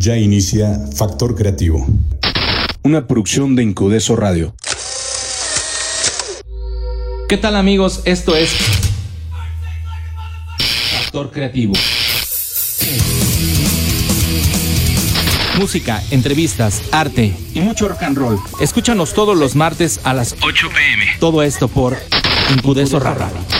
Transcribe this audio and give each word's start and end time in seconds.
Ya 0.00 0.16
inicia 0.16 0.78
Factor 0.94 1.34
Creativo. 1.34 1.84
Una 2.84 3.08
producción 3.08 3.56
de 3.56 3.64
Incudeso 3.64 4.14
Radio. 4.14 4.54
¿Qué 7.28 7.36
tal 7.36 7.56
amigos? 7.56 8.02
Esto 8.04 8.36
es 8.36 8.52
Factor 10.92 11.32
Creativo. 11.32 11.72
Música, 15.58 16.00
entrevistas, 16.12 16.80
arte 16.92 17.34
Y 17.52 17.60
mucho 17.60 17.88
rock 17.88 18.04
and 18.04 18.16
roll. 18.16 18.38
Escúchanos 18.60 19.12
todos 19.14 19.36
los 19.36 19.56
martes 19.56 19.98
a 20.04 20.14
las 20.14 20.36
8 20.40 20.68
pm. 20.68 21.06
Todo 21.18 21.42
esto 21.42 21.66
por 21.66 21.96
Incudeso 22.54 23.00
Radio. 23.00 23.57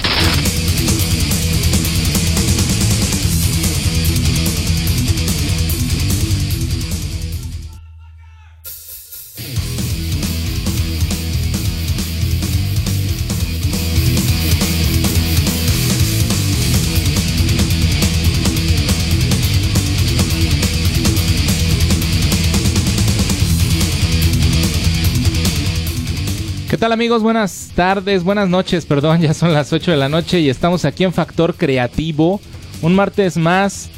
Tal 26.79 26.93
amigos? 26.93 27.23
Buenas 27.23 27.71
tardes, 27.75 28.23
buenas 28.23 28.49
noches, 28.49 28.87
perdón, 28.87 29.21
ya 29.23 29.35
son 29.35 29.53
las 29.53 29.73
8 29.73 29.91
de 29.91 29.97
la 29.97 30.09
noche 30.09 30.41
y 30.41 30.49
estamos 30.49 30.85
aquí 30.85 31.05
en 31.05 31.13
Factor 31.13 31.55
Creativo, 31.55 32.41
un 32.83 32.95
martes 32.95 33.37
más, 33.37 33.89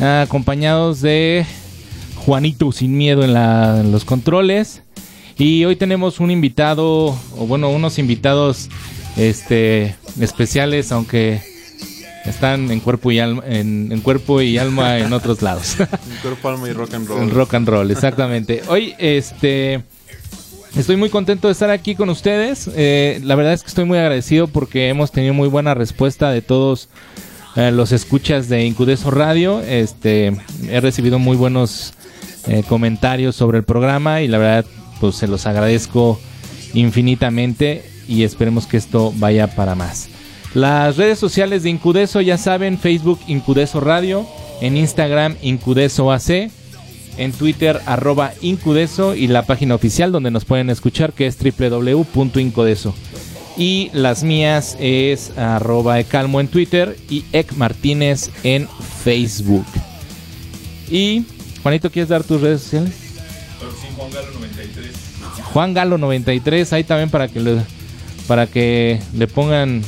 ah, 0.00 0.22
acompañados 0.22 1.00
de 1.00 1.46
Juanito 2.16 2.70
sin 2.72 2.96
miedo 2.96 3.22
en, 3.22 3.34
la- 3.34 3.80
en 3.80 3.92
los 3.92 4.04
controles. 4.04 4.82
Y 5.38 5.64
hoy 5.64 5.76
tenemos 5.76 6.18
un 6.18 6.32
invitado, 6.32 7.06
o 7.36 7.46
bueno, 7.46 7.70
unos 7.70 8.00
invitados 8.00 8.68
este, 9.16 9.94
especiales, 10.20 10.90
aunque 10.90 11.40
están 12.24 12.72
en 12.72 12.80
cuerpo 12.80 13.12
y 13.12 13.20
alma, 13.20 13.44
en, 13.46 13.90
en 13.92 14.00
cuerpo 14.00 14.40
y 14.42 14.58
alma 14.58 14.98
en 14.98 15.12
otros 15.12 15.40
lados. 15.40 15.76
Un 15.78 16.16
cuerpo, 16.22 16.48
alma 16.48 16.68
y 16.68 16.72
rock 16.72 16.94
and 16.94 17.06
roll. 17.08 17.22
En 17.22 17.30
rock 17.30 17.54
and 17.54 17.68
roll, 17.68 17.90
exactamente. 17.92 18.62
Hoy, 18.68 18.94
este, 18.98 19.82
estoy 20.78 20.96
muy 20.96 21.10
contento 21.10 21.48
de 21.48 21.52
estar 21.52 21.70
aquí 21.70 21.94
con 21.94 22.08
ustedes. 22.08 22.70
Eh, 22.74 23.20
la 23.24 23.34
verdad 23.34 23.52
es 23.52 23.62
que 23.62 23.68
estoy 23.68 23.84
muy 23.84 23.98
agradecido 23.98 24.46
porque 24.46 24.88
hemos 24.88 25.10
tenido 25.10 25.34
muy 25.34 25.48
buena 25.48 25.74
respuesta 25.74 26.30
de 26.30 26.40
todos 26.40 26.88
eh, 27.56 27.72
los 27.72 27.92
escuchas 27.92 28.48
de 28.48 28.64
Incudeso 28.64 29.10
Radio. 29.10 29.60
Este, 29.60 30.32
he 30.68 30.80
recibido 30.80 31.18
muy 31.18 31.36
buenos 31.36 31.94
eh, 32.46 32.62
comentarios 32.68 33.34
sobre 33.34 33.58
el 33.58 33.64
programa 33.64 34.22
y 34.22 34.28
la 34.28 34.38
verdad, 34.38 34.66
pues 35.00 35.16
se 35.16 35.26
los 35.26 35.46
agradezco 35.46 36.20
infinitamente 36.74 37.84
y 38.06 38.22
esperemos 38.22 38.66
que 38.66 38.76
esto 38.76 39.12
vaya 39.16 39.48
para 39.48 39.74
más. 39.74 40.08
Las 40.54 40.96
redes 40.96 41.18
sociales 41.18 41.64
de 41.64 41.70
Incudeso 41.70 42.20
ya 42.20 42.38
saben, 42.38 42.78
Facebook 42.78 43.20
Incudeso 43.26 43.80
Radio, 43.80 44.26
en 44.60 44.76
Instagram 44.76 45.36
Incudeso 45.42 46.10
AC, 46.10 46.50
en 47.18 47.32
Twitter 47.32 47.80
arroba 47.84 48.32
Incudeso 48.40 49.14
y 49.14 49.26
la 49.26 49.44
página 49.44 49.74
oficial 49.74 50.12
donde 50.12 50.30
nos 50.30 50.44
pueden 50.44 50.70
escuchar 50.70 51.12
que 51.12 51.26
es 51.26 51.36
www.incudeso. 51.38 52.94
Y 53.56 53.90
las 53.92 54.22
mías 54.22 54.76
es 54.80 55.36
arroba 55.36 55.98
Ecalmo 55.98 56.40
en 56.40 56.48
Twitter 56.48 56.96
y 57.10 57.24
Ec 57.32 57.52
Martínez 57.54 58.30
en 58.44 58.68
Facebook. 59.02 59.66
Y 60.88 61.24
Juanito, 61.62 61.90
¿quieres 61.90 62.08
dar 62.08 62.22
tus 62.22 62.40
redes 62.40 62.62
sociales? 62.62 62.94
Juan 65.52 65.74
Galo 65.74 65.98
93, 65.98 66.72
ahí 66.72 66.84
también 66.84 67.10
para 67.10 67.28
que 67.28 67.40
le, 67.40 67.60
para 68.26 68.46
que 68.46 69.00
le 69.12 69.26
pongan 69.26 69.82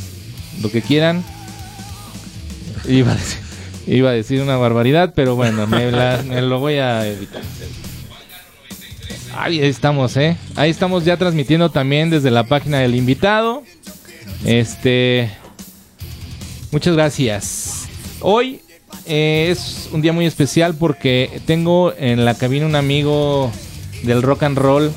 lo 0.61 0.71
que 0.71 0.83
quieran. 0.83 1.23
A 2.83 2.89
decir, 2.89 3.39
iba 3.87 4.11
a 4.11 4.13
decir 4.13 4.41
una 4.43 4.57
barbaridad, 4.57 5.13
pero 5.15 5.37
bueno, 5.37 5.67
me, 5.67 5.91
la- 5.91 6.23
me 6.27 6.41
lo 6.43 6.59
voy 6.61 6.75
a 6.75 7.07
evitar. 7.07 7.43
Ahí 9.37 9.61
estamos, 9.61 10.17
¿eh? 10.17 10.37
Ahí 10.57 10.71
estamos 10.71 11.05
ya 11.05 11.17
transmitiendo 11.17 11.71
también 11.71 12.11
desde 12.11 12.31
la 12.31 12.45
página 12.45 12.81
del 12.81 12.95
invitado. 12.95 13.63
Este. 14.45 15.31
Muchas 16.73 16.95
gracias. 16.95 17.87
Hoy 18.21 18.61
eh, 19.07 19.49
es 19.51 19.89
un 19.93 20.03
día 20.03 20.13
muy 20.13 20.27
especial 20.27 20.75
porque 20.75 21.41
tengo 21.47 21.93
en 21.97 22.25
la 22.25 22.35
cabina 22.35 22.67
un 22.67 22.75
amigo 22.77 23.51
del 24.03 24.23
rock 24.23 24.43
and 24.45 24.59
roll. 24.59 24.93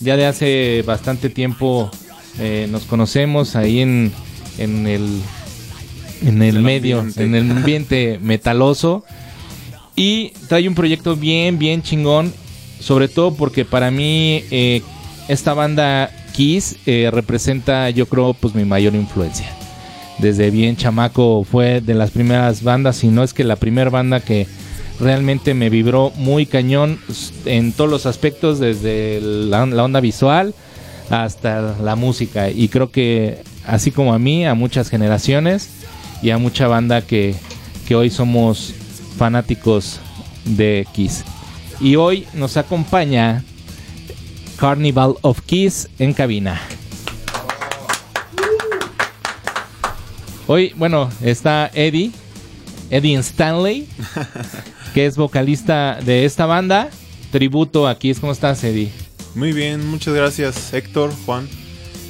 Ya 0.00 0.16
de 0.16 0.26
hace 0.26 0.82
bastante 0.86 1.30
tiempo 1.30 1.90
eh, 2.38 2.66
nos 2.70 2.84
conocemos 2.84 3.54
ahí 3.54 3.80
en, 3.80 4.12
en 4.58 4.86
el, 4.86 5.20
en 6.26 6.42
el 6.42 6.56
El 6.56 6.62
medio, 6.62 7.00
ambiente. 7.00 7.24
en 7.24 7.34
el 7.34 7.50
ambiente 7.50 8.18
metaloso. 8.22 9.04
Y 9.96 10.30
trae 10.48 10.66
un 10.68 10.74
proyecto 10.74 11.16
bien, 11.16 11.58
bien 11.58 11.82
chingón. 11.82 12.32
Sobre 12.80 13.08
todo 13.08 13.34
porque 13.34 13.64
para 13.64 13.90
mí 13.90 14.44
eh, 14.50 14.82
esta 15.28 15.54
banda 15.54 16.10
Kiss 16.32 16.76
eh, 16.86 17.08
representa, 17.12 17.88
yo 17.90 18.06
creo, 18.06 18.34
pues 18.34 18.54
mi 18.54 18.64
mayor 18.64 18.94
influencia. 18.94 19.48
Desde 20.18 20.50
bien 20.50 20.76
chamaco 20.76 21.44
fue 21.44 21.80
de 21.80 21.94
las 21.94 22.10
primeras 22.10 22.62
bandas, 22.62 22.96
si 22.96 23.08
no 23.08 23.22
es 23.22 23.32
que 23.32 23.42
la 23.44 23.56
primera 23.56 23.90
banda 23.90 24.20
que 24.20 24.46
realmente 25.00 25.54
me 25.54 25.70
vibró 25.70 26.12
muy 26.16 26.46
cañón 26.46 26.98
en 27.46 27.72
todos 27.72 27.90
los 27.90 28.06
aspectos, 28.06 28.58
desde 28.58 29.20
la, 29.20 29.66
la 29.66 29.84
onda 29.84 30.00
visual 30.00 30.54
hasta 31.10 31.76
la 31.82 31.96
música. 31.96 32.50
Y 32.50 32.68
creo 32.68 32.90
que 32.90 33.42
así 33.66 33.90
como 33.90 34.14
a 34.14 34.18
mí, 34.18 34.46
a 34.46 34.54
muchas 34.54 34.90
generaciones 34.90 35.68
y 36.24 36.30
a 36.30 36.38
mucha 36.38 36.66
banda 36.66 37.02
que, 37.02 37.34
que 37.86 37.94
hoy 37.94 38.08
somos 38.08 38.72
fanáticos 39.18 40.00
de 40.46 40.86
Kiss. 40.94 41.22
Y 41.80 41.96
hoy 41.96 42.26
nos 42.32 42.56
acompaña 42.56 43.44
Carnival 44.56 45.16
of 45.20 45.42
Kiss 45.42 45.90
en 45.98 46.14
cabina. 46.14 46.58
Hoy, 50.46 50.72
bueno, 50.76 51.10
está 51.22 51.70
Eddie, 51.74 52.10
Eddie 52.88 53.18
Stanley, 53.18 53.86
que 54.94 55.04
es 55.04 55.16
vocalista 55.16 55.98
de 56.02 56.24
esta 56.24 56.46
banda. 56.46 56.88
Tributo 57.32 57.86
a 57.86 57.98
Kiss. 57.98 58.18
¿Cómo 58.18 58.32
estás, 58.32 58.64
Eddie? 58.64 58.90
Muy 59.34 59.52
bien, 59.52 59.86
muchas 59.86 60.14
gracias 60.14 60.72
Héctor, 60.72 61.12
Juan. 61.26 61.48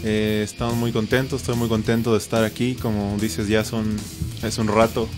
Eh, 0.04 0.42
estamos 0.44 0.74
muy 0.76 0.92
contentos, 0.92 1.40
estoy 1.40 1.56
muy 1.56 1.68
contento 1.68 2.12
de 2.12 2.18
estar 2.18 2.44
aquí. 2.44 2.74
Como 2.74 3.16
dices, 3.20 3.48
ya 3.48 3.64
son, 3.64 3.96
es 4.42 4.58
un 4.58 4.68
rato 4.68 5.08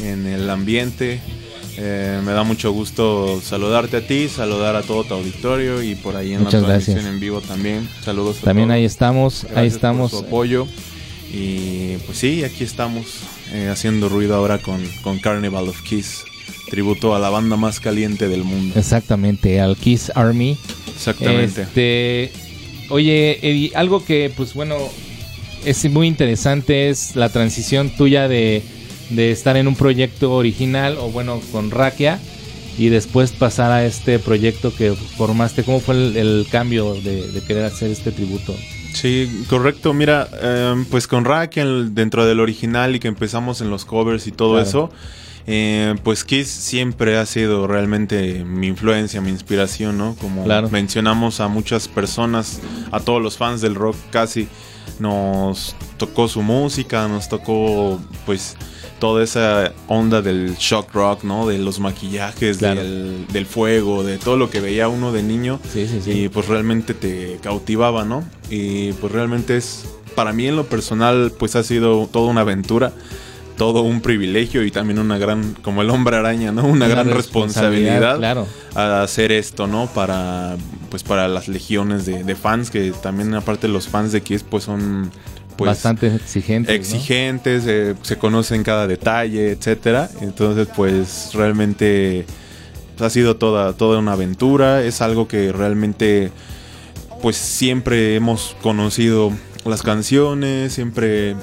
en 0.00 0.26
el 0.26 0.48
ambiente. 0.48 1.20
Eh, 1.80 2.20
me 2.24 2.32
da 2.32 2.42
mucho 2.42 2.72
gusto 2.72 3.40
saludarte 3.40 3.98
a 3.98 4.06
ti, 4.06 4.28
saludar 4.28 4.74
a 4.76 4.82
todo 4.82 5.04
tu 5.04 5.14
auditorio 5.14 5.82
y 5.82 5.94
por 5.94 6.16
ahí 6.16 6.32
en 6.34 6.42
Muchas 6.42 6.62
la 6.62 6.68
transmisión 6.68 6.96
gracias. 6.96 7.14
en 7.14 7.20
vivo 7.20 7.40
también. 7.40 7.88
Saludos 8.04 8.38
a 8.42 8.44
También 8.46 8.68
todos. 8.68 8.76
ahí 8.76 8.84
estamos, 8.84 9.42
Gracias 9.42 9.58
ahí 9.58 9.68
por 9.68 9.76
estamos. 9.76 10.10
su 10.12 10.18
apoyo. 10.18 10.66
Y 11.32 11.96
pues 12.06 12.18
sí, 12.18 12.42
aquí 12.44 12.64
estamos 12.64 13.04
eh, 13.52 13.68
haciendo 13.70 14.08
ruido 14.08 14.34
ahora 14.34 14.58
con, 14.58 14.82
con 15.02 15.18
Carnival 15.18 15.68
of 15.68 15.82
Kiss, 15.82 16.24
tributo 16.70 17.14
a 17.14 17.18
la 17.18 17.28
banda 17.28 17.56
más 17.56 17.80
caliente 17.80 18.28
del 18.28 18.44
mundo. 18.44 18.78
Exactamente, 18.78 19.60
al 19.60 19.76
Kiss 19.76 20.10
Army. 20.14 20.56
Exactamente. 20.96 21.62
Este, 21.62 22.32
oye, 22.88 23.38
Eddie, 23.48 23.72
algo 23.74 24.04
que, 24.04 24.30
pues 24.36 24.54
bueno, 24.54 24.76
es 25.64 25.88
muy 25.90 26.06
interesante 26.06 26.88
es 26.88 27.16
la 27.16 27.28
transición 27.30 27.90
tuya 27.90 28.28
de, 28.28 28.62
de 29.10 29.30
estar 29.32 29.56
en 29.56 29.68
un 29.68 29.74
proyecto 29.76 30.32
original, 30.32 30.96
o 30.98 31.10
bueno, 31.10 31.40
con 31.52 31.70
Rakia, 31.70 32.18
y 32.78 32.88
después 32.90 33.32
pasar 33.32 33.72
a 33.72 33.84
este 33.84 34.18
proyecto 34.20 34.74
que 34.74 34.92
formaste. 34.92 35.64
¿Cómo 35.64 35.80
fue 35.80 35.94
el, 35.96 36.16
el 36.16 36.46
cambio 36.50 36.94
de, 36.94 37.26
de 37.32 37.40
querer 37.42 37.64
hacer 37.64 37.90
este 37.90 38.12
tributo? 38.12 38.54
Sí, 38.94 39.28
correcto. 39.48 39.92
Mira, 39.92 40.28
em, 40.40 40.84
pues 40.84 41.06
con 41.08 41.24
Rack 41.24 41.56
el- 41.58 41.94
dentro 41.94 42.24
del 42.24 42.40
original 42.40 42.94
y 42.96 43.00
que 43.00 43.08
empezamos 43.08 43.60
en 43.60 43.68
los 43.70 43.84
covers 43.84 44.26
y 44.28 44.32
todo 44.32 44.52
Claro. 44.54 44.66
eso, 44.68 44.90
eh, 45.50 45.94
pues 46.04 46.24
Kiss 46.24 46.46
siempre 46.48 47.16
ha 47.16 47.24
sido 47.24 47.66
realmente 47.66 48.44
mi 48.44 48.66
influencia, 48.66 49.20
mi 49.22 49.30
inspiración, 49.30 49.96
¿no? 49.96 50.14
Como 50.20 50.44
Claro. 50.44 50.68
mencionamos 50.68 51.40
a 51.40 51.48
muchas 51.48 51.88
personas, 51.88 52.60
a 52.92 53.00
todos 53.00 53.22
los 53.22 53.38
fans 53.38 53.62
del 53.62 53.74
rock 53.74 53.96
casi, 54.10 54.46
nos 54.98 55.74
tocó 55.96 56.28
su 56.28 56.42
música, 56.42 57.08
nos 57.08 57.28
tocó 57.30 57.98
pues 58.26 58.56
toda 58.98 59.22
esa 59.24 59.72
onda 59.86 60.20
del 60.22 60.56
shock 60.56 60.92
rock, 60.92 61.22
¿no? 61.24 61.46
De 61.46 61.56
los 61.58 61.80
maquillajes, 61.80 62.58
Claro. 62.58 62.82
del, 62.82 63.26
del 63.32 63.46
fuego, 63.46 64.02
de 64.04 64.18
todo 64.18 64.36
lo 64.36 64.50
que 64.50 64.60
veía 64.60 64.88
uno 64.88 65.12
de 65.12 65.22
niño. 65.22 65.60
Sí, 65.72 65.86
sí, 65.88 66.00
sí. 66.04 66.10
Y 66.10 66.28
pues 66.28 66.46
realmente 66.48 66.92
te 66.94 67.38
cautivaba, 67.42 68.04
¿no? 68.04 68.22
Y 68.50 68.92
pues 68.94 69.12
realmente 69.12 69.56
es, 69.56 69.84
para 70.14 70.32
mí 70.34 70.46
en 70.46 70.56
lo 70.56 70.66
personal, 70.66 71.32
pues 71.38 71.56
ha 71.56 71.62
sido 71.62 72.06
toda 72.12 72.28
una 72.30 72.40
aventura. 72.42 72.92
Todo 73.58 73.82
un 73.82 74.00
privilegio 74.00 74.64
y 74.64 74.70
también 74.70 74.98
una 74.98 75.18
gran, 75.18 75.54
como 75.62 75.82
el 75.82 75.90
hombre 75.90 76.16
araña, 76.16 76.52
¿no? 76.52 76.62
Una, 76.62 76.86
Una 76.86 76.88
gran 76.88 77.10
responsabilidad, 77.10 78.14
responsabilidad 78.14 78.16
claro. 78.18 78.46
a 78.74 79.02
hacer 79.02 79.32
esto, 79.32 79.66
¿no? 79.66 79.86
Para, 79.88 80.56
pues 80.88 81.02
para 81.02 81.28
las 81.28 81.48
legiones 81.48 82.06
de, 82.06 82.24
de 82.24 82.34
fans, 82.34 82.70
que 82.70 82.92
también 83.02 83.34
aparte 83.34 83.68
los 83.68 83.88
fans 83.88 84.12
de 84.12 84.22
Kiss, 84.22 84.42
pues 84.42 84.64
son... 84.64 85.10
Pues, 85.56 85.70
Bastante 85.70 86.14
exigente. 86.14 86.72
exigentes, 86.72 87.64
eh, 87.66 87.96
se 88.02 88.16
conocen 88.16 88.62
cada 88.62 88.86
detalle, 88.86 89.50
etcétera. 89.50 90.08
Entonces, 90.20 90.68
pues 90.76 91.30
realmente 91.34 92.26
ha 93.00 93.10
sido 93.10 93.36
toda, 93.36 93.72
toda 93.72 93.98
una 93.98 94.12
aventura. 94.12 94.84
Es 94.84 95.02
algo 95.02 95.26
que 95.26 95.50
realmente, 95.50 96.30
pues 97.20 97.36
siempre 97.36 98.14
hemos 98.14 98.54
conocido 98.62 99.32
las 99.68 99.82
canciones, 99.82 100.72
siempre, 100.72 101.34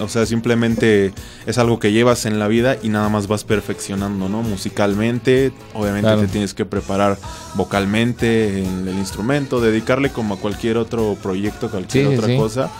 o 0.00 0.08
sea, 0.08 0.26
simplemente 0.26 1.12
es 1.46 1.58
algo 1.58 1.78
que 1.78 1.92
llevas 1.92 2.26
en 2.26 2.38
la 2.38 2.48
vida 2.48 2.76
y 2.82 2.88
nada 2.88 3.08
más 3.08 3.26
vas 3.26 3.44
perfeccionando, 3.44 4.28
¿no? 4.28 4.42
Musicalmente, 4.42 5.52
obviamente 5.74 6.06
Claro. 6.08 6.20
te 6.22 6.28
tienes 6.28 6.54
que 6.54 6.64
preparar 6.64 7.18
vocalmente 7.54 8.58
en 8.64 8.86
el 8.88 8.94
instrumento, 8.96 9.60
dedicarle 9.60 10.10
como 10.10 10.34
a 10.34 10.38
cualquier 10.38 10.76
otro 10.76 11.16
proyecto, 11.22 11.70
cualquier 11.70 12.08
Sí, 12.08 12.14
otra 12.14 12.26
sí. 12.28 12.36
cosa 12.36 12.70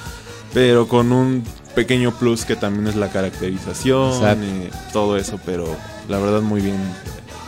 pero 0.53 0.87
con 0.87 1.11
un 1.11 1.43
pequeño 1.75 2.13
plus 2.17 2.45
que 2.45 2.55
también 2.55 2.87
es 2.87 2.95
la 2.95 3.11
caracterización 3.11 4.45
y 4.45 4.93
todo 4.93 5.17
eso, 5.17 5.41
pero 5.45 5.67
la 6.09 6.19
verdad 6.21 6.43
muy 6.43 6.61
bien, 6.61 6.77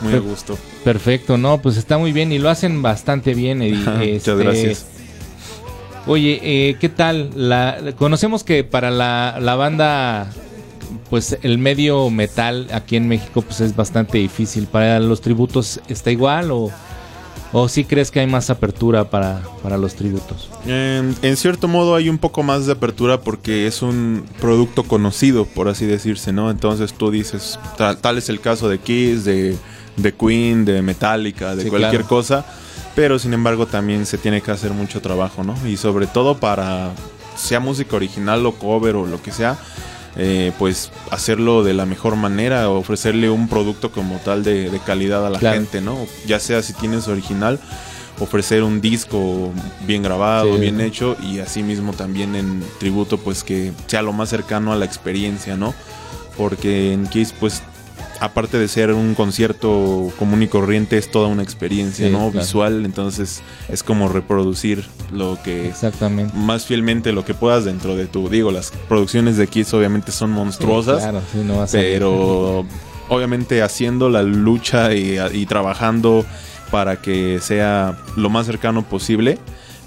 muy 0.03 0.13
a 0.15 0.19
gusto. 0.19 0.59
Perfecto, 0.83 1.39
no, 1.39 1.63
pues 1.63 1.77
está 1.77 1.99
muy 1.99 2.11
bien 2.11 2.33
y 2.33 2.39
lo 2.41 2.51
hacen 2.51 2.83
bastante 2.83 3.33
bien. 3.35 3.63
Eddie. 3.63 3.77
Muchas 3.77 4.03
Este, 4.03 4.35
gracias. 4.35 4.87
Oye, 6.07 6.41
eh, 6.43 6.77
¿qué 6.81 6.89
tal? 6.89 7.31
La, 7.35 7.79
conocemos 7.99 8.45
que 8.45 8.63
para 8.63 8.91
la, 8.91 9.39
la 9.41 9.57
banda, 9.57 10.31
pues 11.11 11.37
el 11.43 11.59
medio 11.59 12.11
metal 12.11 12.69
aquí 12.73 12.97
en 12.97 13.09
México 13.09 13.43
pues 13.43 13.61
es 13.61 13.75
bastante 13.75 14.19
difícil. 14.19 14.67
¿Para 14.67 15.01
los 15.01 15.21
tributos 15.21 15.81
está 15.89 16.13
igual 16.13 16.53
o, 16.53 16.71
o 17.53 17.69
sí 17.69 17.83
crees 17.85 18.13
que 18.13 18.21
hay 18.21 18.29
más 18.29 18.51
apertura 18.51 19.11
para, 19.11 19.43
para 19.65 19.77
los 19.79 19.97
tributos? 19.97 20.49
En, 20.65 21.17
en 21.23 21.37
cierto 21.37 21.67
modo 21.67 21.97
hay 21.97 22.09
un 22.09 22.19
poco 22.19 22.45
más 22.45 22.67
de 22.67 22.73
apertura 22.75 23.21
porque 23.21 23.67
es 23.67 23.83
un 23.83 24.25
producto 24.41 24.85
conocido, 24.85 25.45
por 25.45 25.67
así 25.69 25.87
decirse, 25.87 26.33
¿no? 26.33 26.53
Entonces 26.53 26.93
tú 26.95 27.11
dices, 27.11 27.59
tal, 27.77 27.97
tal 27.99 28.17
es 28.19 28.29
el 28.29 28.41
caso 28.41 28.69
de 28.69 28.79
Kiss, 28.79 29.25
de, 29.25 29.57
de 29.97 30.15
Queen, 30.15 30.65
de 30.65 30.83
Metallica, 30.83 31.57
de 31.57 31.65
Sí, 31.65 31.69
cualquier 31.69 32.03
claro. 32.03 32.09
cosa, 32.09 32.47
pero 32.97 33.19
sin 33.21 33.33
embargo 33.35 33.67
también 33.67 34.07
se 34.07 34.19
tiene 34.19 34.41
que 34.41 34.51
hacer 34.51 34.73
mucho 34.73 35.01
trabajo, 35.01 35.45
¿no? 35.45 35.55
Y 35.69 35.77
sobre 35.77 36.09
todo 36.09 36.39
para, 36.39 36.91
sea 37.37 37.61
música 37.61 37.95
original 37.95 38.45
o 38.47 38.53
cover 38.55 38.97
o 38.97 39.07
lo 39.07 39.23
que 39.23 39.31
sea, 39.31 39.57
eh, 40.17 40.51
pues 40.59 40.91
hacerlo 41.11 41.63
de 41.63 41.75
la 41.75 41.85
mejor 41.87 42.17
manera, 42.17 42.69
ofrecerle 42.71 43.29
un 43.31 43.49
producto 43.49 43.93
como 43.93 44.17
tal 44.17 44.43
de, 44.43 44.71
de 44.71 44.79
calidad 44.81 45.25
a 45.27 45.31
la 45.31 45.39
Claro. 45.39 45.57
gente, 45.59 45.81
¿no? 45.83 45.99
Ya 46.27 46.41
sea 46.41 46.63
si 46.63 46.73
tienes 46.73 47.07
original, 47.07 47.61
ofrecer 48.19 48.63
un 48.63 48.81
disco 48.81 49.53
bien 49.87 50.03
grabado, 50.03 50.55
Sí. 50.55 50.61
bien 50.63 50.81
hecho 50.81 51.17
y 51.23 51.41
así 51.41 51.63
mismo 51.63 51.93
también 51.93 52.35
en 52.35 52.65
tributo 52.81 53.19
pues 53.19 53.45
que 53.45 53.73
sea 53.89 54.01
lo 54.01 54.15
más 54.15 54.31
cercano 54.31 54.73
a 54.73 54.77
la 54.77 54.87
experiencia, 54.87 55.55
¿no? 55.59 55.75
Porque 56.39 56.95
en 56.95 57.07
Kiss 57.09 57.35
pues 57.39 57.63
aparte 58.21 58.59
de 58.59 58.69
ser 58.69 58.93
un 58.93 59.15
concierto 59.15 60.13
común 60.19 60.43
y 60.43 60.49
corriente 60.49 60.99
es 60.99 61.11
toda 61.11 61.29
una 61.29 61.43
experiencia, 61.43 62.07
Sí, 62.07 62.13
¿no? 62.13 62.31
claro. 62.31 62.45
Visual, 62.47 62.85
entonces 62.85 63.43
es 63.69 63.83
como 63.83 64.09
reproducir 64.09 64.85
lo 65.13 65.39
que 65.43 65.69
Exactamente. 65.69 66.37
más 66.37 66.67
fielmente 66.67 67.13
lo 67.13 67.25
que 67.25 67.35
puedas 67.35 67.65
dentro 67.65 67.97
de 67.97 68.07
tu, 68.07 68.29
digo, 68.29 68.51
las 68.51 68.73
producciones 68.89 69.37
de 69.37 69.47
Kiss 69.47 69.73
obviamente 69.75 70.13
son 70.13 70.31
monstruosas, 70.31 70.97
Sí, 70.99 71.03
claro, 71.11 71.21
sí, 71.33 71.39
no 71.45 71.63
a 71.63 71.67
pero 71.67 72.65
obviamente 73.09 73.63
haciendo 73.63 74.09
la 74.11 74.23
lucha 74.23 74.95
y, 74.95 75.17
y 75.33 75.47
trabajando 75.47 76.25
para 76.71 77.01
que 77.01 77.39
sea 77.41 77.97
lo 78.17 78.29
más 78.31 78.47
cercano 78.47 78.83
posible, 78.83 79.39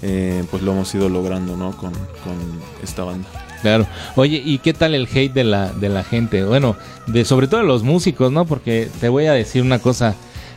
eh, 0.02 0.42
pues 0.50 0.62
lo 0.62 0.72
hemos 0.72 0.94
ido 0.94 1.08
logrando, 1.10 1.56
¿no? 1.56 1.76
Con, 1.76 1.92
con 1.92 2.34
esta 2.82 3.04
banda. 3.04 3.28
Claro. 3.62 3.86
Oye, 4.16 4.42
¿y 4.44 4.58
qué 4.58 4.72
tal 4.72 4.94
el 4.94 5.06
hate 5.12 5.32
de 5.32 5.44
la, 5.44 5.72
de 5.72 5.88
la 5.88 6.02
gente? 6.02 6.44
Bueno, 6.44 6.76
de 7.06 7.24
sobre 7.24 7.46
todo 7.46 7.60
de 7.60 7.66
los 7.66 7.82
músicos, 7.82 8.32
¿no? 8.32 8.46
Porque 8.46 8.88
te 9.00 9.08
voy 9.08 9.26
a 9.26 9.32
decir 9.32 9.62
una 9.62 9.78
cosa. 9.78 10.14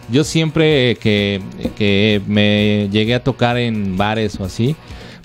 Yo 0.10 0.24
siempre 0.24 0.96
que, 0.96 1.42
que 1.78 2.22
me 2.28 2.90
llegué 2.92 3.16
a 3.16 3.24
tocar 3.24 3.58
en 3.58 3.98
bares 3.98 4.40
o 4.40 4.46
así, 4.46 4.76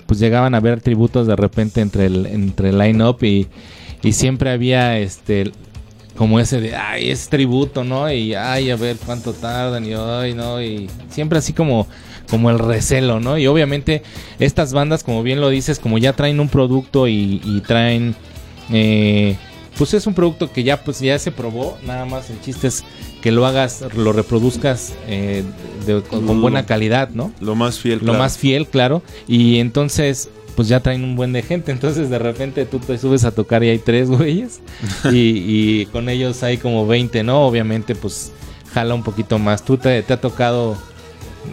pues 0.05 0.19
llegaban 0.19 0.55
a 0.55 0.59
ver 0.59 0.81
tributos 0.81 1.27
de 1.27 1.35
repente 1.35 1.81
entre 1.81 2.05
el, 2.05 2.25
entre 2.25 2.73
line-up 2.73 3.23
y, 3.23 3.47
y 4.01 4.13
siempre 4.13 4.49
había 4.49 4.97
este 4.97 5.51
como 6.15 6.37
ese 6.41 6.59
de, 6.59 6.75
ay, 6.75 7.11
es 7.11 7.29
tributo, 7.29 7.85
¿no? 7.85 8.11
Y, 8.11 8.33
ay, 8.35 8.71
a 8.71 8.75
ver 8.75 8.97
cuánto 9.05 9.31
tardan 9.31 9.85
y, 9.85 9.93
ay, 9.93 10.33
no, 10.33 10.61
y 10.61 10.89
siempre 11.09 11.39
así 11.39 11.53
como, 11.53 11.87
como 12.29 12.49
el 12.49 12.59
recelo, 12.59 13.19
¿no? 13.19 13.37
Y 13.37 13.47
obviamente 13.47 14.03
estas 14.39 14.73
bandas, 14.73 15.03
como 15.03 15.23
bien 15.23 15.41
lo 15.41 15.49
dices, 15.49 15.79
como 15.79 15.97
ya 15.97 16.13
traen 16.13 16.39
un 16.39 16.49
producto 16.49 17.07
y, 17.07 17.41
y 17.43 17.61
traen, 17.61 18.15
eh, 18.71 19.35
pues 19.77 19.93
es 19.93 20.05
un 20.07 20.13
producto 20.13 20.51
que 20.51 20.63
ya, 20.63 20.83
pues 20.83 20.99
ya 20.99 21.17
se 21.19 21.31
probó, 21.31 21.77
nada 21.85 22.05
más 22.05 22.29
el 22.29 22.39
chiste 22.41 22.67
es 22.67 22.83
que 23.21 23.31
lo 23.31 23.45
hagas, 23.45 23.83
lo 23.95 24.13
reproduzcas 24.13 24.93
eh, 25.07 25.43
de- 25.85 26.01
con, 26.03 26.25
con 26.25 26.41
buena 26.41 26.65
calidad, 26.65 27.09
¿no? 27.09 27.31
Lo 27.39 27.55
más 27.55 27.79
fiel. 27.79 27.99
Lo 27.99 28.05
claro. 28.05 28.19
más 28.19 28.37
fiel, 28.37 28.67
claro. 28.67 29.01
Y 29.27 29.57
entonces, 29.59 30.29
pues 30.55 30.67
ya 30.67 30.81
traen 30.81 31.03
un 31.03 31.15
buen 31.15 31.33
de 31.33 31.41
gente. 31.41 31.71
Entonces, 31.71 32.09
de 32.09 32.19
repente 32.19 32.65
tú 32.65 32.79
te 32.79 32.97
subes 32.97 33.23
a 33.23 33.31
tocar 33.31 33.63
y 33.63 33.69
hay 33.69 33.79
tres 33.79 34.09
güeyes. 34.09 34.61
y, 35.11 35.17
y 35.81 35.85
con 35.87 36.09
ellos 36.09 36.43
hay 36.43 36.57
como 36.57 36.85
20, 36.87 37.23
¿no? 37.23 37.45
Obviamente, 37.45 37.95
pues 37.95 38.31
jala 38.73 38.93
un 38.93 39.03
poquito 39.03 39.39
más. 39.39 39.63
¿Tú 39.65 39.77
te, 39.77 40.01
te 40.03 40.13
ha 40.13 40.21
tocado 40.21 40.77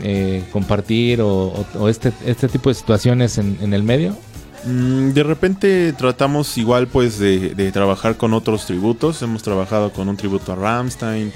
eh, 0.02 0.44
compartir 0.52 1.20
o, 1.20 1.28
o- 1.28 1.66
o 1.78 1.88
este, 1.88 2.12
este 2.24 2.48
tipo 2.48 2.68
de 2.68 2.74
situaciones 2.74 3.38
en, 3.38 3.58
en 3.60 3.72
el 3.74 3.82
medio? 3.82 4.16
Mm, 4.64 5.10
De 5.10 5.22
repente 5.22 5.92
tratamos 5.92 6.56
igual 6.58 6.86
pues 6.88 7.18
de, 7.18 7.54
de 7.54 7.72
trabajar 7.72 8.16
con 8.16 8.32
otros 8.34 8.66
tributos. 8.66 9.22
Hemos 9.22 9.42
trabajado 9.42 9.92
con 9.92 10.08
un 10.08 10.16
tributo 10.16 10.52
a 10.52 10.56
Ramstein. 10.56 11.32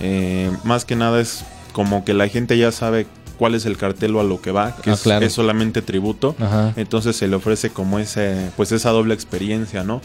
Eh, 0.00 0.50
más 0.64 0.84
que 0.84 0.96
nada 0.96 1.20
es 1.20 1.44
como 1.72 2.04
que 2.04 2.14
la 2.14 2.28
gente 2.28 2.58
ya 2.58 2.72
sabe 2.72 3.06
cuál 3.38 3.54
es 3.54 3.66
el 3.66 3.76
cartel 3.76 4.14
o 4.16 4.20
a 4.20 4.24
lo 4.24 4.40
que 4.40 4.52
va, 4.52 4.76
que 4.76 4.90
Ah, 4.90 4.94
es, 4.94 5.00
claro. 5.02 5.24
es 5.26 5.32
solamente 5.32 5.82
tributo. 5.82 6.36
Ajá. 6.38 6.72
Entonces 6.76 7.16
se 7.16 7.26
le 7.28 7.36
ofrece 7.36 7.70
como 7.70 7.98
ese, 7.98 8.50
pues 8.56 8.70
esa 8.72 8.90
doble 8.90 9.14
experiencia, 9.14 9.82
¿no? 9.84 10.00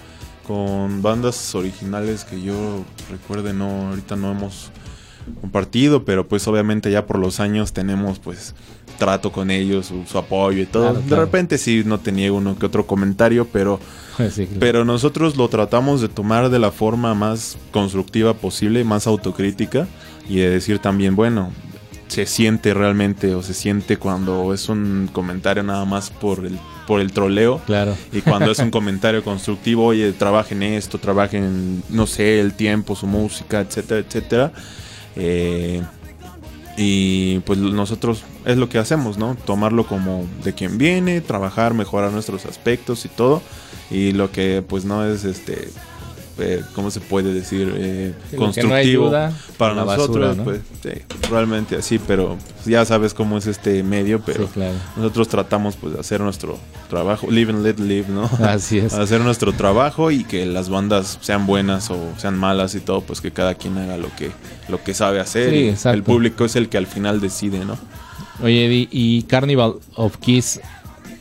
Con 0.47 1.03
bandas 1.03 1.53
originales 1.53 2.23
que 2.25 2.41
yo 2.41 2.83
recuerde, 3.11 3.53
no, 3.53 3.89
ahorita 3.89 4.15
no 4.15 4.31
hemos 4.31 4.71
compartido, 5.41 6.05
pero 6.05 6.27
pues 6.27 6.47
obviamente 6.47 6.91
ya 6.91 7.05
por 7.05 7.19
los 7.19 7.39
años 7.39 7.73
tenemos 7.73 8.19
pues 8.19 8.53
trato 8.97 9.31
con 9.31 9.49
ellos, 9.49 9.87
su, 9.87 10.03
su 10.05 10.17
apoyo 10.17 10.61
y 10.61 10.65
todo. 10.65 10.91
Claro, 10.91 11.05
De 11.07 11.15
repente 11.15 11.57
sí 11.57 11.83
no 11.85 11.99
tenía 11.99 12.31
uno 12.33 12.57
que 12.57 12.65
otro 12.65 12.85
comentario, 12.85 13.47
pero, 13.51 13.79
Sí, 14.17 14.45
claro. 14.45 14.59
pero 14.59 14.85
nosotros 14.85 15.37
lo 15.37 15.47
tratamos 15.47 16.01
de 16.01 16.09
tomar 16.09 16.49
de 16.49 16.59
la 16.59 16.71
forma 16.71 17.13
más 17.15 17.57
constructiva 17.71 18.33
posible, 18.33 18.83
más 18.83 19.07
autocrítica 19.07 19.87
y 20.27 20.37
de 20.37 20.49
decir 20.49 20.79
también, 20.79 21.15
bueno, 21.15 21.51
se 22.09 22.25
siente 22.25 22.73
realmente 22.73 23.35
o 23.35 23.43
se 23.43 23.53
siente 23.53 23.97
cuando 23.97 24.53
es 24.53 24.67
un 24.67 25.09
comentario 25.13 25.63
nada 25.63 25.85
más 25.85 26.09
por 26.09 26.45
el, 26.45 26.59
por 26.87 26.99
el 27.01 27.11
troleo. 27.11 27.61
Claro. 27.65 27.95
Y 28.11 28.21
cuando 28.21 28.51
es 28.51 28.59
un 28.59 28.71
comentario 28.71 29.23
constructivo, 29.23 29.85
oye, 29.85 30.11
trabajen 30.11 30.63
esto, 30.63 30.97
trabajen, 30.97 31.83
no 31.89 32.07
sé, 32.07 32.39
el 32.39 32.53
tiempo, 32.55 32.95
su 32.95 33.05
música, 33.07 33.61
etcétera, 33.61 34.01
etcétera. 34.01 34.51
Eh, 35.19 35.83
y 36.77 37.39
pues 37.39 37.59
nosotros 37.59 38.23
es 38.45 38.57
lo 38.57 38.69
que 38.69 38.77
hacemos, 38.77 39.17
¿no? 39.17 39.35
Tomarlo 39.35 39.85
como 39.85 40.25
de 40.45 40.53
quien 40.53 40.77
viene, 40.77 41.19
trabajar, 41.19 41.73
mejorar 41.73 42.13
nuestros 42.13 42.45
aspectos 42.45 43.03
y 43.03 43.09
todo. 43.09 43.41
Y 43.91 44.13
lo 44.13 44.31
que 44.31 44.63
pues 44.65 44.85
no 44.85 45.05
es 45.05 45.25
este, 45.25 45.69
eh, 46.39 46.63
¿cómo 46.73 46.89
se 46.91 46.99
puede 46.99 47.33
decir? 47.33 47.73
Eh, 47.77 48.13
Sí, 48.29 48.35
no 48.35 48.43
constructivo 48.43 49.11
para 49.57 49.75
nosotros, 49.75 50.07
basura, 50.09 50.33
¿no? 50.35 50.43
pues 50.43 50.61
sí, 50.81 50.89
realmente 51.29 51.75
así, 51.75 51.99
pero 51.99 52.37
ya 52.65 52.85
sabes 52.85 53.13
cómo 53.13 53.37
es 53.37 53.47
este 53.47 53.83
medio, 53.83 54.21
pero 54.21 54.45
Sí, 54.45 54.51
claro. 54.53 54.75
nosotros 54.95 55.27
tratamos 55.27 55.75
pues 55.75 55.93
de 55.93 55.99
hacer 55.99 56.21
nuestro 56.21 56.57
trabajo, 56.89 57.29
live 57.29 57.51
and 57.51 57.63
let 57.65 57.75
live, 57.79 58.05
¿no? 58.09 58.29
Así 58.45 58.77
es. 58.79 58.93
hacer 58.95 59.21
nuestro 59.21 59.53
trabajo 59.53 60.11
y 60.11 60.23
que 60.23 60.45
las 60.45 60.69
bandas 60.69 61.17
sean 61.21 61.45
buenas 61.45 61.89
o 61.91 61.97
sean 62.17 62.37
malas 62.37 62.75
y 62.75 62.79
todo, 62.79 63.01
pues 63.01 63.21
que 63.21 63.31
cada 63.31 63.55
quien 63.55 63.77
haga 63.77 63.97
lo 63.97 64.07
que 64.15 64.31
lo 64.67 64.83
que 64.83 64.93
sabe 64.93 65.19
hacer. 65.19 65.49
Sí, 65.51 65.55
y 65.57 65.69
exacto. 65.69 65.97
el 65.97 66.03
público 66.03 66.45
es 66.45 66.55
el 66.55 66.69
que 66.69 66.77
al 66.77 66.87
final 66.87 67.19
decide, 67.21 67.65
¿no? 67.65 67.77
Oye, 68.41 68.65
Eddie, 68.67 68.87
¿y 68.91 69.23
Carnival 69.23 69.73
of 69.95 70.17
Kiss 70.17 70.61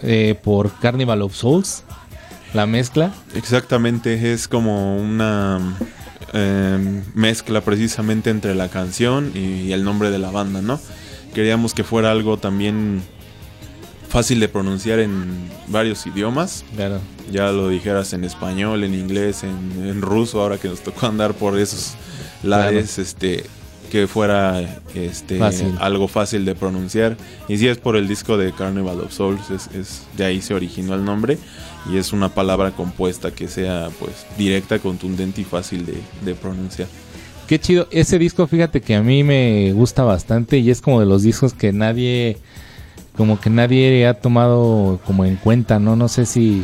eh, 0.02 0.38
por 0.42 0.70
Carnival 0.78 1.22
of 1.22 1.34
Souls? 1.34 1.82
¿La 2.54 2.66
mezcla? 2.66 3.12
Exactamente, 3.34 4.32
es 4.32 4.48
como 4.48 4.96
una 4.96 5.76
eh, 6.32 7.02
mezcla 7.14 7.60
precisamente 7.60 8.30
entre 8.30 8.54
la 8.54 8.68
canción 8.68 9.32
y 9.34 9.72
el 9.72 9.84
nombre 9.84 10.10
de 10.10 10.18
la 10.18 10.30
banda, 10.30 10.62
¿no? 10.62 10.80
Queríamos 11.34 11.74
que 11.74 11.84
fuera 11.84 12.10
algo 12.10 12.38
también 12.38 13.02
fácil 14.08 14.40
de 14.40 14.48
pronunciar 14.48 14.98
en 15.00 15.26
varios 15.68 16.06
idiomas. 16.06 16.64
Claro. 16.74 17.00
Ya 17.30 17.52
lo 17.52 17.68
dijeras 17.68 18.14
en 18.14 18.24
español, 18.24 18.82
en 18.82 18.94
inglés, 18.94 19.42
en, 19.44 19.86
en 19.86 20.00
ruso, 20.00 20.40
ahora 20.40 20.56
que 20.56 20.68
nos 20.68 20.80
tocó 20.80 21.06
andar 21.06 21.34
por 21.34 21.58
esos 21.58 21.92
lares, 22.42 22.98
este 22.98 23.44
que 23.90 24.06
fuera 24.06 24.60
este 24.94 25.38
Fácil. 25.38 25.74
algo 25.80 26.08
fácil 26.08 26.44
de 26.44 26.54
pronunciar. 26.54 27.16
Y 27.48 27.56
si 27.56 27.68
es 27.68 27.78
por 27.78 27.96
el 27.96 28.06
disco 28.06 28.36
de 28.36 28.52
Carnival 28.52 29.00
of 29.00 29.12
Souls, 29.14 29.50
es, 29.50 29.68
es- 29.74 30.02
de 30.16 30.26
ahí 30.26 30.42
se 30.42 30.52
originó 30.54 30.94
el 30.94 31.04
nombre. 31.06 31.38
Y 31.90 31.96
es 31.96 32.12
una 32.12 32.28
palabra 32.28 32.72
compuesta 32.72 33.30
que 33.30 33.48
sea 33.48 33.88
pues 33.98 34.12
directa, 34.36 34.78
contundente 34.78 35.40
y 35.40 35.44
fácil 35.44 35.86
de, 35.86 35.94
de 36.24 36.34
pronunciar. 36.34 36.88
Qué 37.46 37.58
chido. 37.58 37.88
Ese 37.90 38.18
disco, 38.18 38.46
fíjate 38.46 38.82
que 38.82 38.94
a 38.94 39.02
mí 39.02 39.24
me 39.24 39.72
gusta 39.72 40.02
bastante 40.02 40.58
y 40.58 40.70
es 40.70 40.82
como 40.82 41.00
de 41.00 41.06
los 41.06 41.22
discos 41.22 41.54
que 41.54 41.72
nadie, 41.72 42.36
como 43.16 43.40
que 43.40 43.48
nadie 43.48 44.06
ha 44.06 44.14
tomado 44.20 45.00
como 45.06 45.24
en 45.24 45.36
cuenta, 45.36 45.78
¿no? 45.78 45.96
No 45.96 46.08
sé 46.08 46.26
si, 46.26 46.62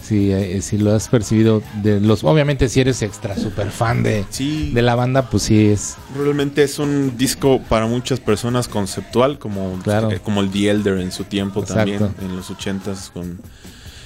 si, 0.00 0.30
eh, 0.30 0.62
si 0.62 0.78
lo 0.78 0.94
has 0.94 1.08
percibido 1.08 1.60
de 1.82 1.98
los, 2.00 2.22
obviamente 2.22 2.68
si 2.68 2.80
eres 2.80 3.02
extra 3.02 3.36
super 3.36 3.72
fan 3.72 4.04
de, 4.04 4.24
Sí, 4.30 4.70
de 4.72 4.82
la 4.82 4.94
banda, 4.94 5.28
pues 5.28 5.42
sí 5.42 5.66
es, 5.66 5.96
realmente 6.16 6.62
es 6.62 6.78
un 6.78 7.16
disco 7.18 7.60
para 7.68 7.86
muchas 7.86 8.20
personas 8.20 8.68
conceptual, 8.68 9.40
como, 9.40 9.76
Claro. 9.82 10.12
eh, 10.12 10.20
como 10.22 10.40
el 10.40 10.50
The 10.50 10.70
Elder 10.70 10.98
en 10.98 11.10
su 11.10 11.24
tiempo 11.24 11.62
Exacto. 11.62 11.92
también, 11.98 12.14
en 12.30 12.36
los 12.36 12.48
ochentas 12.48 13.10
con 13.12 13.40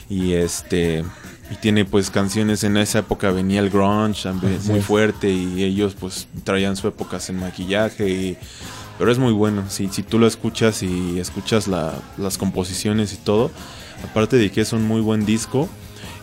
y 0.08 0.32
este 0.34 1.04
y 1.50 1.56
tiene 1.56 1.84
pues 1.84 2.10
canciones 2.10 2.64
en 2.64 2.76
esa 2.76 3.00
época 3.00 3.30
venía 3.30 3.60
el 3.60 3.70
grunge 3.70 4.22
también 4.22 4.58
muy 4.66 4.80
fuerte 4.80 5.30
y 5.30 5.62
ellos 5.62 5.94
pues 5.98 6.26
traían 6.42 6.76
su 6.76 6.88
época 6.88 7.18
en 7.28 7.38
maquillaje 7.40 8.08
y 8.08 8.36
pero 8.98 9.10
es 9.12 9.18
muy 9.18 9.32
bueno 9.32 9.64
si, 9.68 9.88
si 9.88 10.02
tú 10.02 10.18
lo 10.18 10.26
escuchas 10.26 10.82
y 10.82 11.18
escuchas 11.18 11.68
la- 11.68 11.94
las 12.16 12.38
composiciones 12.38 13.12
y 13.12 13.16
todo 13.16 13.50
aparte 14.02 14.36
de 14.36 14.50
que 14.50 14.60
es 14.62 14.72
un 14.72 14.84
muy 14.86 15.00
buen 15.00 15.24
disco 15.26 15.68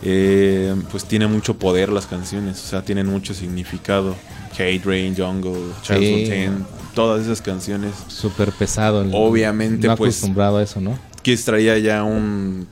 eh, 0.02 0.74
pues 0.90 1.04
tiene 1.04 1.26
mucho 1.28 1.58
poder 1.58 1.88
las 1.90 2.06
canciones 2.06 2.58
o 2.64 2.66
sea 2.68 2.82
tienen 2.82 3.06
mucho 3.06 3.34
significado 3.34 4.16
Hate 4.58 4.82
Rain, 4.84 5.14
Jungle, 5.16 5.72
Charles 5.82 6.08
Sí. 6.08 6.14
Fontaine, 6.26 6.56
todas 6.94 7.22
esas 7.22 7.40
canciones 7.40 7.92
súper 8.08 8.52
pesado. 8.52 9.00
el- 9.02 9.10
Obviamente, 9.14 9.86
no 9.86 9.96
pues, 9.96 10.16
acostumbrado 10.18 10.58
a 10.58 10.62
eso, 10.62 10.78
¿no? 10.80 10.98
Kiss 11.22 11.44
traía 11.46 11.78
ya 11.78 12.02
un, 12.04 12.66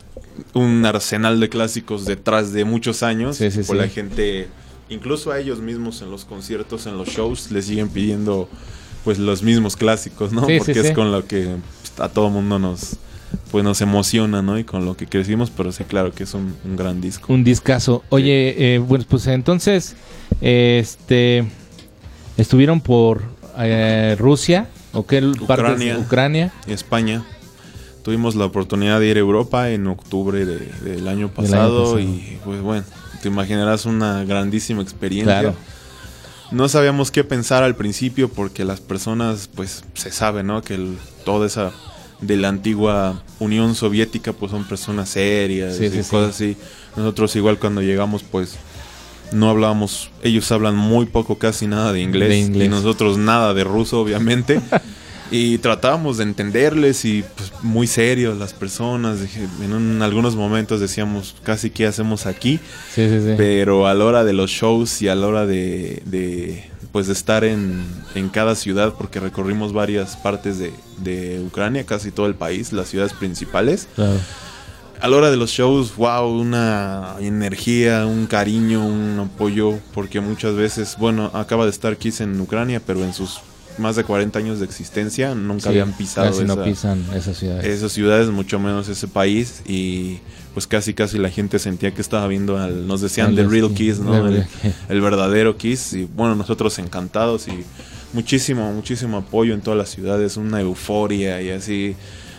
un 0.54 0.84
arsenal 0.84 1.40
de 1.40 1.48
clásicos 1.48 2.04
detrás 2.04 2.52
de 2.52 2.64
muchos 2.64 3.02
años. 3.02 3.36
Sí, 3.36 3.50
sí, 3.50 3.64
sí. 3.64 3.74
la 3.74 3.88
gente, 3.88 4.48
incluso 4.88 5.32
a 5.32 5.38
ellos 5.38 5.60
mismos 5.60 6.02
en 6.02 6.10
los 6.10 6.24
conciertos, 6.24 6.86
en 6.86 6.96
los 6.96 7.08
shows, 7.08 7.50
les 7.50 7.66
siguen 7.66 7.88
pidiendo 7.88 8.48
pues 9.04 9.18
los 9.18 9.42
mismos 9.42 9.76
clásicos, 9.76 10.32
¿no? 10.32 10.42
Porque 10.42 10.80
es 10.80 10.92
con 10.92 11.10
lo 11.12 11.26
que 11.26 11.56
pues, 11.80 12.00
a 12.00 12.08
todo 12.08 12.28
mundo 12.30 12.58
nos 12.58 12.96
pues 13.50 13.64
nos 13.64 13.80
emociona, 13.80 14.42
¿no? 14.42 14.58
Y 14.58 14.64
con 14.64 14.84
lo 14.84 14.96
que 14.96 15.06
crecimos, 15.06 15.50
pero 15.50 15.72
sí, 15.72 15.84
claro 15.84 16.12
que 16.12 16.24
es 16.24 16.34
un, 16.34 16.54
un 16.64 16.76
gran 16.76 17.00
disco. 17.00 17.32
Un 17.32 17.44
discazo. 17.44 18.02
Oye, 18.08 18.74
eh, 18.74 18.78
bueno, 18.78 19.04
pues 19.08 19.26
entonces, 19.26 19.96
este, 20.40 21.44
estuvieron 22.36 22.80
por 22.80 23.22
eh, 23.58 24.16
Rusia, 24.18 24.68
¿o 24.92 25.06
qué 25.06 25.24
Ucrania. 25.24 25.98
Ucrania? 25.98 26.52
Y 26.66 26.72
España. 26.72 27.24
Tuvimos 28.02 28.34
la 28.34 28.46
oportunidad 28.46 28.98
de 29.00 29.08
ir 29.08 29.16
a 29.16 29.20
Europa 29.20 29.70
en 29.70 29.86
octubre 29.86 30.44
de- 30.46 30.58
del 30.82 31.06
año 31.08 31.10
año 31.26 31.28
pasado 31.28 32.00
y 32.00 32.38
pues 32.44 32.60
bueno, 32.62 32.84
te 33.22 33.28
imaginarás 33.28 33.84
una 33.86 34.24
grandísima 34.24 34.80
experiencia. 34.82 35.40
Claro. 35.40 35.56
No 36.50 36.68
sabíamos 36.68 37.10
qué 37.10 37.22
pensar 37.24 37.62
al 37.62 37.76
principio 37.76 38.28
porque 38.28 38.64
las 38.64 38.80
personas, 38.80 39.48
pues 39.54 39.84
se 39.94 40.10
sabe, 40.10 40.42
¿no? 40.42 40.62
Que 40.62 40.74
el- 40.74 40.96
toda 41.24 41.46
esa 41.46 41.72
de 42.20 42.36
la 42.36 42.48
antigua 42.48 43.22
Unión 43.38 43.74
Soviética, 43.74 44.32
pues 44.32 44.50
son 44.50 44.64
personas 44.64 45.10
serias 45.10 45.76
Sí, 45.76 45.84
y 45.86 45.90
sí, 45.90 46.02
sí. 46.02 46.10
cosas 46.10 46.34
así. 46.34 46.56
Nosotros 46.96 47.36
igual 47.36 47.58
cuando 47.58 47.82
llegamos, 47.82 48.22
pues 48.22 48.56
no 49.32 49.48
hablábamos, 49.48 50.10
ellos 50.22 50.50
hablan 50.50 50.76
muy 50.76 51.06
poco, 51.06 51.38
casi 51.38 51.66
nada 51.66 51.92
de 51.92 52.00
inglés, 52.00 52.28
De 52.30 52.38
inglés. 52.38 52.66
y 52.66 52.68
nosotros 52.68 53.16
nada 53.18 53.54
de 53.54 53.62
ruso, 53.64 54.00
obviamente. 54.00 54.60
y 55.30 55.58
tratábamos 55.58 56.16
de 56.18 56.24
entenderles 56.24 57.04
y 57.04 57.24
pues 57.36 57.52
muy 57.62 57.86
serios 57.86 58.36
las 58.38 58.52
personas. 58.52 59.18
En 59.62 59.72
un- 59.72 60.02
algunos 60.02 60.34
momentos 60.36 60.80
decíamos 60.80 61.36
casi 61.44 61.70
qué 61.70 61.86
hacemos 61.86 62.26
aquí. 62.26 62.58
Sí, 62.94 63.08
sí, 63.08 63.20
sí. 63.20 63.34
Pero 63.36 63.86
a 63.86 63.94
la 63.94 64.04
hora 64.04 64.24
de 64.24 64.32
los 64.32 64.50
shows 64.50 65.02
y 65.02 65.08
a 65.08 65.14
la 65.14 65.26
hora 65.26 65.46
de, 65.46 66.02
de, 66.06 66.68
pues 66.92 67.06
de 67.06 67.12
estar 67.12 67.44
en, 67.44 67.84
en 68.14 68.28
cada 68.28 68.54
ciudad, 68.56 68.94
porque 68.98 69.20
recorrimos 69.20 69.72
varias 69.72 70.16
partes 70.16 70.58
de, 70.58 70.72
de 70.98 71.40
Ucrania, 71.46 71.84
casi 71.86 72.10
todo 72.10 72.26
el 72.26 72.34
país, 72.34 72.72
las 72.72 72.88
ciudades 72.88 73.12
principales. 73.12 73.86
Claro. 73.94 74.18
A 75.02 75.08
la 75.08 75.16
hora 75.16 75.30
de 75.30 75.38
los 75.38 75.50
shows, 75.50 75.96
wow, 75.96 76.28
una 76.28 77.14
energía, 77.20 78.04
un 78.04 78.26
cariño, 78.26 78.84
un 78.86 79.18
apoyo, 79.18 79.78
porque 79.94 80.20
muchas 80.20 80.54
veces, 80.56 80.96
bueno, 80.98 81.30
acaba 81.32 81.64
de 81.64 81.70
estar 81.70 81.96
Kiss 81.96 82.20
en 82.20 82.38
Ucrania, 82.38 82.82
pero 82.84 83.02
en 83.02 83.14
sus 83.14 83.38
más 83.80 83.96
de 83.96 84.04
40 84.04 84.38
años 84.38 84.58
de 84.60 84.64
existencia 84.66 85.34
nunca 85.34 85.62
Sí, 85.64 85.68
habían 85.70 85.92
pisado 85.92 86.28
casi 86.30 86.44
no 86.44 86.52
esa- 86.54 86.64
pisan 86.64 87.04
esas 87.14 87.36
ciudades. 87.36 87.64
esas 87.66 87.90
ciudades, 87.92 88.28
mucho 88.28 88.58
menos 88.60 88.88
ese 88.88 89.08
país 89.08 89.62
y 89.66 90.18
pues 90.54 90.66
casi 90.66 90.94
casi 90.94 91.18
la 91.18 91.30
gente 91.30 91.58
sentía 91.58 91.92
que 91.92 92.00
estaba 92.00 92.26
viendo 92.28 92.58
al, 92.58 92.86
nos 92.86 93.00
decían 93.00 93.34
The 93.34 93.44
Real 93.46 93.72
Kiss, 93.74 93.98
¿no? 94.00 94.26
El, 94.88 95.00
verdadero 95.00 95.56
Kiss 95.56 95.92
y 95.94 96.04
bueno, 96.04 96.34
nosotros 96.34 96.78
encantados 96.78 97.48
y 97.48 97.64
muchísimo, 98.12 98.72
muchísimo 98.72 99.18
apoyo 99.18 99.54
en 99.54 99.60
todas 99.60 99.78
las 99.78 99.90
ciudades, 99.90 100.36
una 100.36 100.60
euforia 100.60 101.40
y 101.42 101.50
así. 101.50 101.94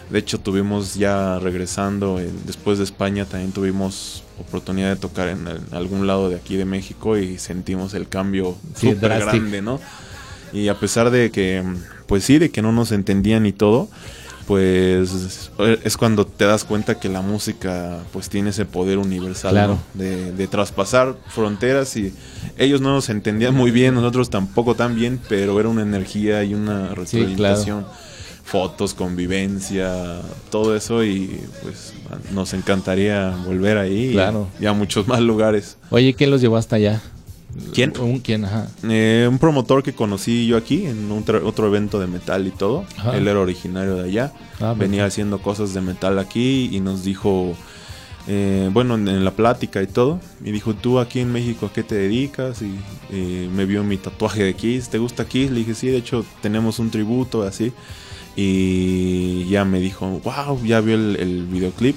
De 0.09 0.19
hecho 0.19 0.39
tuvimos 0.41 0.95
ya 0.95 1.39
regresando 1.39 2.19
eh, 2.19 2.29
después 2.45 2.77
de 2.79 2.83
España 2.83 3.23
también 3.23 3.53
tuvimos 3.53 4.23
oportunidad 4.41 4.89
de 4.89 4.95
tocar 4.97 5.29
en, 5.29 5.47
el- 5.47 5.61
algún 5.71 6.05
lado 6.05 6.29
de 6.29 6.35
aquí 6.35 6.57
de 6.57 6.65
México 6.65 7.17
y 7.17 7.37
sentimos 7.37 7.93
el 7.93 8.09
cambio 8.09 8.57
súper 8.75 9.19
grande, 9.21 9.61
¿no? 9.61 9.79
Y 10.53 10.67
a 10.67 10.75
pesar 10.79 11.11
de 11.11 11.31
que, 11.31 11.63
pues 12.07 12.23
sí, 12.23 12.37
de 12.39 12.49
que 12.51 12.61
no 12.61 12.71
nos 12.71 12.91
entendían 12.91 13.45
y 13.45 13.51
todo, 13.53 13.87
pues 14.47 15.49
es 15.85 15.97
cuando 15.97 16.25
te 16.25 16.45
das 16.45 16.63
cuenta 16.65 16.99
que 16.99 17.07
la 17.09 17.21
música 17.21 17.99
pues 18.11 18.27
tiene 18.29 18.49
ese 18.49 18.65
poder 18.65 18.97
universal 18.97 19.51
Claro. 19.51 19.73
¿no? 19.75 19.99
de, 20.03 20.31
de 20.33 20.47
traspasar 20.47 21.15
fronteras 21.29 21.95
y 21.95 22.13
ellos 22.57 22.81
no 22.81 22.89
nos 22.93 23.09
entendían 23.09 23.53
muy 23.55 23.71
bien, 23.71 23.93
nosotros 23.93 24.29
tampoco 24.29 24.75
tan 24.75 24.95
bien, 24.95 25.19
pero 25.29 25.59
era 25.59 25.69
una 25.69 25.83
energía 25.83 26.43
y 26.43 26.53
una 26.53 26.89
retroalimentación, 26.89 27.85
fotos, 28.43 28.93
convivencia, 28.93 30.19
todo 30.49 30.75
eso 30.75 31.03
y 31.05 31.39
pues 31.61 31.93
nos 32.33 32.53
encantaría 32.53 33.29
volver 33.45 33.77
ahí 33.77 34.11
Claro. 34.11 34.47
y, 34.59 34.63
y 34.63 34.67
a 34.67 34.73
muchos 34.73 35.07
más 35.07 35.21
lugares. 35.21 35.77
Oye, 35.91 36.13
¿quién 36.13 36.29
los 36.31 36.41
llevó 36.41 36.57
hasta 36.57 36.75
allá? 36.75 37.01
¿Quién? 37.73 37.93
Un 37.99 38.19
quién, 38.19 38.45
ajá. 38.45 38.69
Eh, 38.83 39.27
un 39.29 39.37
promotor 39.39 39.83
que 39.83 39.93
conocí 39.93 40.47
yo 40.47 40.57
aquí 40.57 40.85
en 40.85 41.11
un 41.11 41.23
otro 41.43 41.67
evento 41.67 41.99
de 41.99 42.07
metal 42.07 42.47
y 42.47 42.51
todo. 42.51 42.85
Ajá. 42.97 43.17
Él 43.17 43.27
era 43.27 43.39
originario 43.39 43.95
de 43.95 44.05
allá. 44.05 44.33
Ah, 44.59 44.73
Venía 44.73 44.77
perfecto. 44.77 45.05
haciendo 45.05 45.41
cosas 45.41 45.73
de 45.73 45.81
metal 45.81 46.17
aquí 46.19 46.69
y 46.71 46.79
nos 46.79 47.03
dijo, 47.03 47.53
eh, 48.27 48.69
bueno, 48.71 48.95
en, 48.95 49.07
en 49.07 49.25
la 49.25 49.31
plática 49.31 49.81
y 49.81 49.87
todo. 49.87 50.19
Y 50.43 50.51
dijo, 50.51 50.73
tú 50.75 50.99
aquí 50.99 51.19
en 51.19 51.31
México, 51.31 51.65
¿a 51.65 51.73
qué 51.73 51.83
te 51.83 51.95
dedicas? 51.95 52.61
Y 52.61 52.73
eh, 53.11 53.49
me 53.53 53.65
vio 53.65 53.83
mi 53.83 53.97
tatuaje 53.97 54.43
de 54.43 54.53
Kiss. 54.53 54.89
¿Te 54.89 54.97
gusta 54.97 55.25
Kiss? 55.25 55.51
Le 55.51 55.59
dije, 55.59 55.73
sí, 55.75 55.87
de 55.87 55.97
hecho 55.97 56.25
tenemos 56.41 56.79
un 56.79 56.89
tributo 56.89 57.43
así. 57.43 57.73
Y 58.35 59.45
ya 59.49 59.65
me 59.65 59.79
dijo, 59.79 60.21
wow, 60.23 60.63
ya 60.65 60.79
vio 60.81 60.95
el, 60.95 61.17
el 61.19 61.45
videoclip 61.47 61.95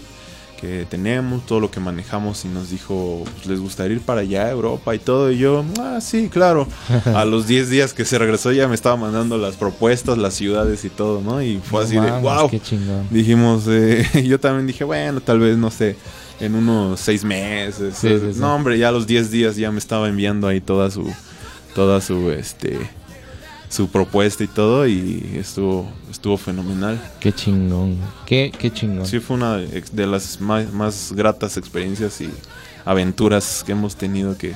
que 0.61 0.87
tenemos, 0.89 1.45
todo 1.47 1.61
lo 1.61 1.71
que 1.71 1.81
manejamos 1.81 2.45
y 2.45 2.49
nos 2.49 2.71
dijo, 2.71 3.25
pues, 3.25 3.47
les 3.47 3.61
gustaría 3.61 3.97
ir 3.97 4.03
para 4.03 4.23
allá, 4.23 4.51
Europa 4.51 4.95
y 4.95 4.99
todo. 4.99 5.31
Y 5.31 5.39
yo, 5.39 5.65
ah, 5.81 5.99
sí, 6.01 6.29
claro. 6.29 6.67
A 7.15 7.25
los 7.25 7.47
10 7.47 7.71
días 7.71 7.95
que 7.95 8.05
se 8.05 8.19
regresó 8.19 8.53
ya 8.53 8.69
me 8.69 8.75
estaba 8.75 8.97
mandando 8.97 9.39
las 9.39 9.57
propuestas, 9.57 10.19
las 10.19 10.35
ciudades 10.35 10.85
y 10.85 10.91
todo, 10.91 11.21
¿no? 11.21 11.43
Y 11.43 11.59
fue 11.59 11.81
No 11.81 11.87
así 11.87 11.97
de, 11.99 12.21
wow. 12.21 12.49
Qué 12.51 12.61
chingón. 12.61 13.07
Dijimos, 13.11 13.65
eh, 13.69 14.07
yo 14.27 14.39
también 14.41 14.67
dije, 14.67 14.85
bueno, 14.85 15.21
tal 15.21 15.39
vez, 15.39 15.57
no 15.57 15.71
sé, 15.71 15.97
en 16.41 16.55
unos 16.55 17.01
seis 17.01 17.25
meses. 17.25 17.95
Sí, 17.97 18.09
sí, 18.09 18.33
sí. 18.35 18.41
No, 18.41 18.55
hombre, 18.55 18.79
ya 18.79 18.89
a 18.89 18.93
los 18.93 19.07
10 19.07 19.31
días 19.31 19.57
ya 19.57 19.71
me 19.71 19.79
estaba 19.79 20.09
enviando 20.09 20.49
ahí 20.49 20.61
toda 20.61 20.91
su, 20.91 21.13
toda 21.75 22.01
su, 22.01 22.31
este, 22.31 22.79
su 23.75 23.89
propuesta 23.89 24.45
y 24.45 24.47
todo 24.47 24.87
y 24.87 25.35
estuvo, 25.37 25.89
estuvo 26.09 26.37
fenomenal. 26.37 27.01
Qué 27.19 27.33
chingón. 27.33 27.99
Qué, 28.25 28.53
qué 28.57 28.73
chingón. 28.73 29.05
Sí, 29.05 29.19
fue 29.19 29.37
una 29.37 29.57
de 29.57 30.07
las 30.07 30.41
más, 30.41 30.73
más 30.73 31.13
gratas 31.13 31.57
experiencias 31.57 32.21
y 32.21 32.31
aventuras 32.85 33.65
que 33.67 33.73
hemos 33.73 33.97
tenido 33.97 34.39
que 34.39 34.55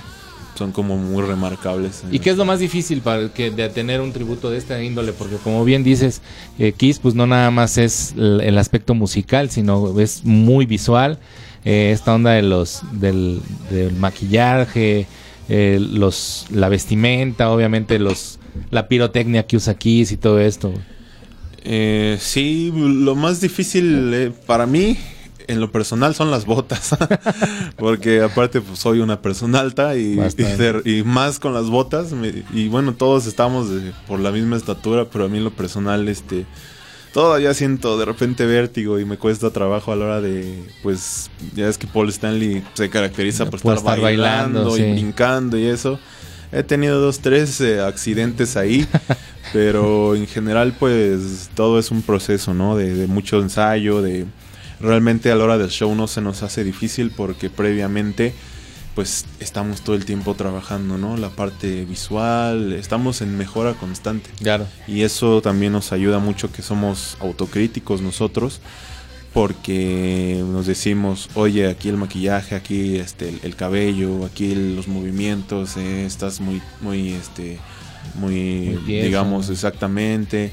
son 0.56 0.70
como 0.70 0.96
muy 0.96 1.24
remarcables. 1.24 2.04
¿Y 2.12 2.20
qué 2.20 2.30
es 2.30 2.36
lo 2.36 2.44
más 2.44 2.60
difícil 2.60 3.00
para 3.00 3.22
el 3.22 3.30
que 3.30 3.50
de 3.50 3.68
tener 3.70 4.00
un 4.00 4.12
tributo 4.12 4.50
de 4.50 4.58
esta 4.58 4.80
índole? 4.80 5.12
Porque 5.12 5.34
como 5.36 5.64
bien 5.64 5.82
dices, 5.82 6.22
eh, 6.60 6.70
Kiss 6.70 7.00
pues 7.00 7.16
no 7.16 7.26
nada 7.26 7.50
más 7.50 7.76
es 7.76 8.14
el, 8.16 8.40
el 8.40 8.56
aspecto 8.56 8.94
musical, 8.94 9.50
sino 9.50 9.98
es 9.98 10.24
muy 10.24 10.64
visual. 10.64 11.18
Eh, 11.64 11.90
esta 11.92 12.14
onda 12.14 12.30
de 12.30 12.42
los 12.42 12.82
del, 12.92 13.40
del 13.68 13.94
maquillaje, 13.94 15.08
eh, 15.48 15.78
los 15.80 16.46
la 16.50 16.68
vestimenta, 16.68 17.50
obviamente 17.50 17.98
los 17.98 18.38
la 18.70 18.88
pirotecnia 18.88 19.46
que 19.46 19.56
usa 19.56 19.74
Kiss 19.74 20.12
y 20.12 20.16
todo 20.16 20.40
esto. 20.40 20.72
Eh, 21.64 22.16
sí, 22.20 22.72
lo 22.74 23.14
más 23.14 23.40
difícil 23.40 24.12
eh, 24.14 24.32
para 24.46 24.66
mí, 24.66 24.96
en 25.46 25.60
lo 25.60 25.70
personal, 25.72 26.14
son 26.14 26.30
las 26.30 26.44
botas. 26.46 26.96
Porque 27.76 28.20
aparte 28.22 28.60
pues, 28.60 28.78
soy 28.78 29.00
una 29.00 29.20
persona 29.22 29.60
alta 29.60 29.96
y, 29.96 30.12
y, 30.12 30.16
Bastante. 30.16 30.72
de- 30.72 30.98
y 30.98 31.02
más 31.04 31.38
con 31.38 31.54
las 31.54 31.66
botas. 31.66 32.12
me- 32.12 32.44
y 32.52 32.68
bueno, 32.68 32.94
todos 32.94 33.26
estamos 33.26 33.70
de- 33.70 33.92
por 34.06 34.20
la 34.20 34.30
misma 34.30 34.56
estatura, 34.56 35.06
pero 35.10 35.24
a 35.24 35.28
mí 35.28 35.38
en 35.38 35.44
lo 35.44 35.50
personal, 35.52 36.08
este... 36.08 36.46
Todavía 37.12 37.54
siento 37.54 37.98
de 37.98 38.04
repente 38.04 38.44
vértigo 38.46 38.98
y 38.98 39.04
me 39.04 39.16
cuesta 39.16 39.50
trabajo 39.50 39.92
a 39.92 39.96
la 39.96 40.04
hora 40.04 40.20
de, 40.20 40.62
pues, 40.82 41.30
ya 41.54 41.68
es 41.68 41.78
que 41.78 41.86
Paul 41.86 42.10
Stanley 42.10 42.62
se 42.74 42.90
caracteriza 42.90 43.46
por 43.46 43.56
estar, 43.56 43.76
estar 43.76 44.00
bailando, 44.00 44.64
bailando, 44.64 44.76
y 44.76 44.80
sí. 44.80 44.92
brincando 44.92 45.58
y 45.58 45.66
eso. 45.66 45.98
He 46.52 46.62
tenido 46.62 47.00
dos, 47.00 47.20
tres 47.20 47.60
eh, 47.60 47.80
accidentes 47.80 48.56
ahí, 48.56 48.86
pero 49.52 50.14
en 50.14 50.26
general 50.26 50.74
pues 50.78 51.50
todo 51.54 51.78
es 51.78 51.90
un 51.90 52.02
proceso, 52.02 52.54
¿no? 52.54 52.76
De, 52.76 52.94
de 52.94 53.06
mucho 53.06 53.40
ensayo, 53.40 54.00
de 54.00 54.26
realmente 54.80 55.30
a 55.30 55.36
la 55.36 55.44
hora 55.44 55.58
del 55.58 55.70
show 55.70 55.94
no 55.94 56.06
se 56.06 56.20
nos 56.20 56.42
hace 56.42 56.64
difícil 56.64 57.10
porque 57.14 57.50
previamente 57.50 58.32
pues 58.98 59.26
estamos 59.38 59.82
todo 59.82 59.94
el 59.94 60.04
tiempo 60.04 60.34
trabajando, 60.34 60.98
¿no? 60.98 61.16
La 61.16 61.28
parte 61.28 61.84
visual, 61.84 62.72
estamos 62.72 63.20
en 63.22 63.38
mejora 63.38 63.74
constante. 63.74 64.28
Claro. 64.40 64.66
Y 64.88 65.02
eso 65.02 65.40
también 65.40 65.70
nos 65.72 65.92
ayuda 65.92 66.18
mucho 66.18 66.50
que 66.50 66.62
somos 66.62 67.16
autocríticos 67.20 68.00
nosotros, 68.02 68.60
porque 69.32 70.42
nos 70.44 70.66
decimos, 70.66 71.28
oye, 71.34 71.68
aquí 71.68 71.88
el 71.88 71.96
maquillaje, 71.96 72.56
aquí 72.56 72.96
este 72.96 73.28
el, 73.28 73.38
el 73.44 73.54
cabello, 73.54 74.24
aquí 74.26 74.50
el- 74.50 74.74
los 74.74 74.88
movimientos, 74.88 75.76
eh, 75.76 76.04
estás 76.04 76.40
muy, 76.40 76.60
muy, 76.80 77.10
este, 77.12 77.60
muy, 78.16 78.34
Muy 78.74 78.84
tieso. 78.84 79.06
digamos, 79.06 79.48
exactamente. 79.48 80.50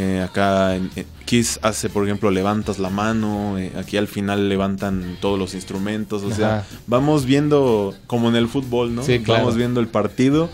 Eh, 0.00 0.22
acá 0.22 0.76
en, 0.76 0.90
Kiss 1.24 1.58
hace, 1.62 1.88
por 1.88 2.04
ejemplo, 2.04 2.30
levantas 2.30 2.78
la 2.78 2.88
mano, 2.88 3.58
eh, 3.58 3.72
aquí 3.76 3.96
al 3.96 4.06
final 4.06 4.48
levantan 4.48 5.16
todos 5.20 5.38
los 5.38 5.54
instrumentos, 5.54 6.22
o 6.22 6.30
sea, 6.30 6.64
vamos 6.86 7.24
viendo 7.24 7.94
como 8.06 8.28
en 8.28 8.36
el 8.36 8.46
fútbol, 8.48 8.94
¿no? 8.94 9.02
Sí, 9.02 9.18
claro. 9.18 9.40
Vamos 9.40 9.56
viendo 9.56 9.80
el 9.80 9.88
partido, 9.88 10.48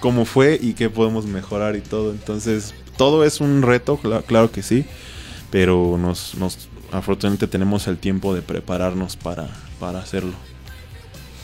cómo 0.00 0.26
fue 0.26 0.58
y 0.60 0.74
qué 0.74 0.90
podemos 0.90 1.24
mejorar 1.24 1.76
y 1.76 1.80
todo. 1.80 2.10
Entonces, 2.10 2.74
todo 2.98 3.24
es 3.24 3.40
un 3.40 3.62
reto, 3.62 3.98
cla- 4.02 4.22
claro 4.22 4.52
que 4.52 4.62
sí, 4.62 4.84
pero 5.50 5.96
nos, 5.98 6.34
nos 6.34 6.68
afortunadamente 6.92 7.46
tenemos 7.46 7.88
el 7.88 7.96
tiempo 7.96 8.34
de 8.34 8.42
prepararnos 8.42 9.16
para, 9.16 9.48
para 9.80 10.00
hacerlo. 10.00 10.34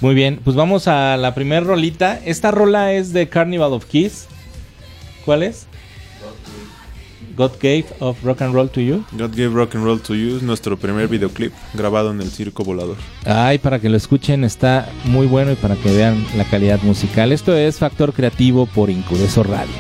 Muy 0.02 0.14
bien, 0.14 0.40
pues 0.44 0.54
vamos 0.56 0.88
a 0.88 1.16
la 1.16 1.34
primera 1.34 1.62
rolita. 1.62 2.20
Esta 2.24 2.50
rola 2.50 2.92
es 2.92 3.14
de 3.14 3.28
Carnival 3.30 3.72
of 3.72 3.86
Kiss. 3.86 4.26
¿Cuál 5.24 5.42
es? 5.42 5.66
God 7.36 7.52
Gave 7.60 7.86
of 8.00 8.16
Rock 8.24 8.40
and 8.42 8.54
Roll 8.54 8.68
to 8.70 8.80
You. 8.80 9.04
God 9.12 9.34
Gave 9.34 9.54
Rock 9.54 9.74
and 9.74 9.84
Roll 9.84 10.00
to 10.00 10.14
You 10.14 10.36
es 10.36 10.42
nuestro 10.42 10.76
primer 10.76 11.08
videoclip 11.08 11.52
grabado 11.74 12.10
en 12.10 12.20
el 12.20 12.30
Circo 12.30 12.64
Volador. 12.64 12.96
Ay, 13.24 13.58
para 13.58 13.78
que 13.78 13.88
lo 13.88 13.96
escuchen 13.96 14.42
está 14.44 14.88
muy 15.04 15.26
bueno 15.26 15.52
y 15.52 15.56
para 15.56 15.76
que 15.76 15.90
vean 15.90 16.24
la 16.36 16.44
calidad 16.44 16.80
musical. 16.82 17.32
Esto 17.32 17.54
es 17.54 17.78
Factor 17.78 18.12
Creativo 18.12 18.66
por 18.66 18.90
Incudeso 18.90 19.42
Radio. 19.42 19.74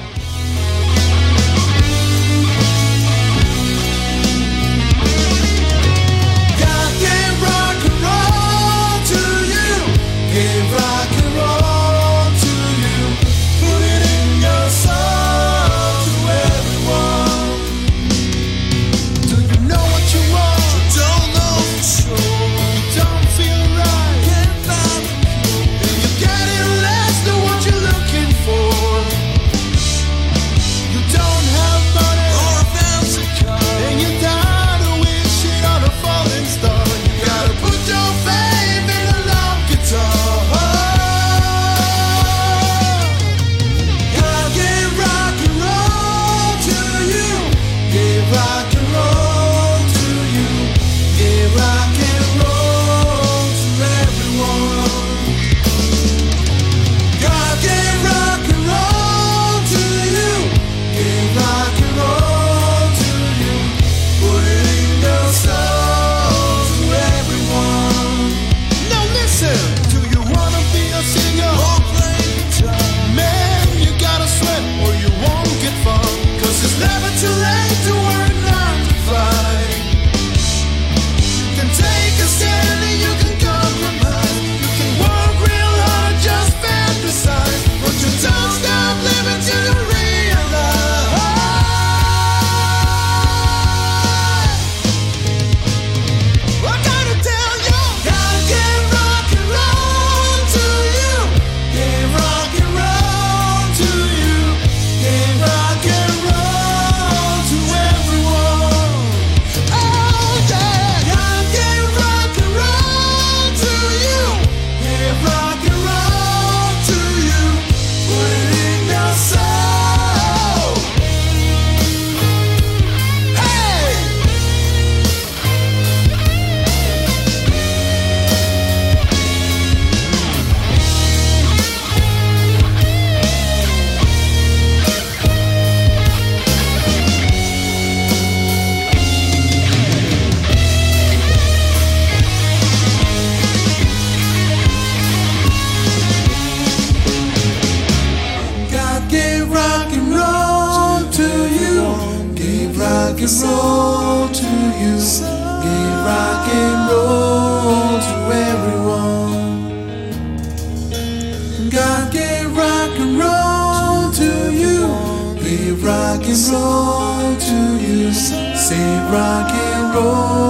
Rock 169.10 169.50
and 169.52 169.94
roll 169.94 170.45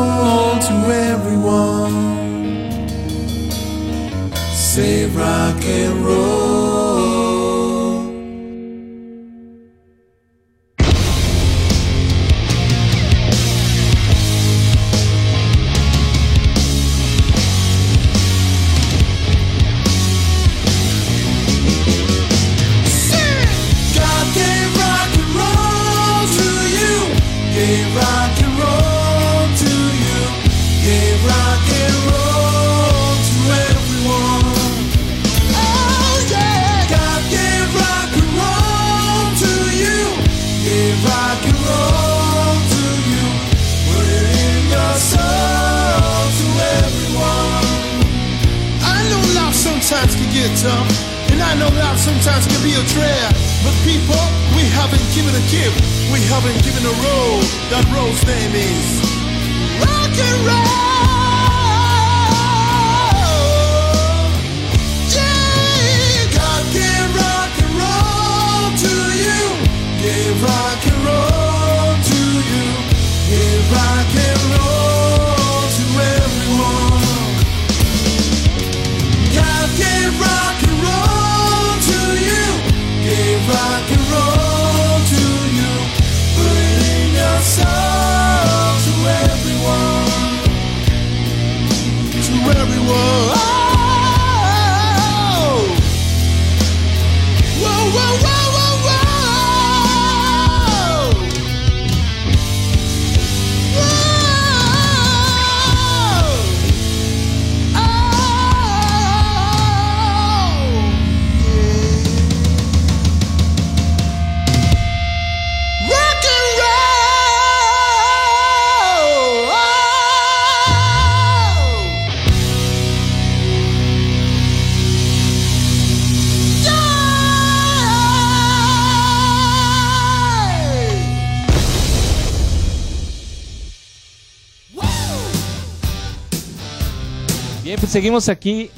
seguimos 137.96 138.28
aquí. 138.28 138.68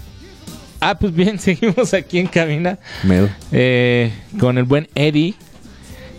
Ah, 0.79 0.97
pues 0.97 1.13
bien, 1.13 1.39
seguimos 1.41 1.93
aquí 1.93 2.21
en 2.21 2.29
cabina. 2.29 2.79
Mel. 3.03 3.29
eh, 3.51 4.13
con 4.39 4.59
el 4.59 4.63
buen 4.63 4.89
Eddie 4.95 5.35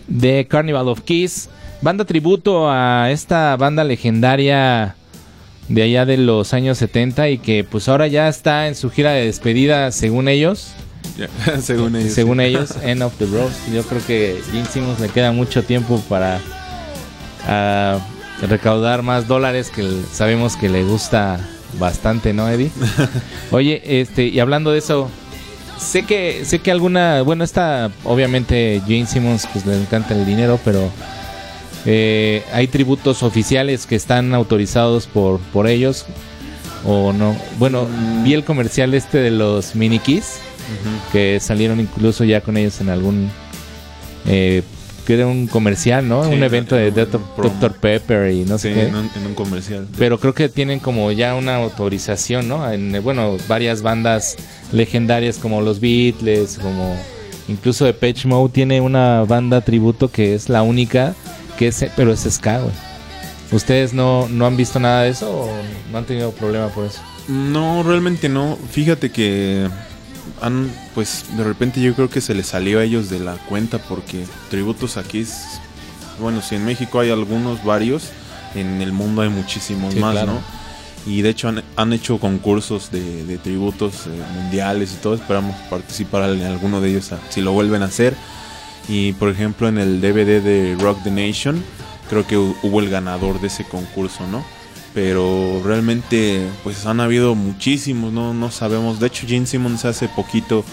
de 0.09 0.45
Carnival 0.49 0.89
of 0.89 0.99
Kiss. 1.03 1.49
Banda 1.81 2.03
tributo 2.03 2.69
a 2.69 3.09
esta 3.09 3.55
banda 3.55 3.85
legendaria 3.85 4.97
de 5.69 5.81
allá 5.81 6.05
de 6.05 6.17
los 6.17 6.53
años 6.53 6.77
70 6.79 7.29
y 7.29 7.37
que 7.37 7.63
pues 7.63 7.87
ahora 7.87 8.07
ya 8.07 8.27
está 8.27 8.67
en 8.67 8.75
su 8.75 8.89
gira 8.89 9.13
de 9.13 9.27
despedida 9.27 9.93
según 9.93 10.27
ellos. 10.27 10.73
según 11.61 11.95
ellos. 11.95 12.11
según 12.11 12.39
sí. 12.39 12.43
ellos, 12.43 12.75
End 12.83 13.01
of 13.01 13.17
the 13.17 13.27
Road. 13.27 13.51
Yo 13.73 13.83
creo 13.83 14.05
que 14.05 14.41
Gene 14.51 14.65
Simmons 14.65 14.99
le 14.99 15.07
queda 15.07 15.31
mucho 15.31 15.63
tiempo 15.63 16.03
para 16.09 16.41
ah, 17.47 17.97
recaudar 18.41 19.03
más 19.03 19.25
dólares 19.25 19.71
que 19.73 19.89
sabemos 20.11 20.57
que 20.57 20.67
le 20.67 20.83
gusta 20.83 21.39
bastante, 21.77 22.33
¿no, 22.33 22.49
Eddie? 22.49 22.71
Oye, 23.51 23.81
este, 24.01 24.27
y 24.27 24.39
hablando 24.39 24.71
de 24.71 24.79
eso, 24.79 25.09
sé 25.77 26.03
que 26.03 26.43
sé 26.45 26.59
que 26.59 26.71
alguna, 26.71 27.21
bueno, 27.21 27.43
esta 27.43 27.91
obviamente 28.03 28.81
Gene 28.87 29.05
Simmons 29.05 29.47
pues 29.51 29.65
le 29.65 29.79
encanta 29.79 30.13
el 30.13 30.25
dinero, 30.25 30.59
pero 30.63 30.89
eh, 31.85 32.43
hay 32.53 32.67
tributos 32.67 33.23
oficiales 33.23 33.85
que 33.85 33.95
están 33.95 34.33
autorizados 34.33 35.07
por 35.07 35.39
por 35.39 35.67
ellos 35.67 36.05
o 36.85 37.13
no. 37.13 37.35
Bueno, 37.57 37.87
vi 38.23 38.33
el 38.33 38.43
comercial 38.43 38.93
este 38.93 39.19
de 39.19 39.31
los 39.31 39.75
mini 39.75 39.99
keys 39.99 40.39
que 41.11 41.39
salieron 41.39 41.79
incluso 41.79 42.23
ya 42.23 42.41
con 42.41 42.55
ellos 42.55 42.79
en 42.79 42.89
algún 42.89 43.31
eh, 44.27 44.61
era 45.13 45.27
un 45.27 45.47
comercial, 45.47 46.07
¿no? 46.07 46.23
Sí, 46.23 46.33
un 46.33 46.43
evento 46.43 46.75
de 46.75 46.91
Dr. 46.91 47.73
Pepper 47.79 48.31
y 48.31 48.45
no 48.45 48.57
sé 48.57 48.69
Sí, 48.69 48.73
qué. 48.75 48.87
en 48.87 48.95
un, 48.95 49.09
en 49.15 49.25
un 49.27 49.33
comercial. 49.35 49.87
Pero 49.97 50.19
creo 50.19 50.33
que 50.33 50.49
tienen 50.49 50.79
como 50.79 51.11
ya 51.11 51.35
una 51.35 51.55
autorización, 51.57 52.47
¿no? 52.47 52.69
En, 52.71 53.01
bueno, 53.03 53.37
varias 53.47 53.81
bandas 53.81 54.35
legendarias 54.71 55.37
como 55.37 55.61
los 55.61 55.79
Beatles, 55.79 56.59
como 56.61 56.95
incluso 57.47 57.85
Depeche 57.85 58.27
Mode 58.27 58.53
tiene 58.53 58.81
una 58.81 59.23
banda 59.23 59.61
tributo 59.61 60.11
que 60.11 60.35
es 60.35 60.49
la 60.49 60.61
única 60.61 61.15
que 61.57 61.67
es, 61.67 61.85
pero 61.95 62.13
es 62.13 62.21
ska, 62.29 62.59
güey. 62.59 62.73
¿Ustedes 63.51 63.93
no, 63.93 64.27
no 64.29 64.45
han 64.45 64.55
visto 64.55 64.79
nada 64.79 65.03
de 65.03 65.09
eso 65.09 65.29
o 65.31 65.49
no 65.91 65.97
han 65.97 66.05
tenido 66.05 66.31
problema 66.31 66.67
por 66.67 66.85
eso? 66.85 66.99
No, 67.27 67.81
realmente 67.83 68.29
no. 68.29 68.57
Fíjate 68.71 69.11
que 69.11 69.67
han, 70.41 70.71
pues 70.95 71.25
de 71.37 71.43
repente 71.43 71.81
yo 71.81 71.93
creo 71.95 72.09
que 72.09 72.21
se 72.21 72.33
les 72.33 72.47
salió 72.47 72.79
a 72.79 72.83
ellos 72.83 73.09
de 73.09 73.19
la 73.19 73.33
cuenta 73.35 73.77
porque 73.77 74.25
tributos 74.49 74.97
aquí 74.97 75.19
es, 75.19 75.59
bueno, 76.19 76.41
si 76.41 76.55
en 76.55 76.65
México 76.65 76.99
hay 76.99 77.09
algunos, 77.11 77.63
varios, 77.63 78.09
en 78.55 78.81
el 78.81 78.91
mundo 78.91 79.21
hay 79.21 79.29
muchísimos 79.29 79.93
Sí, 79.93 79.99
más, 79.99 80.13
claro. 80.13 80.33
¿no? 80.33 80.41
Y 81.05 81.21
de 81.21 81.29
hecho 81.29 81.47
han, 81.47 81.63
han 81.75 81.93
hecho 81.93 82.19
concursos 82.19 82.91
de, 82.91 83.23
de 83.23 83.37
tributos 83.37 84.07
eh, 84.07 84.09
mundiales 84.35 84.91
y 84.93 84.95
todo. 84.97 85.13
Esperamos 85.15 85.55
participar 85.69 86.29
en 86.29 86.41
alguno 86.43 86.81
de 86.81 86.89
ellos 86.89 87.11
a- 87.13 87.19
si 87.29 87.41
lo 87.41 87.51
vuelven 87.53 87.81
a 87.83 87.85
hacer. 87.85 88.15
Y 88.87 89.13
por 89.13 89.29
ejemplo 89.29 89.67
en 89.69 89.77
el 89.77 90.01
DVD 90.01 90.41
de 90.41 90.75
Rock 90.79 91.03
the 91.03 91.11
Nation, 91.11 91.63
creo 92.09 92.27
que 92.27 92.37
hu- 92.37 92.55
hubo 92.63 92.79
el 92.81 92.89
ganador 92.89 93.39
de 93.39 93.47
ese 93.47 93.63
concurso, 93.63 94.27
¿no? 94.27 94.43
Pero 95.01 95.61
realmente 95.63 96.45
pues 96.61 96.85
han 96.85 96.99
habido 96.99 97.33
muchísimos, 97.33 98.11
no, 98.11 98.33
no 98.33 98.51
sabemos. 98.51 98.99
De 98.99 99.07
hecho 99.07 99.25
Gene 99.25 99.45
Simmons 99.45 99.85
hace 99.85 100.09
poquito, 100.09 100.65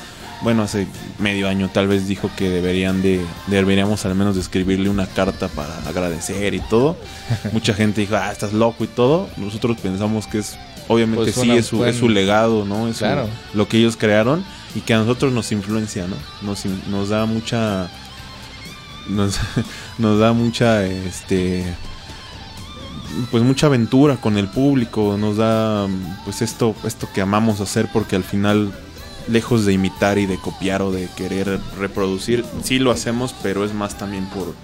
bueno 0.43 0.65
hace 0.65 0.89
medio 1.21 1.49
año 1.49 1.71
tal 1.73 1.87
vez 1.87 2.09
dijo 2.09 2.29
que 2.37 2.51
deberían 2.51 3.03
de, 3.03 3.25
deberíamos 3.47 4.05
al 4.05 4.17
menos 4.17 4.35
de 4.35 4.41
escribirle 4.41 4.89
una 4.91 5.07
carta 5.07 5.47
para 5.47 5.79
agradecer 5.89 6.55
y 6.55 6.59
todo. 6.61 6.97
Mucha 7.53 7.73
gente 7.73 8.01
dijo, 8.01 8.17
ah, 8.17 8.33
estás 8.33 8.53
loco 8.53 8.83
y 8.83 8.89
todo. 8.89 9.29
Nosotros 9.37 9.77
pensamos 9.81 10.27
que 10.27 10.39
es, 10.39 10.59
obviamente 10.89 11.23
Pues 11.31 11.37
sí, 11.37 11.49
es 11.53 11.67
su, 11.67 11.77
buen- 11.77 11.91
es 11.91 11.97
su 11.97 12.09
legado, 12.09 12.65
¿no? 12.65 12.89
Es 12.89 12.97
su- 12.97 13.05
Claro. 13.05 13.29
lo 13.55 13.69
que 13.69 13.79
ellos 13.79 13.97
crearon 13.97 14.45
y 14.75 14.81
que 14.81 14.93
a 14.93 14.99
nosotros 14.99 15.33
nos 15.33 15.53
influencia, 15.53 16.09
¿no? 16.09 16.17
Nos, 16.43 16.65
nos 16.91 17.11
da 17.11 17.27
mucha 17.27 17.89
nos, 19.09 19.39
nos 19.99 20.19
da 20.19 20.33
mucha 20.33 20.85
este 20.85 21.65
pues 23.31 23.43
mucha 23.43 23.67
aventura 23.67 24.17
con 24.17 24.37
el 24.37 24.49
público, 24.49 25.17
nos 25.19 25.37
da 25.37 25.87
pues 26.25 26.43
esto 26.43 26.75
esto 26.85 27.09
que 27.15 27.21
amamos 27.21 27.61
hacer 27.61 27.89
porque 27.93 28.17
al 28.17 28.25
final 28.25 28.73
lejos 29.29 29.65
de 29.65 29.73
imitar 29.73 30.19
y 30.19 30.27
de 30.27 30.39
copiar 30.39 30.83
o 30.83 30.93
de 30.93 31.09
querer 31.17 31.59
reproducir, 31.79 32.45
sí 32.63 32.79
lo 32.79 32.91
hacemos, 32.91 33.35
pero 33.43 33.65
es 33.65 33.75
más 33.75 33.99
también 33.99 34.27
por 34.27 34.55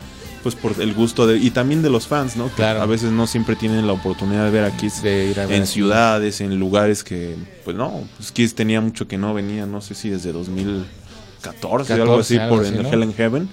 pues 0.42 0.56
por 0.56 0.80
el 0.80 0.92
gusto 0.92 1.26
de 1.26 1.38
y 1.38 1.50
también 1.50 1.82
de 1.82 1.90
los 1.90 2.08
fans, 2.08 2.36
¿no? 2.36 2.48
Que 2.48 2.54
Claro. 2.56 2.82
A 2.82 2.86
veces 2.86 3.12
no 3.12 3.26
siempre 3.26 3.54
tienen 3.54 3.86
la 3.86 3.92
oportunidad 3.92 4.44
de 4.44 4.50
ver 4.50 4.64
aquí 4.64 4.88
De 5.02 5.30
ir 5.30 5.38
a 5.38 5.46
ver 5.46 5.56
en 5.56 5.62
aquí. 5.62 5.72
ciudades, 5.72 6.40
en 6.40 6.58
lugares 6.58 7.04
que, 7.04 7.36
pues 7.64 7.76
no, 7.76 8.02
pues 8.16 8.32
Kiss 8.32 8.54
tenía 8.54 8.80
mucho 8.80 9.06
que 9.06 9.18
no 9.18 9.34
venía, 9.34 9.66
no 9.66 9.80
sé 9.80 9.94
si 9.94 10.10
desde 10.10 10.32
2014 10.32 11.92
o 11.92 11.96
algo 11.96 12.16
14, 12.16 12.20
así, 12.20 12.38
algo 12.38 12.56
por 12.56 12.64
así, 12.64 12.74
en 12.74 12.82
¿no? 12.82 12.88
Hell 12.88 13.02
in 13.04 13.14
Heaven. 13.14 13.48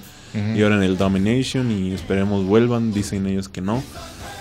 Y 0.56 0.62
ahora 0.62 0.76
en 0.76 0.84
el 0.84 0.96
Domination 0.96 1.72
y 1.72 1.92
esperemos 1.92 2.46
vuelvan, 2.46 2.94
dicen 2.94 3.26
ellos 3.26 3.50
que 3.50 3.62
no, 3.62 3.82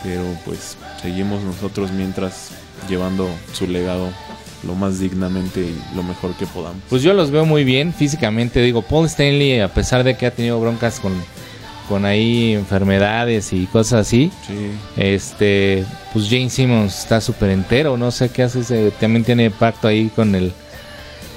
pero 0.03 0.23
pues 0.45 0.77
seguimos 1.03 1.43
nosotros 1.43 1.91
mientras 1.93 2.51
llevando 2.89 3.29
su 3.53 3.67
legado 3.67 4.09
lo 4.65 4.75
más 4.75 4.99
dignamente 4.99 5.61
y 5.61 5.97
lo 5.97 6.03
mejor 6.03 6.35
que 6.35 6.47
podamos. 6.47 6.83
Pues 6.89 7.03
yo 7.03 7.13
los 7.15 7.31
veo 7.31 7.45
muy 7.45 7.63
bien 7.65 7.93
físicamente. 7.93 8.61
Digo, 8.61 8.83
Paul 8.83 9.07
Stanley, 9.07 9.61
a 9.61 9.69
pesar 9.73 10.03
de 10.05 10.17
que 10.17 10.27
ha 10.27 10.31
tenido 10.33 10.61
broncas 10.61 10.99
con, 10.99 11.13
con 11.89 12.05
ahí 12.05 12.55
enfermedades 12.55 13.53
y 13.53 13.67
cosas 13.67 14.07
así, 14.07 14.33
Sí, 14.47 14.71
este, 14.97 15.85
pues 16.13 16.27
Jane 16.29 16.51
Simmons 16.51 16.99
está 16.99 17.21
súper 17.21 17.51
entero. 17.51 17.97
No 17.97 18.11
sé 18.11 18.31
qué 18.31 18.43
hace. 18.43 18.61
ese- 18.61 18.91
también 18.99 19.25
tiene 19.25 19.51
pacto 19.51 19.87
ahí 19.89 20.11
con 20.15 20.35
el 20.35 20.53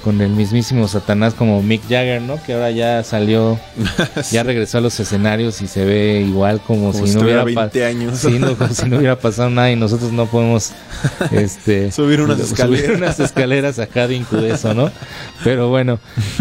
con 0.02 0.20
el 0.20 0.30
mismísimo 0.30 0.88
Satanás 0.88 1.34
como 1.34 1.62
Mick 1.62 1.82
Jagger, 1.82 2.20
¿no? 2.22 2.42
Que 2.42 2.54
ahora 2.54 2.70
ya 2.70 3.02
salió, 3.04 3.58
ya 4.30 4.42
regresó 4.42 4.78
a 4.78 4.80
los 4.80 4.98
escenarios 5.00 5.62
y 5.62 5.66
se 5.66 5.84
ve 5.84 6.24
igual 6.26 6.60
como, 6.60 6.92
Como 6.92 7.06
si 7.06 7.12
si 7.12 7.16
no 7.18 7.24
hubiera 7.24 7.42
tuviera 7.42 7.60
pa- 7.60 7.72
20 7.72 7.84
años. 7.86 8.18
Sí, 8.18 8.38
no, 8.38 8.54
como 8.56 8.74
si 8.74 8.88
no 8.88 8.98
hubiera 8.98 9.18
pasado 9.18 9.50
nada 9.50 9.70
y 9.70 9.76
nosotros 9.76 10.12
no 10.12 10.26
podemos 10.26 10.72
este 11.32 11.90
Subir 11.92 12.20
unas 12.20 12.40
escaleras. 12.40 12.96
unas 12.96 13.20
escaleras 13.20 13.78
acá 13.78 14.08
de 14.08 14.16
Incudeso, 14.16 14.74
¿no? 14.74 14.90
Pero 15.44 15.68
bueno, 15.68 15.98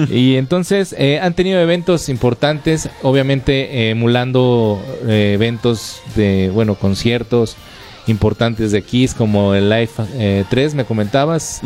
y 0.09 0.35
entonces 0.35 0.93
eh, 0.97 1.19
han 1.21 1.33
tenido 1.33 1.59
eventos 1.59 2.09
importantes, 2.09 2.89
obviamente 3.03 3.87
eh, 3.87 3.89
emulando 3.91 4.81
eh, 5.07 5.31
eventos 5.35 6.01
de, 6.15 6.49
bueno, 6.53 6.75
conciertos 6.75 7.55
importantes 8.07 8.71
de 8.71 8.81
Kiss 8.81 9.13
como 9.13 9.53
el 9.53 9.69
Live 9.69 9.89
eh, 10.13 10.43
3, 10.49 10.75
me 10.75 10.85
comentabas. 10.85 11.61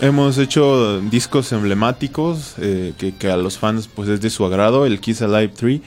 Hemos 0.00 0.38
hecho 0.38 1.00
discos 1.00 1.52
emblemáticos 1.52 2.54
eh, 2.58 2.92
que, 2.98 3.14
que 3.14 3.30
a 3.30 3.36
los 3.36 3.58
fans 3.58 3.88
pues 3.88 4.08
es 4.08 4.20
de 4.20 4.30
su 4.30 4.44
agrado. 4.44 4.86
El 4.86 5.00
Kiss 5.00 5.22
Alive 5.22 5.52
3, 5.56 5.80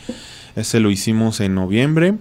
ese 0.56 0.80
lo 0.80 0.90
hicimos 0.92 1.40
en 1.42 1.56
noviembre 1.56 2.16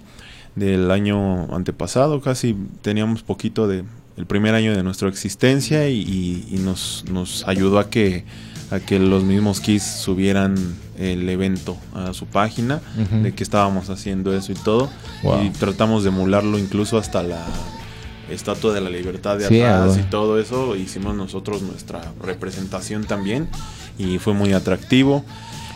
del 0.57 0.91
año 0.91 1.55
antepasado, 1.55 2.21
casi 2.21 2.55
teníamos 2.83 3.23
poquito 3.23 3.67
de 3.69 3.85
el 4.19 4.27
primer 4.27 4.55
año 4.55 4.77
de 4.77 4.83
nuestra 4.83 5.09
existencia 5.09 5.89
y, 5.89 6.01
y- 6.01 6.47
y 6.51 6.59
nos, 6.59 7.05
nos 7.11 7.49
ayudó 7.49 7.79
a 7.79 7.89
que 7.89 8.25
a 8.73 8.81
que 8.81 8.99
los 8.99 9.23
mismos 9.23 9.61
Kiss 9.61 9.83
subieran 9.83 10.57
el 10.99 11.29
evento 11.29 11.77
a 11.95 12.15
su 12.15 12.27
página 12.27 12.81
de 13.23 13.35
que 13.35 13.45
estábamos 13.45 13.91
haciendo 13.91 14.35
eso 14.35 14.53
y 14.53 14.55
todo. 14.55 14.91
Wow. 15.23 15.45
y 15.45 15.51
tratamos 15.51 16.03
de 16.05 16.09
emularlo 16.09 16.59
incluso 16.59 16.97
hasta 16.97 17.23
la 17.23 17.45
estatua 18.31 18.73
de 18.73 18.81
la 18.81 18.89
libertad 18.89 19.37
de 19.37 19.47
Sí, 19.49 19.61
atrás 19.61 19.99
y 19.99 20.09
todo 20.11 20.41
eso. 20.41 20.75
Hicimos 20.75 21.15
nosotros 21.15 21.61
nuestra 21.63 22.01
representación 22.23 23.05
también 23.05 23.49
y 23.99 24.19
fue 24.19 24.33
muy 24.33 24.53
atractivo. 24.55 25.25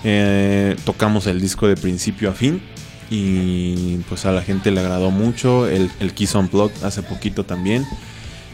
Eh, 0.04 0.74
tocamos 0.84 1.26
el 1.26 1.40
disco 1.40 1.68
de 1.68 1.76
principio 1.76 2.30
a 2.30 2.32
fin 2.32 2.62
y 3.10 3.96
pues 4.08 4.24
a 4.26 4.32
la 4.32 4.42
gente 4.42 4.70
le 4.70 4.80
agradó 4.80 5.10
mucho. 5.10 5.68
El, 5.68 5.90
el 6.00 6.12
Kiss 6.14 6.34
Unplugged 6.34 6.82
hace 6.82 7.02
poquito 7.02 7.44
también 7.44 7.86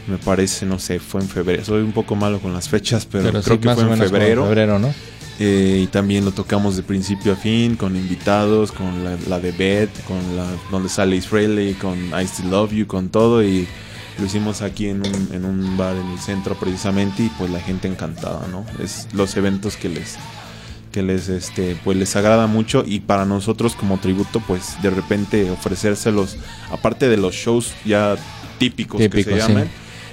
me 0.07 0.17
parece 0.17 0.65
no 0.65 0.79
sé 0.79 0.99
fue 0.99 1.21
en 1.21 1.29
febrero 1.29 1.63
soy 1.63 1.81
un 1.81 1.93
poco 1.93 2.15
malo 2.15 2.39
con 2.39 2.53
las 2.53 2.67
fechas 2.69 3.05
pero, 3.05 3.25
Pero 3.25 3.41
creo 3.41 3.55
sí, 3.55 3.61
que 3.61 3.73
fue 3.73 3.83
en 3.83 3.97
febrero 3.97 4.43
febrero, 4.45 4.79
¿no? 4.79 4.93
eh, 5.39 5.81
y 5.83 5.87
también 5.87 6.25
lo 6.25 6.31
tocamos 6.31 6.75
de 6.75 6.83
principio 6.83 7.33
a 7.33 7.35
fin, 7.35 7.75
con 7.75 7.95
invitados, 7.95 8.71
con 8.71 9.03
la, 9.03 9.17
la 9.27 9.39
de 9.39 9.51
Beth, 9.51 10.03
con 10.05 10.17
la 10.37 10.47
donde 10.71 10.89
sale 10.89 11.15
Israeli, 11.15 11.73
con 11.73 11.97
I 11.97 12.27
Still 12.27 12.51
Love 12.51 12.71
You, 12.73 12.87
con 12.87 13.09
todo. 13.09 13.43
Y 13.43 13.67
lo 14.19 14.25
hicimos 14.25 14.61
aquí 14.61 14.87
en 14.87 14.99
un, 14.99 15.29
en 15.31 15.45
un 15.45 15.75
bar 15.75 15.95
en 15.95 16.11
el 16.11 16.19
centro 16.19 16.55
precisamente 16.55 17.23
y 17.23 17.29
pues 17.37 17.49
la 17.49 17.59
gente 17.59 17.87
encantada, 17.87 18.47
¿no? 18.51 18.65
Es 18.81 19.07
los 19.13 19.35
eventos 19.35 19.75
que 19.75 19.89
les 19.89 20.17
que 20.91 21.01
les 21.01 21.27
este 21.27 21.75
pues 21.83 21.97
les 21.97 22.15
agrada 22.15 22.45
mucho 22.45 22.83
y 22.85 22.99
para 22.99 23.25
nosotros 23.25 23.75
como 23.75 23.97
tributo 23.97 24.43
pues 24.47 24.79
de 24.83 24.91
repente 24.91 25.49
ofrecérselos 25.49 26.37
aparte 26.71 27.09
de 27.09 27.17
los 27.17 27.33
shows 27.33 27.73
ya 27.83 28.15
típicos, 28.59 29.01
que 29.01 29.23
se 29.23 29.41
sí. 29.41 29.53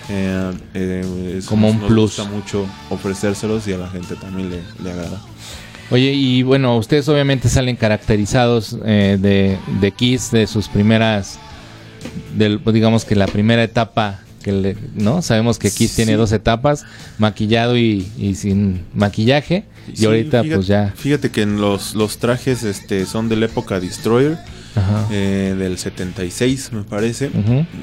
Eh, 0.09 0.53
eh, 0.75 1.35
eso 1.39 1.49
Como 1.51 1.67
nos- 1.67 1.75
un 1.77 1.81
nos 1.83 1.89
plus. 1.89 2.17
gusta 2.17 2.25
mucho 2.25 2.67
ofrecérselos 2.91 3.67
y 3.69 3.73
a 3.73 3.79
la 3.79 3.89
gente 3.89 4.17
también 4.17 4.51
le, 4.51 4.61
le 4.83 4.91
agrada 4.93 5.21
Oye, 5.93 6.13
y 6.13 6.43
bueno, 6.45 6.77
ustedes 6.77 7.09
obviamente 7.09 7.49
salen 7.49 7.75
caracterizados 7.77 8.77
eh, 8.85 9.19
de, 9.21 9.59
de 9.81 9.91
Kiss, 9.93 10.31
de 10.31 10.47
sus 10.47 10.69
primeras, 10.69 11.39
del, 12.37 12.61
digamos 12.73 13.05
que 13.05 13.17
la 13.17 13.27
primera 13.27 13.63
etapa, 13.65 14.21
que 14.45 14.53
le- 14.53 14.77
¿no? 14.95 15.21
Sabemos 15.21 15.59
que 15.59 15.69
Kiss 15.73 15.91
Sí. 15.91 15.97
tiene 15.97 16.15
dos 16.15 16.31
etapas, 16.31 16.85
maquillado 17.19 17.77
y, 17.77 18.07
y 18.17 18.37
sin 18.37 18.83
maquillaje, 18.95 19.65
y 19.93 19.97
Sí, 19.97 20.07
ahorita 20.07 20.43
fíjate, 20.43 20.55
pues 20.55 20.67
ya... 20.69 20.95
Fíjate 20.97 21.31
que 21.33 21.43
en 21.43 21.61
los, 21.61 21.97
los 21.97 22.19
trajes 22.19 22.63
este, 22.63 23.05
son 23.05 23.29
de 23.29 23.35
la 23.35 23.47
época 23.47 23.81
Destroyer. 23.81 24.39
Eh, 25.11 25.55
del 25.59 25.79
76 25.79 26.73
me 26.73 26.83
parece. 26.83 27.31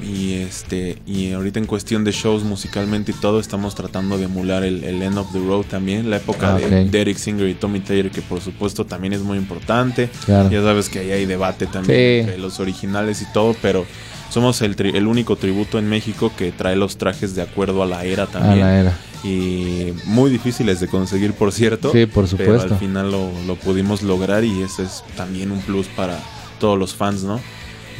Y 0.02 0.34
este 0.34 0.98
y 1.06 1.32
ahorita 1.32 1.58
en 1.58 1.66
cuestión 1.66 2.04
de 2.04 2.12
shows 2.12 2.44
musicalmente 2.44 3.12
y 3.12 3.14
todo 3.14 3.40
estamos 3.40 3.74
tratando 3.74 4.18
de 4.18 4.24
emular 4.24 4.64
el, 4.64 4.84
el 4.84 5.02
End 5.02 5.18
of 5.18 5.32
the 5.32 5.38
Road 5.38 5.64
también, 5.66 6.10
la 6.10 6.16
época 6.16 6.54
Ah, 6.54 6.58
de 6.58 6.84
ok. 6.84 6.90
Derek 6.90 7.16
Singer 7.18 7.48
y 7.48 7.54
Tommy 7.54 7.80
Taylor 7.80 8.10
que 8.10 8.22
por 8.22 8.40
supuesto 8.40 8.86
también 8.86 9.12
es 9.12 9.20
muy 9.20 9.38
importante. 9.38 10.08
Claro. 10.24 10.50
Ya 10.50 10.62
sabes 10.62 10.88
que 10.88 11.00
ahí 11.00 11.10
hay 11.10 11.26
debate 11.26 11.66
también 11.66 11.98
Sí. 11.98 12.20
entre 12.20 12.38
los 12.38 12.60
originales 12.60 13.22
y 13.22 13.32
todo, 13.32 13.54
pero 13.60 13.84
somos 14.30 14.60
el, 14.62 14.76
tri- 14.76 14.94
el 14.94 15.06
único 15.06 15.36
tributo 15.36 15.78
en 15.78 15.88
México 15.88 16.30
que 16.36 16.52
trae 16.52 16.76
los 16.76 16.98
trajes 16.98 17.34
de 17.34 17.42
acuerdo 17.42 17.82
a 17.82 17.86
la 17.86 18.04
era 18.04 18.24
A 18.24 18.26
también. 18.26 18.60
la 18.60 18.80
era. 18.80 18.98
Y 19.24 19.92
muy 20.04 20.30
difíciles 20.30 20.78
de 20.80 20.86
conseguir, 20.86 21.32
por 21.32 21.50
cierto. 21.52 21.90
Sí, 21.92 22.06
por 22.06 22.24
Pero 22.28 22.36
supuesto. 22.60 22.74
al 22.74 22.78
final 22.80 23.10
lo, 23.10 23.30
lo 23.46 23.56
pudimos 23.56 24.02
lograr 24.02 24.44
y 24.44 24.62
ese 24.62 24.84
es 24.84 25.02
también 25.16 25.50
un 25.50 25.60
plus 25.60 25.86
para 25.88 26.18
todos 26.58 26.78
los 26.78 26.94
fans, 26.94 27.22
¿no? 27.22 27.40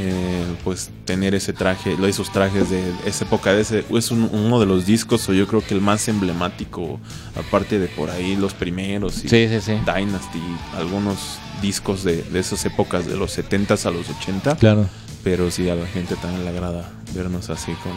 Eh, 0.01 0.45
pues 0.63 0.91
tener 1.05 1.35
ese 1.35 1.53
traje, 1.53 1.97
esos 2.07 2.31
trajes 2.31 2.71
de 2.71 2.81
esa 3.05 3.25
época, 3.25 3.53
de 3.53 3.63
ese, 3.63 3.85
es 3.97 4.11
un- 4.13 4.31
uno 4.33 4.61
de 4.61 4.67
los 4.67 4.87
discos, 4.87 5.29
o 5.29 5.33
yo 5.33 5.49
creo 5.49 5.61
que 5.67 5.75
el 5.75 5.81
más 5.81 6.07
emblemático, 6.07 7.01
aparte 7.35 7.81
de 7.81 7.89
por 7.89 8.09
ahí 8.11 8.37
los 8.37 8.55
primeros 8.55 9.25
y 9.25 9.29
Sí, 9.29 9.49
sí, 9.49 9.61
sí. 9.61 9.73
Dynasty, 9.85 10.41
algunos 10.77 11.39
discos 11.61 12.05
de, 12.05 12.23
de 12.23 12.39
esas 12.39 12.65
épocas, 12.65 13.09
de 13.09 13.17
los 13.17 13.37
70s 13.37 13.87
a 13.87 13.91
los 13.91 14.09
80, 14.09 14.55
Claro. 14.57 14.87
pero 15.25 15.51
sí 15.51 15.69
a 15.69 15.75
la 15.75 15.87
gente 15.89 16.15
también 16.15 16.45
le 16.45 16.51
agrada 16.51 16.89
vernos 17.13 17.51
así 17.51 17.73
con... 17.83 17.93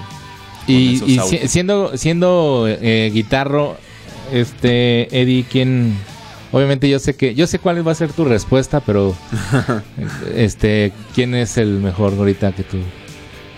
Y, 0.66 0.96
esos 0.96 1.34
y 1.34 1.48
siendo 1.48 1.96
siendo 1.98 2.66
eh, 2.68 3.12
guitarro, 3.14 3.78
este 4.32 5.08
Eddie, 5.22 5.44
¿quién? 5.50 5.96
Obviamente 6.52 6.90
yo 6.90 7.00
sé 7.00 7.16
que 7.16 7.34
yo 7.34 7.48
sé 7.48 7.60
cuál 7.60 7.86
va 7.88 7.92
a 7.94 7.96
ser 7.96 8.12
tu 8.12 8.26
respuesta, 8.26 8.82
pero 8.82 9.16
este, 10.36 10.92
¿quién 11.16 11.34
es 11.36 11.58
el 11.58 11.80
mejor 11.80 12.14
ahorita 12.14 12.52
que 12.54 12.64
tú? 12.64 12.78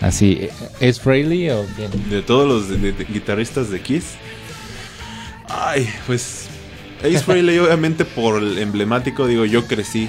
Así, 0.00 0.48
¿es 0.80 1.00
Frehley 1.00 1.50
o 1.50 1.64
quién? 1.76 1.90
De 2.10 2.22
todos 2.22 2.46
los 2.46 2.68
de- 2.80 2.92
de- 2.92 3.04
guitarristas 3.04 3.70
de 3.70 3.80
Kiss. 3.80 4.04
Ay, 5.48 5.88
pues. 6.06 6.46
Ace 7.00 7.18
Frehley, 7.20 7.58
obviamente, 7.58 8.04
por 8.04 8.42
el 8.42 8.58
emblemático, 8.58 9.26
digo, 9.26 9.44
yo 9.44 9.66
crecí 9.66 10.08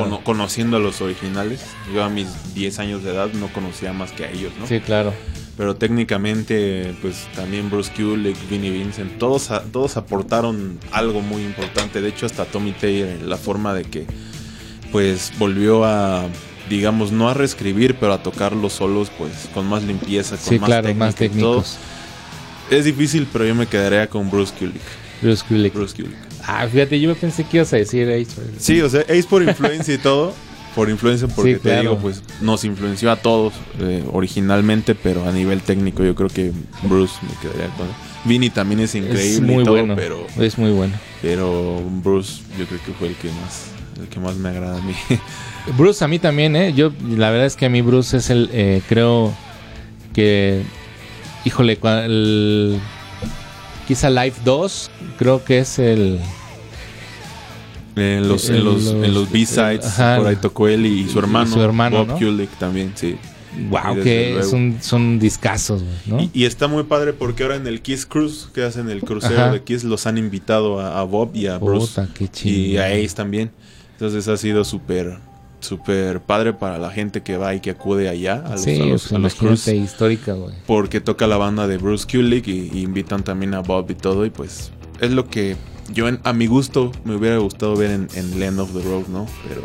cono- 0.00 0.22
conociendo 0.22 0.76
a 0.76 0.80
los 0.80 1.00
originales. 1.00 1.62
Yo 1.92 2.04
a 2.04 2.08
mis 2.08 2.54
10 2.54 2.78
años 2.78 3.02
de 3.02 3.10
edad 3.10 3.28
no 3.32 3.48
conocía 3.48 3.92
más 3.92 4.12
que 4.12 4.24
a 4.24 4.30
ellos, 4.30 4.52
¿no? 4.60 4.66
Sí, 4.68 4.78
claro. 4.80 5.12
Pero 5.56 5.76
técnicamente, 5.76 6.94
pues 7.02 7.26
también 7.34 7.68
Bruce 7.70 7.90
Kulick, 7.94 8.36
Vinnie 8.48 8.70
Vincent, 8.70 9.18
todos, 9.18 9.50
a- 9.50 9.62
todos 9.64 9.96
aportaron 9.98 10.78
algo 10.90 11.20
muy 11.20 11.42
importante. 11.42 12.00
De 12.00 12.08
hecho, 12.08 12.24
hasta 12.26 12.44
Tommy 12.46 12.72
Taylor, 12.72 13.20
la 13.26 13.36
forma 13.36 13.74
de 13.74 13.84
que, 13.84 14.06
pues, 14.90 15.32
volvió 15.38 15.84
a, 15.84 16.26
digamos, 16.70 17.12
no 17.12 17.28
a 17.28 17.34
reescribir, 17.34 17.96
pero 18.00 18.12
a 18.14 18.22
tocar 18.22 18.54
los 18.56 18.72
solos, 18.72 19.10
pues, 19.18 19.32
con 19.52 19.66
más 19.66 19.82
limpieza, 19.82 20.36
con 20.36 20.44
Sí, 20.46 20.58
más 20.58 20.66
claro, 20.68 20.86
técnica 20.88 21.04
más 21.06 21.14
todo. 21.14 21.28
técnicos. 21.28 21.76
Es 22.70 22.84
difícil, 22.86 23.26
pero 23.30 23.44
yo 23.44 23.54
me 23.54 23.66
quedaría 23.66 24.06
con 24.06 24.30
Bruce 24.30 24.54
Kulick. 24.58 24.80
Bruce 25.20 25.44
Kulick. 25.46 25.74
Bruce 25.74 25.94
Kulick. 25.94 26.16
Ah, 26.46 26.66
fíjate, 26.72 26.98
yo 26.98 27.14
pensé 27.16 27.44
que 27.44 27.58
ibas 27.58 27.72
a 27.72 27.76
decir 27.76 28.08
Ace. 28.08 28.40
Sí, 28.58 28.80
o 28.80 28.88
sea, 28.88 29.00
Ace 29.02 29.24
por 29.28 29.42
influencia 29.42 29.92
y 29.94 29.98
todo. 29.98 30.32
Por 30.74 30.88
influencia, 30.88 31.26
porque 31.26 31.54
Sí, 31.54 31.60
te 31.60 31.80
digo, 31.80 31.98
pues 31.98 32.22
nos 32.40 32.64
influenció 32.64 33.10
a 33.10 33.16
todos 33.16 33.54
eh, 33.80 34.04
originalmente, 34.12 34.94
pero 34.94 35.28
a 35.28 35.32
nivel 35.32 35.62
técnico 35.62 36.04
yo 36.04 36.14
creo 36.14 36.28
que 36.28 36.52
Bruce 36.84 37.14
me 37.22 37.34
quedaría 37.40 37.74
con. 37.76 37.88
Vinny 38.24 38.50
también 38.50 38.80
es 38.80 38.94
increíble 38.94 39.24
es 39.24 39.40
muy 39.40 39.62
y 39.62 39.64
todo, 39.64 39.74
bueno. 39.76 39.96
pero, 39.96 40.26
Es 40.38 40.58
muy 40.58 40.70
bueno. 40.70 40.94
pero 41.22 41.82
Bruce 42.02 42.42
yo 42.58 42.66
creo 42.66 42.80
que 42.84 42.92
fue 42.92 43.08
el 43.08 43.14
que 43.16 43.28
más, 43.28 43.70
el 43.98 44.08
que 44.08 44.20
más 44.20 44.36
me 44.36 44.50
agrada 44.50 44.78
a 44.78 44.82
mí. 44.82 44.94
Bruce 45.76 46.04
a 46.04 46.08
mí 46.08 46.18
también, 46.18 46.54
¿eh? 46.54 46.72
Yo, 46.72 46.92
la 47.08 47.30
verdad 47.30 47.46
es 47.46 47.56
que 47.56 47.66
a 47.66 47.68
mí 47.68 47.80
Bruce 47.82 48.16
es 48.16 48.30
el, 48.30 48.48
eh, 48.52 48.82
creo 48.88 49.34
que, 50.12 50.62
híjole, 51.44 51.78
el, 51.82 52.78
quizá 53.88 54.10
Live 54.10 54.34
2, 54.44 54.90
creo 55.18 55.44
que 55.44 55.58
es 55.58 55.78
el... 55.78 56.20
en 58.00 58.28
los, 58.28 58.48
en 58.48 58.64
los, 58.64 58.86
en 58.86 59.14
los 59.14 59.30
B-sides, 59.30 59.86
por 59.96 60.26
ahí 60.26 60.36
tocó 60.36 60.68
él 60.68 60.86
y, 60.86 61.08
su 61.08 61.18
hermano, 61.18 61.52
su 61.52 61.60
hermano, 61.60 61.98
Bob 61.98 62.08
¿no? 62.08 62.18
Kulick 62.18 62.50
también, 62.58 62.92
sí. 62.94 63.16
Wow, 63.68 64.00
que 64.02 64.40
un, 64.52 64.78
son 64.80 65.18
discazos, 65.18 65.82
¿no? 66.06 66.20
Y, 66.20 66.30
y 66.32 66.44
está 66.44 66.68
muy 66.68 66.84
padre 66.84 67.12
porque 67.12 67.42
ahora 67.42 67.56
en 67.56 67.66
el 67.66 67.82
Kiss 67.82 68.06
Cruise, 68.06 68.48
que 68.54 68.62
hacen 68.62 68.88
el 68.88 69.00
crucero 69.02 69.34
Ajá. 69.40 69.52
de 69.52 69.62
Kiss, 69.64 69.82
los 69.82 70.06
han 70.06 70.18
invitado 70.18 70.78
a, 70.80 71.00
a 71.00 71.02
Bob 71.02 71.32
y 71.34 71.48
a 71.48 71.58
Bruce. 71.58 72.00
Puta, 72.00 72.08
qué 72.14 72.48
y 72.48 72.76
a 72.76 72.86
Ace 72.86 73.10
también. 73.14 73.50
Entonces 73.94 74.28
ha 74.28 74.36
sido 74.36 74.64
súper, 74.64 75.18
súper 75.58 76.20
padre 76.20 76.52
para 76.52 76.78
la 76.78 76.90
gente 76.90 77.22
que 77.22 77.36
va 77.36 77.52
y 77.54 77.60
que 77.60 77.70
acude 77.70 78.08
allá 78.08 78.34
a 78.46 78.52
los, 78.52 78.62
Sí, 78.62 78.80
a 78.80 78.84
los, 78.84 79.02
pues, 79.02 79.12
a 79.12 79.18
los 79.18 79.32
imagínate, 79.34 79.62
cruise, 79.64 79.84
histórica, 79.84 80.32
güey. 80.34 80.54
porque 80.66 81.00
toca 81.00 81.26
la 81.26 81.36
banda 81.36 81.66
de 81.66 81.76
Bruce 81.76 82.06
Kulick 82.10 82.46
y, 82.46 82.70
y 82.72 82.82
invitan 82.82 83.24
también 83.24 83.54
a 83.54 83.60
Bob 83.60 83.90
y 83.90 83.94
todo. 83.94 84.24
Y 84.24 84.30
pues 84.30 84.70
es 85.00 85.10
lo 85.10 85.28
que 85.28 85.56
yo, 85.92 86.08
en- 86.08 86.20
a 86.24 86.32
mi 86.32 86.46
gusto, 86.46 86.92
me 87.04 87.14
hubiera 87.16 87.38
gustado 87.38 87.76
ver 87.76 87.90
en, 87.90 88.08
en 88.14 88.38
Land 88.40 88.60
of 88.60 88.72
the 88.72 88.82
Road, 88.82 89.06
¿no? 89.08 89.26
Pero 89.48 89.62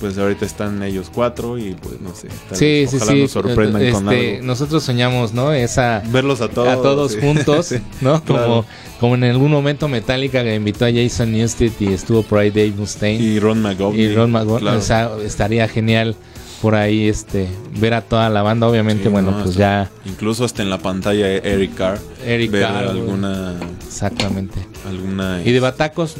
pues 0.00 0.18
ahorita 0.18 0.44
están 0.44 0.82
ellos 0.82 1.10
cuatro 1.12 1.56
y 1.56 1.72
pues 1.74 2.00
no 2.02 2.14
sé. 2.14 2.28
tal 2.50 2.58
Sí, 2.58 2.64
vez 2.82 2.90
sí, 2.90 2.96
ojalá 2.96 3.12
sí. 3.12 3.22
nos 3.22 3.30
sorprendan 3.30 3.92
con 3.92 4.12
Este, 4.12 4.34
algo. 4.36 4.46
nosotros 4.46 4.82
soñamos, 4.82 5.32
¿no? 5.32 5.52
Esa 5.54 6.02
Verlos 6.08 6.42
a 6.42 6.48
todos. 6.48 6.68
a 6.68 6.76
todos 6.76 7.12
sí. 7.12 7.18
juntos, 7.20 7.66
Sí, 7.70 7.76
¿no? 8.02 8.22
claro. 8.22 8.44
Como, 8.46 8.64
como 9.00 9.14
en 9.14 9.24
algún 9.24 9.50
momento 9.50 9.88
Metallica 9.88 10.42
que 10.42 10.54
invitó 10.54 10.84
a 10.84 10.90
Jason 10.92 11.32
Newsted 11.32 11.72
y 11.80 11.94
estuvo 11.94 12.22
por 12.22 12.40
ahí 12.40 12.50
Dave 12.50 12.74
Mustaine 12.76 13.22
Y 13.24 13.40
Ron 13.40 13.62
McGovney. 13.62 14.02
y 14.02 14.14
Ron 14.14 14.32
McGovern. 14.32 14.60
claro. 14.64 14.78
O 14.78 14.82
sea, 14.82 15.10
estaría 15.24 15.66
genial 15.66 16.14
por 16.62 16.74
ahí 16.74 17.08
este 17.08 17.48
ver 17.78 17.94
a 17.94 18.00
toda 18.02 18.28
la 18.30 18.42
banda. 18.42 18.66
Obviamente, 18.68 19.04
Sí, 19.04 19.08
bueno, 19.10 19.30
no, 19.30 19.36
pues 19.38 19.50
hasta- 19.50 19.60
ya 19.60 19.90
Incluso 20.06 20.44
hasta 20.44 20.62
en 20.62 20.70
la 20.70 20.78
pantalla 20.78 21.28
eh, 21.30 21.40
Eric 21.44 21.74
Carr. 21.74 21.98
Eric 22.24 22.50
ver 22.50 22.62
Carr, 22.62 22.84
alguna. 22.88 23.54
exactamente. 23.86 24.58
alguna 24.88 25.42
Y 25.44 25.52
de 25.52 25.60
Batacos, 25.60 26.16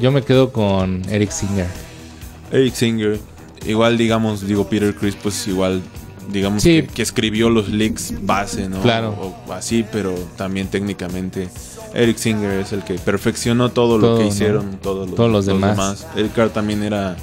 yo 0.00 0.12
me 0.12 0.22
quedo 0.22 0.52
con 0.52 1.02
Eric 1.10 1.30
Singer. 1.30 1.66
Eric 2.52 2.74
Singer. 2.74 3.18
Igual, 3.66 3.98
digamos, 3.98 4.46
digo, 4.46 4.68
Peter 4.68 4.94
Chris, 4.94 5.16
pues 5.22 5.46
igual, 5.46 5.82
digamos 6.32 6.62
Sí. 6.62 6.82
que, 6.82 6.86
que 6.88 7.02
escribió 7.02 7.50
los 7.50 7.68
leaks 7.68 8.14
base, 8.22 8.68
¿no? 8.68 8.80
Claro. 8.80 9.10
O, 9.20 9.50
o 9.50 9.52
así, 9.52 9.84
pero 9.92 10.14
también 10.36 10.68
técnicamente. 10.68 11.48
Eric 11.92 12.16
Singer 12.16 12.60
es 12.60 12.72
el 12.72 12.82
que 12.84 12.94
perfeccionó 12.94 13.68
todo, 13.70 13.98
Todo, 13.98 14.12
lo 14.12 14.18
que 14.18 14.24
¿no? 14.24 14.28
hicieron 14.30 14.78
todos 14.82 15.06
los, 15.08 15.16
Todos 15.16 15.30
los 15.30 15.44
demás. 15.46 16.06
Eric 16.16 16.32
Carr 16.34 16.50
también 16.50 16.82
era, 16.82 17.16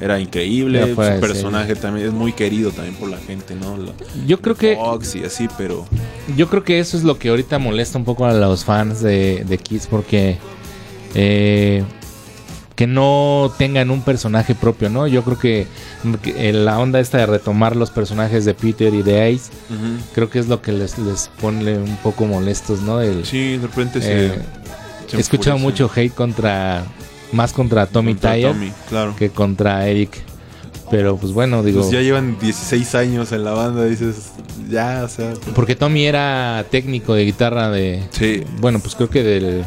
era 0.00 0.18
increíble. 0.20 0.78
Era 0.78 0.88
Su 1.14 1.20
personaje 1.20 1.74
también 1.76 2.06
es 2.08 2.12
muy 2.12 2.32
querido 2.32 2.70
también 2.70 2.94
por 2.96 3.08
la 3.08 3.18
gente, 3.18 3.54
¿no? 3.54 3.76
La- 3.76 3.92
Yo 4.26 4.40
creo 4.40 4.54
que 4.56 4.74
Fox 4.76 5.14
y 5.16 5.24
así, 5.24 5.48
pero 5.56 5.86
Yo 6.36 6.48
creo 6.48 6.64
que 6.64 6.78
eso 6.80 6.96
es 6.96 7.04
lo 7.04 7.18
que 7.18 7.28
ahorita 7.28 7.58
molesta 7.58 7.98
un 7.98 8.04
poco 8.04 8.26
a 8.26 8.32
los 8.32 8.64
fans 8.64 9.00
de, 9.02 9.44
de 9.48 9.58
Kiss 9.58 9.86
porque 9.86 10.38
eh, 11.14 11.84
que 12.74 12.88
no 12.88 13.52
tengan 13.56 13.90
un 13.92 14.02
personaje 14.02 14.56
propio, 14.56 14.90
¿no? 14.90 15.06
Yo 15.06 15.22
creo 15.22 15.38
que, 15.38 15.66
que 16.22 16.52
la 16.52 16.78
onda 16.80 16.98
esta 16.98 17.18
de 17.18 17.26
retomar 17.26 17.76
los 17.76 17.90
personajes 17.92 18.44
de 18.44 18.52
Peter 18.54 18.92
y 18.92 19.02
de 19.02 19.22
Ace, 19.32 19.52
creo 20.12 20.28
que 20.28 20.40
es 20.40 20.48
lo 20.48 20.60
que 20.60 20.72
les, 20.72 20.98
les 20.98 21.30
pone 21.40 21.78
un 21.78 21.96
poco 21.98 22.24
molestos, 22.26 22.80
¿no? 22.80 23.00
El, 23.00 23.24
sí, 23.24 23.58
de 23.58 23.66
repente 23.68 24.00
eh, 24.02 24.32
se 25.06 25.16
he 25.16 25.20
escuchado 25.20 25.56
mucho 25.58 25.88
hate 25.94 26.12
contra, 26.12 26.82
más 27.34 27.52
contra 27.52 27.86
Tommy 27.86 28.12
Contra 28.14 28.30
Tyre 28.32 28.48
Tommy, 28.48 28.72
claro. 28.88 29.14
que 29.16 29.30
contra 29.30 29.86
Eric. 29.88 30.22
Pero 30.90 31.16
pues 31.16 31.32
bueno, 31.32 31.62
digo, 31.62 31.80
Pues 31.80 31.90
ya 31.92 32.02
llevan 32.02 32.38
16 32.38 32.94
años 32.94 33.32
en 33.32 33.42
la 33.42 33.52
banda, 33.52 33.84
dices, 33.84 34.32
ya, 34.70 35.02
o 35.04 35.08
sea. 35.08 35.32
porque 35.54 35.74
Tommy 35.74 36.04
era 36.04 36.64
técnico 36.70 37.14
de 37.14 37.24
guitarra 37.24 37.70
de, 37.70 38.02
Sí, 38.10 38.42
bueno, 38.60 38.78
pues 38.80 38.94
creo 38.94 39.08
que 39.08 39.22
del 39.22 39.64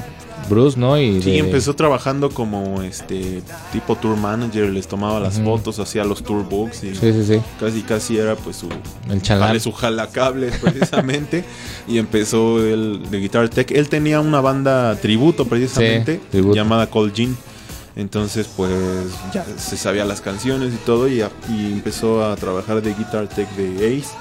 Bruce, 0.48 0.80
¿no? 0.80 0.98
Y 0.98 1.22
Sí, 1.24 1.32
de- 1.32 1.40
empezó 1.40 1.74
trabajando 1.76 2.30
como 2.30 2.84
este 2.84 3.42
tipo 3.74 3.96
tour 3.96 4.16
manager, 4.16 4.70
les 4.70 4.88
tomaba 4.88 5.20
las 5.20 5.42
fotos, 5.42 5.80
hacía 5.80 6.06
los 6.06 6.24
tour 6.24 6.48
books 6.48 6.84
y 6.84 6.96
Sí, 6.96 7.12
sí, 7.12 7.24
sí. 7.28 7.40
casi 7.60 7.82
casi 7.82 8.18
era 8.20 8.36
pues 8.36 8.56
su 8.58 8.70
El 9.10 9.60
su 9.60 9.72
jalacables 9.74 10.56
precisamente 10.62 11.44
y 11.88 11.98
empezó 11.98 12.64
el 12.66 13.10
de 13.10 13.20
Guitar 13.20 13.50
Tech. 13.50 13.72
Él 13.72 13.90
tenía 13.90 14.22
una 14.22 14.40
banda 14.40 14.96
tributo 15.02 15.46
precisamente 15.46 16.22
tributo. 16.30 16.56
llamada 16.56 16.88
Cold 16.88 17.12
Jean. 17.14 17.36
Entonces 17.98 18.48
pues 18.56 18.72
ya 19.34 19.44
se 19.58 19.76
sabía 19.76 20.06
las 20.06 20.22
canciones 20.22 20.74
y 20.74 20.78
todo 20.78 21.08
y, 21.10 21.22
a- 21.22 21.32
y 21.50 21.74
empezó 21.74 22.24
a 22.24 22.36
trabajar 22.38 22.82
de 22.82 22.94
Guitar 22.94 23.28
Tech 23.28 23.50
de 23.58 23.98
Ace 23.98 24.16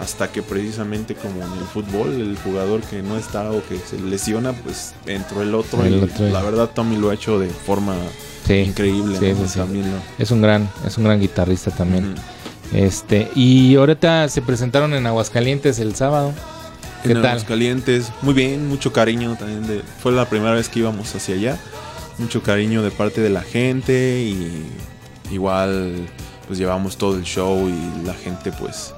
hasta 0.00 0.28
que 0.32 0.42
precisamente 0.42 1.14
como 1.14 1.44
en 1.44 1.52
el 1.52 1.64
fútbol 1.72 2.08
el 2.20 2.36
jugador 2.42 2.80
que 2.80 3.02
no 3.02 3.16
está 3.18 3.50
o 3.50 3.62
que 3.68 3.78
se 3.78 4.00
lesiona 4.00 4.52
pues 4.52 4.94
entró 5.06 5.42
el 5.42 5.54
otro 5.54 5.84
El 5.84 5.94
y 5.98 6.02
otro. 6.04 6.28
la 6.30 6.40
verdad 6.42 6.70
Tommy 6.74 6.96
lo 6.96 7.10
ha 7.10 7.14
hecho 7.14 7.38
de 7.38 7.48
forma 7.48 7.94
Sí, 8.46 8.54
increíble 8.60 9.18
sí, 9.18 9.32
¿no? 9.32 9.44
sí, 9.46 9.52
sí. 9.52 9.58
También 9.58 9.90
lo- 9.90 9.98
Es 10.24 10.30
un 10.30 10.40
gran, 10.40 10.70
es 10.86 10.96
un 10.96 11.04
gran 11.04 11.20
guitarrista 11.20 11.70
también. 11.70 12.14
Este, 12.72 13.30
y 13.34 13.76
ahorita 13.76 14.28
se 14.28 14.40
presentaron 14.40 14.94
en 14.94 15.06
Aguascalientes 15.06 15.78
el 15.80 15.94
sábado. 15.94 16.32
¿Qué 17.02 17.12
en 17.12 17.22
tal? 17.22 17.44
calientes 17.44 18.10
muy 18.22 18.32
bien, 18.34 18.66
mucho 18.68 18.92
cariño 18.92 19.36
también. 19.38 19.66
De, 19.66 19.82
fue 20.02 20.12
la 20.12 20.26
primera 20.28 20.52
vez 20.54 20.68
que 20.70 20.78
íbamos 20.80 21.14
hacia 21.14 21.34
allá. 21.34 21.58
Mucho 22.18 22.42
cariño 22.42 22.82
de 22.82 22.90
parte 22.90 23.20
de 23.20 23.30
la 23.30 23.42
gente 23.42 24.20
y 24.22 24.64
igual 25.30 25.94
pues 26.46 26.58
llevamos 26.58 26.96
todo 26.96 27.16
el 27.16 27.22
show 27.24 27.68
y 27.68 28.06
la 28.06 28.14
gente 28.14 28.50
pues 28.52 28.94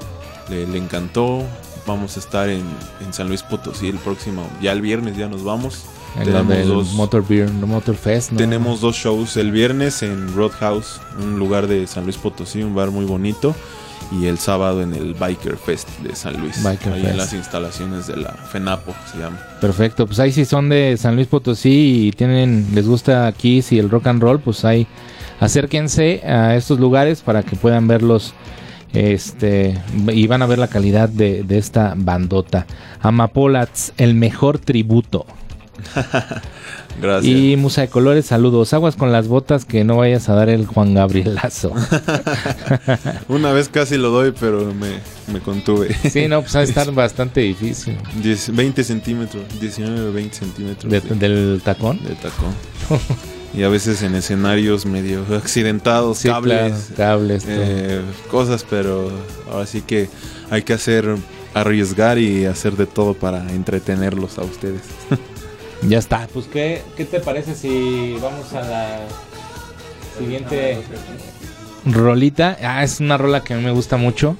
le, 0.48 0.66
le 0.66 0.78
encantó. 0.78 1.42
Vamos 1.86 2.16
a 2.16 2.20
estar 2.20 2.48
en, 2.48 2.62
en 3.04 3.12
San 3.12 3.28
Luis 3.28 3.42
Potosí 3.42 3.88
el 3.88 3.96
próximo, 3.98 4.46
ya 4.62 4.72
el 4.72 4.80
viernes 4.80 5.16
ya 5.16 5.28
nos 5.28 5.42
vamos. 5.44 5.84
En 6.16 6.24
tenemos 6.24 6.66
dos- 6.66 6.92
Motor 6.94 7.26
Beer, 7.26 7.50
Motor 7.50 7.94
Fest, 7.94 8.32
¿no? 8.32 8.38
Tenemos 8.38 8.80
dos 8.80 8.96
shows 8.96 9.36
el 9.36 9.50
viernes 9.52 10.02
en 10.02 10.34
Roadhouse, 10.34 11.00
un 11.22 11.38
lugar 11.38 11.66
de 11.68 11.86
San 11.86 12.04
Luis 12.04 12.16
Potosí, 12.16 12.62
un 12.62 12.74
bar 12.74 12.90
muy 12.90 13.04
bonito. 13.04 13.54
Y 14.12 14.26
el 14.26 14.38
sábado 14.38 14.82
en 14.82 14.94
el 14.94 15.14
Biker 15.14 15.56
Fest 15.56 15.88
de 16.00 16.16
San 16.16 16.40
Luis. 16.40 16.62
Biker 16.62 16.92
ahí 16.92 17.00
Fest. 17.02 17.12
en 17.12 17.16
las 17.16 17.32
instalaciones 17.32 18.06
de 18.06 18.16
la 18.16 18.32
FENAPO 18.32 18.94
se 19.12 19.18
llama. 19.18 19.38
Perfecto, 19.60 20.06
pues 20.06 20.18
ahí 20.18 20.32
si 20.32 20.44
son 20.44 20.68
de 20.68 20.96
San 20.96 21.14
Luis 21.14 21.28
Potosí 21.28 22.08
y 22.08 22.12
tienen, 22.12 22.66
les 22.74 22.88
gusta 22.88 23.30
Kiss 23.32 23.72
y 23.72 23.78
el 23.78 23.88
rock 23.88 24.08
and 24.08 24.22
roll, 24.22 24.40
pues 24.40 24.64
ahí 24.64 24.86
acérquense 25.38 26.22
a 26.24 26.56
estos 26.56 26.80
lugares 26.80 27.20
para 27.22 27.42
que 27.42 27.56
puedan 27.56 27.86
verlos 27.86 28.34
este 28.92 29.80
y 30.12 30.26
van 30.26 30.42
a 30.42 30.46
ver 30.46 30.58
la 30.58 30.66
calidad 30.66 31.08
de, 31.08 31.44
de 31.44 31.58
esta 31.58 31.94
bandota. 31.96 32.66
Amapolats, 33.00 33.92
el 33.96 34.14
mejor 34.14 34.58
tributo. 34.58 35.26
Gracias. 37.00 37.24
Y 37.34 37.56
Musa 37.56 37.82
de 37.82 37.88
Colores, 37.88 38.26
saludos. 38.26 38.72
Aguas 38.74 38.96
con 38.96 39.10
las 39.12 39.28
botas 39.28 39.64
que 39.64 39.84
no 39.84 39.96
vayas 39.98 40.28
a 40.28 40.34
dar 40.34 40.48
el 40.50 40.66
Juan 40.66 40.92
Gabrielazo. 40.94 41.72
Una 43.28 43.52
vez 43.52 43.68
casi 43.68 43.96
lo 43.96 44.10
doy, 44.10 44.32
pero 44.38 44.72
me, 44.74 44.98
me 45.32 45.40
contuve. 45.40 45.94
Sí, 46.10 46.26
no, 46.28 46.40
pues 46.42 46.54
va 46.56 46.60
a 46.60 46.64
estar 46.64 46.92
bastante 46.94 47.40
difícil. 47.40 47.96
10 48.22 48.54
20 48.54 48.84
centímetros, 48.84 49.44
19 49.60 50.00
o 50.08 50.12
20 50.12 50.34
centímetros 50.36 50.90
De- 50.92 51.00
de, 51.00 51.14
del 51.16 51.62
tacón. 51.64 52.00
de 52.04 52.14
tacón. 52.16 52.54
y 53.54 53.62
a 53.62 53.68
veces 53.68 54.02
en 54.02 54.14
escenarios 54.14 54.84
medio 54.86 55.24
accidentados, 55.36 56.18
Sí, 56.18 56.28
cables, 56.28 56.90
claro, 56.96 57.18
cables. 57.20 57.44
eh, 57.46 58.00
cosas, 58.30 58.64
pero 58.68 59.10
ahora 59.50 59.66
sí 59.66 59.80
que 59.82 60.08
hay 60.50 60.62
que 60.62 60.72
hacer, 60.74 61.16
arriesgar 61.54 62.18
y 62.18 62.44
hacer 62.46 62.76
de 62.76 62.86
todo 62.86 63.14
para 63.14 63.48
entretenerlos 63.52 64.38
a 64.38 64.42
ustedes. 64.42 64.82
Ya 65.88 65.98
está. 65.98 66.28
Pues, 66.32 66.46
¿qué, 66.46 66.82
¿qué 66.96 67.04
te 67.04 67.20
parece 67.20 67.54
si 67.54 68.16
vamos 68.20 68.52
a 68.52 68.62
la 68.62 68.98
siguiente 70.18 70.82
rolita? 71.86 72.56
Ah, 72.62 72.84
es 72.84 73.00
una 73.00 73.16
rola 73.16 73.42
que 73.42 73.54
a 73.54 73.56
mí 73.56 73.62
me 73.62 73.70
gusta 73.70 73.96
mucho. 73.96 74.36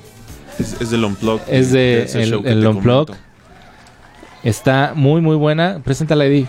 Es, 0.59 0.81
es 0.81 0.91
del 0.91 1.05
Unplugged. 1.05 1.43
Es 1.49 1.73
de 1.73 2.03
ese 2.03 2.23
el-. 2.23 3.07
Está 4.43 4.93
muy, 4.95 5.21
muy 5.21 5.37
buena. 5.37 5.81
Preséntala, 5.85 6.27
Eddie. 6.27 6.47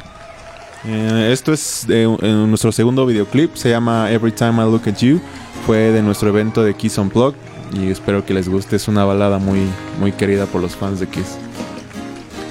Eh, 0.85 1.29
esto 1.31 1.53
es 1.53 1.85
de, 1.87 2.03
en 2.03 2.49
nuestro 2.49 2.71
segundo 2.71 3.05
videoclip, 3.05 3.55
se 3.55 3.69
llama 3.69 4.09
Every 4.11 4.31
Time 4.31 4.63
I 4.63 4.71
Look 4.71 4.87
at 4.87 4.97
You. 4.97 5.21
Fue 5.65 5.77
de 5.77 6.01
nuestro 6.01 6.29
evento 6.29 6.63
de 6.63 6.73
Kiss 6.73 6.97
Unplugged 6.97 7.37
y 7.73 7.91
espero 7.91 8.25
que 8.25 8.33
les 8.33 8.49
guste. 8.49 8.77
Es 8.77 8.87
una 8.87 9.05
balada 9.05 9.37
muy, 9.37 9.61
muy 9.99 10.11
querida 10.11 10.45
por 10.45 10.61
los 10.61 10.75
fans 10.75 10.99
de 10.99 11.07
Kiss. 11.07 11.37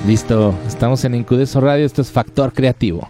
Listo. 0.06 0.54
Estamos 0.66 1.04
en 1.04 1.14
Incudeso 1.14 1.60
Radio. 1.60 1.84
Esto 1.84 2.02
es 2.02 2.10
Factor 2.10 2.52
Creativo. 2.52 3.08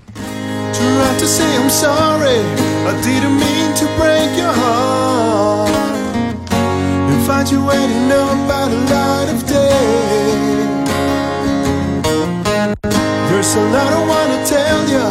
There's 13.30 13.56
a 13.56 13.60
lot 13.72 13.90
I 13.90 14.06
wanna 14.06 14.44
tell 14.44 14.86
you, 14.90 15.06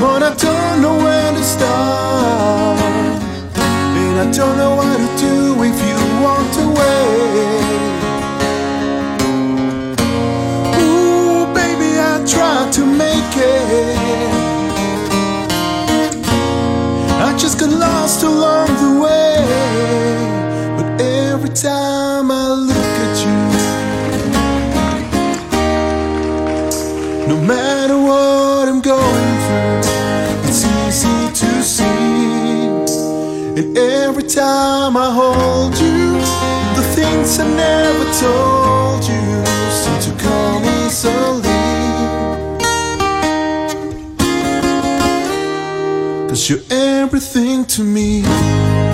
but 0.00 0.22
I 0.22 0.32
don't 0.36 0.80
know 0.80 0.96
where 1.02 1.32
to 1.32 1.42
start. 1.42 2.78
And 3.96 4.20
I 4.20 4.30
don't 4.30 4.56
know 4.56 4.76
what 4.76 4.96
to 4.96 5.08
do 5.18 5.60
if 5.64 5.74
you 5.82 5.96
walked 6.22 6.56
away. 6.56 7.63
Lost 18.14 18.24
along 18.24 18.68
the 18.82 19.00
way. 19.02 19.36
But 20.76 21.00
every 21.00 21.50
time 21.50 22.30
I 22.30 22.48
look 22.52 22.94
at 23.06 23.16
you, 23.24 23.38
no 27.28 27.36
matter 27.40 27.96
what 27.96 28.68
I'm 28.68 28.80
going 28.80 29.38
through, 29.44 29.80
it's 30.48 30.64
easy 30.64 31.28
to 31.40 31.62
see. 31.62 31.82
And 33.58 33.78
every 33.78 34.24
time 34.24 34.96
I 34.96 35.10
hold 35.12 35.74
you, 35.78 36.18
the 36.76 36.82
things 36.94 37.38
I 37.38 37.46
never 37.48 38.04
told 38.20 39.02
you 39.04 39.44
seem 39.70 39.98
to 40.06 40.12
come 40.22 40.64
easily. 40.64 41.42
Cause 46.28 46.50
you're 46.50 46.93
everything 47.14 47.64
to 47.64 47.84
me. 47.84 48.93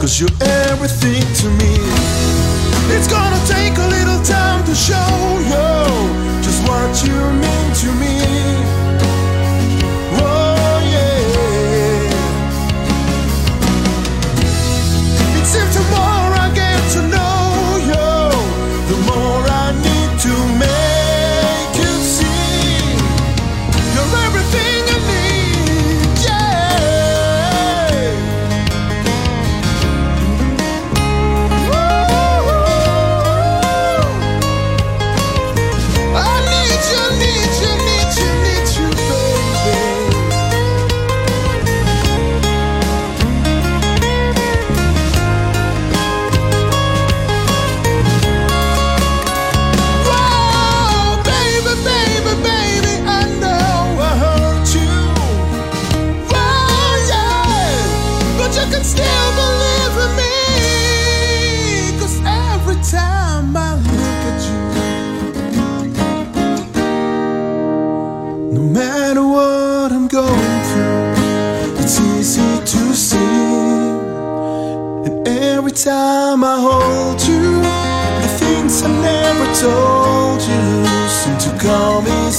Cause 0.00 0.18
you're 0.18 0.30
everything 0.40 1.20
to 1.20 1.50
me. 1.60 1.74
It's 2.96 3.06
gonna 3.06 3.38
take 3.46 3.76
a 3.76 3.86
little 3.86 4.24
time 4.24 4.64
to 4.64 4.74
show 4.74 4.96
you 5.44 6.42
just 6.42 6.66
what 6.66 7.04
you 7.04 7.12
mean 7.12 7.74
to 7.82 7.92
me. 8.00 8.69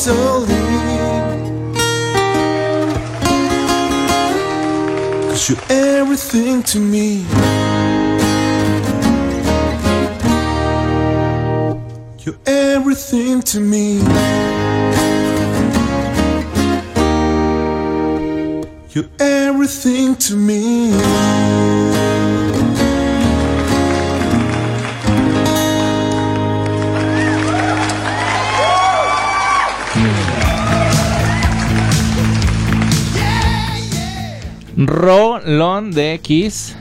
Come. 0.06 0.48
Cause 5.30 5.50
you're 5.50 5.66
everything 5.70 6.64
to 6.64 6.80
me. 6.80 7.26
You're 12.24 12.40
everything 12.46 13.42
to 13.42 13.60
me. 13.60 14.00
You're 18.94 19.10
everything 19.20 20.16
to 20.16 20.36
me. 20.36 20.71
Rolón 34.88 35.92
de 35.92 36.14
X. 36.16 36.76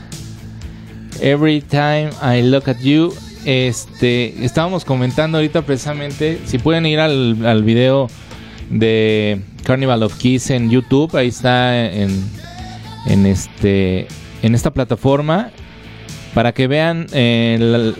Every 1.21 1.61
time 1.61 2.09
I 2.21 2.41
look 2.41 2.67
at 2.67 2.79
you. 2.79 3.13
Este, 3.45 4.43
estábamos 4.43 4.85
comentando 4.85 5.37
ahorita 5.37 5.63
precisamente. 5.63 6.39
Si 6.45 6.57
pueden 6.57 6.85
ir 6.85 6.99
al, 6.99 7.63
video 7.63 8.07
de 8.69 9.41
Carnival 9.63 10.03
of 10.03 10.17
Kiss 10.17 10.49
en 10.49 10.69
YouTube, 10.69 11.15
ahí 11.15 11.27
está 11.27 11.85
en, 11.85 12.23
en 13.07 13.25
este, 13.25 14.07
en 14.41 14.55
esta 14.55 14.71
plataforma 14.71 15.51
para 16.33 16.53
que 16.53 16.67
vean 16.67 17.07
eh, 17.11 17.93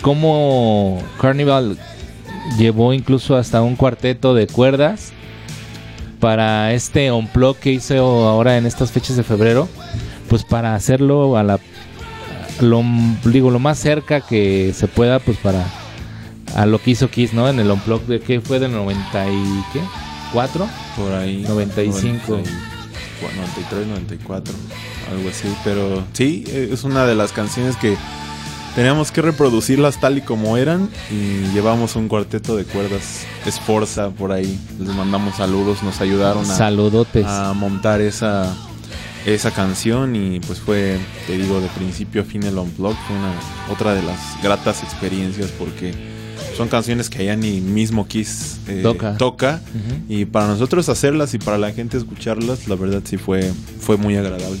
cómo 0.00 1.02
Carnival 1.20 1.78
llevó 2.58 2.92
incluso 2.92 3.36
hasta 3.36 3.62
un 3.62 3.76
cuarteto 3.76 4.34
de 4.34 4.46
cuerdas 4.46 5.12
para 6.24 6.72
este 6.72 7.12
unplug 7.12 7.54
que 7.58 7.70
hizo 7.70 8.26
ahora 8.26 8.56
en 8.56 8.64
estas 8.64 8.90
fechas 8.90 9.14
de 9.14 9.22
febrero, 9.22 9.68
pues 10.30 10.42
para 10.42 10.74
hacerlo 10.74 11.36
a 11.36 11.42
la 11.42 11.60
lo 12.62 12.82
digo 13.26 13.50
lo 13.50 13.58
más 13.58 13.78
cerca 13.78 14.22
que 14.22 14.72
se 14.74 14.88
pueda 14.88 15.18
pues 15.18 15.36
para 15.36 15.66
a 16.54 16.64
lo 16.64 16.80
que 16.80 16.92
hizo 16.92 17.10
Kiss, 17.10 17.34
¿no? 17.34 17.46
En 17.46 17.60
el 17.60 17.70
unplug 17.70 18.06
de 18.06 18.20
que 18.20 18.40
fue 18.40 18.58
del 18.58 18.72
90 18.72 19.28
y 19.28 19.64
qué? 19.74 19.80
4? 20.32 20.66
Por 20.96 21.12
ahí. 21.12 21.44
95. 21.46 22.32
90 22.32 22.50
93, 23.20 23.86
94, 23.86 24.54
algo 25.12 25.28
así. 25.28 25.54
Pero 25.62 26.04
sí, 26.14 26.44
eh, 26.48 26.70
es 26.72 26.84
una 26.84 27.04
de 27.04 27.16
las 27.16 27.32
canciones 27.32 27.76
que 27.76 27.98
teníamos 28.74 29.10
que 29.12 29.22
reproducirlas 29.22 30.00
tal 30.00 30.18
y 30.18 30.20
como 30.22 30.56
eran. 30.56 30.88
Y 31.10 31.52
llevamos 31.52 31.96
un 31.96 32.08
cuarteto 32.08 32.56
de 32.56 32.64
cuerdas 32.64 33.26
Esforza 33.46 34.10
por 34.10 34.32
ahí. 34.32 34.58
Les 34.78 34.94
mandamos 34.94 35.36
saludos, 35.36 35.82
nos 35.82 36.00
ayudaron 36.00 36.42
a, 36.50 36.54
Saludotes. 36.54 37.26
a 37.26 37.52
montar 37.52 38.00
esa, 38.00 38.54
esa 39.26 39.50
canción. 39.50 40.16
Y 40.16 40.40
pues 40.40 40.60
fue, 40.60 40.98
te 41.26 41.36
digo, 41.36 41.60
de 41.60 41.68
principio 41.68 42.22
a 42.22 42.24
fin 42.24 42.42
el 42.42 42.58
Unplugged. 42.58 42.96
Fue 43.06 43.16
una, 43.16 43.32
otra 43.72 43.94
de 43.94 44.02
las 44.02 44.18
gratas 44.42 44.82
experiencias 44.82 45.50
porque 45.58 45.92
son 46.56 46.68
canciones 46.68 47.10
que 47.10 47.24
ya 47.24 47.36
ni 47.36 47.60
mismo 47.60 48.06
Kiss 48.06 48.58
eh, 48.68 48.82
Toca. 49.18 49.60
Y 50.08 50.24
para 50.26 50.46
nosotros 50.46 50.88
hacerlas 50.88 51.34
y 51.34 51.38
para 51.38 51.58
la 51.58 51.72
gente 51.72 51.96
escucharlas, 51.96 52.68
la 52.68 52.76
verdad 52.76 53.02
sí 53.04 53.16
fue, 53.16 53.52
fue 53.80 53.96
muy 53.96 54.16
agradable. 54.16 54.60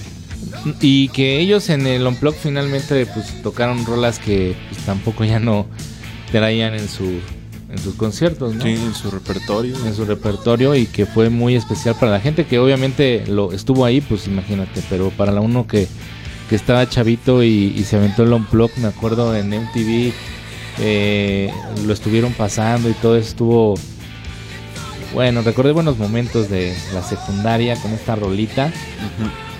Y 0.80 1.08
que 1.08 1.38
ellos 1.38 1.68
en 1.70 1.86
el 1.86 2.06
Unplug 2.06 2.34
finalmente 2.34 3.06
pues 3.06 3.42
tocaron 3.42 3.84
rolas 3.84 4.18
que 4.18 4.56
pues, 4.70 4.84
tampoco 4.84 5.24
ya 5.24 5.38
no 5.38 5.66
traían 6.30 6.74
en 6.74 6.88
su 6.88 7.20
en 7.70 7.78
sus 7.78 7.94
conciertos, 7.96 8.54
¿no? 8.54 8.62
Sí, 8.62 8.70
en 8.70 8.94
su 8.94 9.10
repertorio. 9.10 9.74
En 9.84 9.94
su 9.94 10.04
repertorio 10.04 10.76
y 10.76 10.86
que 10.86 11.06
fue 11.06 11.28
muy 11.28 11.56
especial 11.56 11.96
para 11.98 12.12
la 12.12 12.20
gente 12.20 12.46
que 12.46 12.60
obviamente 12.60 13.24
lo 13.26 13.52
estuvo 13.52 13.84
ahí, 13.84 14.00
pues 14.00 14.28
imagínate, 14.28 14.80
pero 14.88 15.10
para 15.10 15.32
la 15.32 15.40
uno 15.40 15.66
que, 15.66 15.88
que 16.48 16.54
estaba 16.54 16.88
chavito 16.88 17.42
y, 17.42 17.74
y 17.76 17.82
se 17.82 17.96
aventó 17.96 18.22
el 18.22 18.32
Unplug, 18.32 18.70
me 18.76 18.86
acuerdo 18.86 19.34
en 19.34 19.48
MTV 19.48 20.12
eh, 20.78 21.52
lo 21.86 21.92
estuvieron 21.92 22.32
pasando 22.32 22.88
y 22.88 22.94
todo 22.94 23.16
estuvo 23.16 23.74
bueno, 25.14 25.42
recordé 25.42 25.72
buenos 25.72 25.96
momentos 25.96 26.50
de 26.50 26.76
la 26.92 27.02
secundaria 27.02 27.76
con 27.76 27.92
esta 27.92 28.16
rolita. 28.16 28.72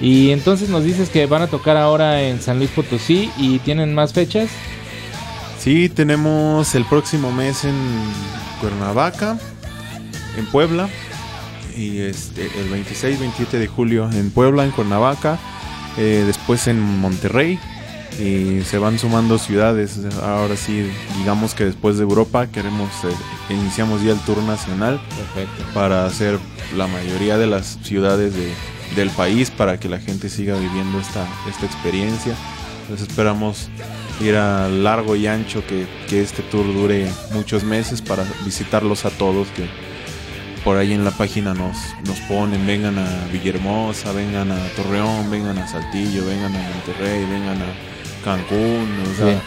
Y 0.00 0.32
entonces 0.32 0.68
nos 0.68 0.84
dices 0.84 1.08
que 1.08 1.26
van 1.26 1.42
a 1.42 1.46
tocar 1.46 1.76
ahora 1.76 2.22
en 2.22 2.40
San 2.40 2.58
Luis 2.58 2.70
Potosí 2.70 3.30
y 3.36 3.60
tienen 3.60 3.94
más 3.94 4.12
fechas. 4.12 4.50
Sí, 5.58 5.88
tenemos 5.88 6.74
el 6.74 6.84
próximo 6.84 7.32
mes 7.32 7.64
en 7.64 7.74
Cuernavaca, 8.60 9.38
en 10.36 10.46
Puebla, 10.46 10.88
y 11.76 12.00
este, 12.00 12.42
el 12.42 12.70
26-27 12.70 13.50
de 13.52 13.66
julio 13.66 14.10
en 14.12 14.30
Puebla, 14.30 14.64
en 14.64 14.72
Cuernavaca, 14.72 15.38
eh, 15.96 16.24
después 16.26 16.66
en 16.66 16.80
Monterrey, 16.80 17.58
y 18.20 18.62
se 18.62 18.78
van 18.78 18.98
sumando 18.98 19.38
ciudades. 19.38 19.98
Ahora 20.22 20.56
sí, 20.56 20.88
digamos 21.18 21.54
que 21.54 21.64
después 21.64 21.96
de 21.96 22.02
Europa 22.04 22.46
queremos, 22.46 22.90
eh, 23.04 23.52
iniciamos 23.54 24.02
ya 24.02 24.12
el 24.12 24.18
tour 24.20 24.38
nacional 24.42 25.00
Perfecto. 25.16 25.64
para 25.74 26.06
hacer 26.06 26.38
la 26.76 26.86
mayoría 26.86 27.38
de 27.38 27.46
las 27.46 27.78
ciudades 27.82 28.34
de- 28.34 28.52
del 28.96 29.10
país 29.10 29.50
para 29.50 29.80
que 29.80 29.88
la 29.88 29.98
gente 29.98 30.28
siga 30.28 30.56
viviendo 30.56 31.00
esta, 31.00 31.26
esta 31.48 31.66
experiencia. 31.66 32.34
Entonces 32.82 33.08
esperamos 33.08 33.68
ir 34.20 34.36
a 34.36 34.68
largo 34.68 35.16
y 35.16 35.26
ancho, 35.26 35.66
que, 35.66 35.86
que 36.08 36.20
este 36.22 36.42
tour 36.42 36.64
dure 36.72 37.10
muchos 37.32 37.64
meses 37.64 38.00
para 38.02 38.24
visitarlos 38.44 39.04
a 39.06 39.10
todos, 39.10 39.48
que 39.48 39.66
por 40.62 40.76
ahí 40.76 40.92
en 40.92 41.04
la 41.04 41.10
página 41.10 41.52
nos, 41.54 41.76
nos 42.06 42.20
ponen, 42.20 42.66
vengan 42.66 42.98
a 42.98 43.26
Villahermosa, 43.32 44.12
vengan 44.12 44.52
a 44.52 44.56
Torreón, 44.76 45.30
vengan 45.30 45.58
a 45.58 45.66
Saltillo, 45.66 46.24
vengan 46.26 46.54
a 46.54 46.58
Monterrey, 46.58 47.24
vengan 47.24 47.60
a 47.62 47.66
Cancún, 48.24 48.88
o 49.12 49.16
sea, 49.16 49.40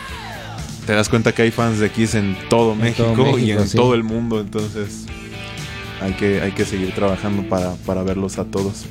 te 0.86 0.94
das 0.94 1.10
cuenta 1.10 1.34
que 1.34 1.42
hay 1.42 1.52
fans 1.52 1.80
de 1.80 1.90
Kiss 1.90 2.16
en 2.16 2.38
todo, 2.50 2.76
México, 2.76 3.14
y 3.38 3.42
México, 3.42 3.62
en 3.62 3.68
sí. 3.68 3.78
todo 3.78 3.94
el 3.94 4.04
mundo, 4.04 4.40
entonces 4.40 5.06
hay 6.02 6.14
que, 6.14 6.42
hay 6.42 6.52
que 6.52 6.66
seguir 6.66 6.94
trabajando 6.94 7.44
para, 7.50 7.74
para 7.86 8.04
verlos 8.04 8.38
a 8.38 8.46
todos. 8.46 8.86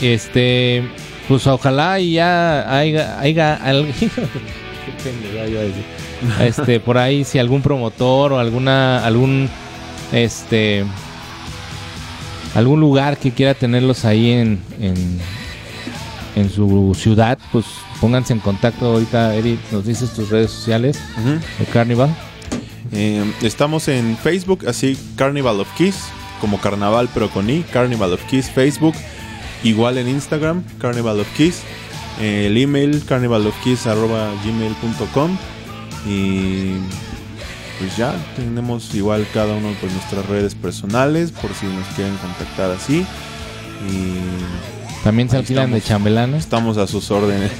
Este, 0.00 0.88
pues 1.26 1.46
ojalá 1.46 1.98
y 2.00 2.14
ya 2.14 2.76
haya, 2.76 3.20
haya 3.20 3.54
alguien. 3.54 3.94
Este, 6.40 6.80
por 6.80 6.98
ahí, 6.98 7.22
si 7.22 7.38
algún 7.38 7.62
promotor 7.62 8.32
o 8.32 8.38
alguna, 8.40 9.04
algún, 9.04 9.48
este, 10.12 10.84
algún 12.56 12.80
lugar 12.80 13.18
que 13.18 13.30
quiera 13.30 13.54
tenerlos 13.54 14.04
ahí 14.04 14.32
en, 14.32 14.58
en, 14.80 15.20
en 16.36 16.50
su 16.50 16.96
ciudad, 16.98 17.38
pues 17.52 17.66
pónganse 18.00 18.32
en 18.32 18.40
contacto. 18.40 18.86
Ahorita, 18.86 19.34
Eric, 19.34 19.60
nos 19.72 19.84
dices 19.84 20.12
tus 20.12 20.30
redes 20.30 20.50
sociales 20.50 20.98
de 21.58 21.66
Carnival. 21.66 22.16
Eh, 22.92 23.30
estamos 23.42 23.88
en 23.88 24.16
Facebook, 24.16 24.66
así 24.66 24.96
Carnival 25.16 25.60
of 25.60 25.68
Kiss, 25.76 26.04
como 26.40 26.58
carnaval 26.60 27.10
pero 27.12 27.28
con 27.28 27.50
I, 27.50 27.62
Carnival 27.62 28.14
of 28.14 28.24
Kiss, 28.24 28.50
Facebook, 28.50 28.94
igual 29.62 29.98
en 29.98 30.08
Instagram, 30.08 30.64
Carnival 30.78 31.20
of 31.20 31.28
Kiss, 31.36 31.60
eh, 32.20 32.46
el 32.46 32.56
email 32.56 33.04
carnivalofkiss.gmail.com 33.04 35.36
y 36.06 36.76
pues 37.78 37.94
ya 37.96 38.12
tenemos 38.34 38.92
igual 38.94 39.24
cada 39.32 39.54
uno 39.54 39.72
pues 39.80 39.92
nuestras 39.92 40.26
redes 40.26 40.56
personales 40.56 41.30
por 41.30 41.54
si 41.54 41.66
nos 41.66 41.86
quieren 41.88 42.16
contactar 42.16 42.72
así 42.72 43.06
y 43.88 44.16
También 45.08 45.30
se 45.30 45.36
Ahí 45.36 45.40
alquilan 45.40 45.72
de 45.72 45.80
chambelanes. 45.80 46.40
estamos 46.40 46.76
a 46.76 46.86
sus 46.86 47.10
órdenes. 47.10 47.50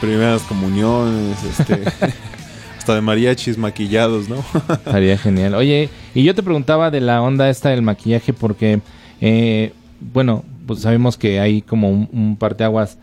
Primeras 0.00 0.42
comuniones, 0.42 1.36
este, 1.42 1.82
hasta 2.78 2.94
de 2.94 3.00
mariachis 3.00 3.58
maquillados, 3.58 4.28
¿no? 4.28 4.36
Estaría 4.72 5.18
genial. 5.18 5.56
Oye, 5.56 5.88
y 6.14 6.22
yo 6.22 6.36
te 6.36 6.44
preguntaba 6.44 6.92
de 6.92 7.00
la 7.00 7.20
onda 7.22 7.50
esta 7.50 7.70
del 7.70 7.82
maquillaje 7.82 8.32
porque, 8.32 8.78
eh, 9.20 9.72
bueno, 9.98 10.44
pues 10.68 10.82
sabemos 10.82 11.16
que 11.16 11.40
hay 11.40 11.62
como 11.62 11.90
un, 11.90 12.08
un 12.12 12.36
parteaguas 12.36 12.96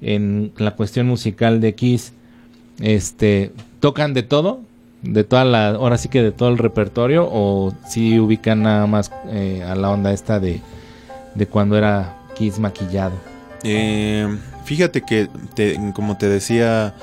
en 0.00 0.50
la 0.56 0.72
cuestión 0.72 1.06
musical 1.06 1.60
de 1.60 1.76
Kiss. 1.76 2.14
Este, 2.80 3.52
¿tocan 3.78 4.12
de 4.12 4.24
todo? 4.24 4.58
¿De 5.02 5.22
toda 5.22 5.44
la, 5.44 5.68
ahora 5.68 5.98
sí 5.98 6.08
que 6.08 6.20
de 6.20 6.32
todo 6.32 6.48
el 6.48 6.58
repertorio? 6.58 7.28
¿O 7.30 7.72
si 7.88 8.18
ubican 8.18 8.64
nada 8.64 8.88
más 8.88 9.12
eh, 9.28 9.62
a 9.64 9.76
la 9.76 9.88
onda 9.88 10.12
esta 10.12 10.40
de, 10.40 10.60
de 11.34 11.46
cuando 11.46 11.76
era 11.76 12.16
Kiss 12.34 12.58
maquillado? 12.58 13.12
Eh, 13.62 14.26
fíjate 14.64 15.02
que, 15.02 15.28
te- 15.54 15.78
como 15.94 16.16
te 16.16 16.28
decía 16.28 16.94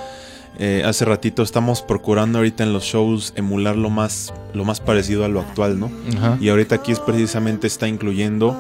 eh, 0.58 0.84
hace 0.86 1.06
ratito, 1.06 1.42
estamos 1.42 1.82
procurando 1.82 2.40
ahorita 2.40 2.64
en 2.64 2.74
los 2.74 2.84
shows 2.84 3.32
emular 3.38 3.78
lo 3.78 3.90
más, 3.90 4.34
lo 4.54 4.66
más 4.66 4.82
parecido 4.82 5.24
a 5.24 5.30
lo 5.30 5.40
actual, 5.40 5.80
¿no? 5.80 5.90
Ajá. 6.18 6.38
Y 6.42 6.50
ahorita 6.50 6.82
Kiss 6.82 7.00
precisamente 7.00 7.66
está 7.68 7.88
incluyendo 7.88 8.58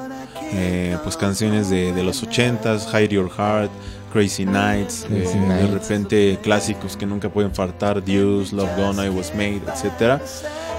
eh, 0.53 0.97
pues 1.03 1.17
canciones 1.17 1.69
de, 1.69 1.91
de 1.93 2.03
los 2.03 2.23
80s, 2.25 2.87
Hide 2.93 3.09
Your 3.15 3.29
Heart, 3.29 3.69
Crazy 4.11 4.45
Nights, 4.45 5.05
Crazy 5.07 5.37
eh, 5.37 5.41
de 5.41 5.67
repente 5.67 6.39
clásicos 6.41 6.97
que 6.97 7.05
nunca 7.05 7.29
pueden 7.29 7.53
faltar, 7.53 8.03
Deuce, 8.03 8.55
Love 8.55 8.75
Gone, 8.77 9.05
I 9.05 9.09
Was 9.09 9.33
Made, 9.33 9.61
etcétera. 9.67 10.21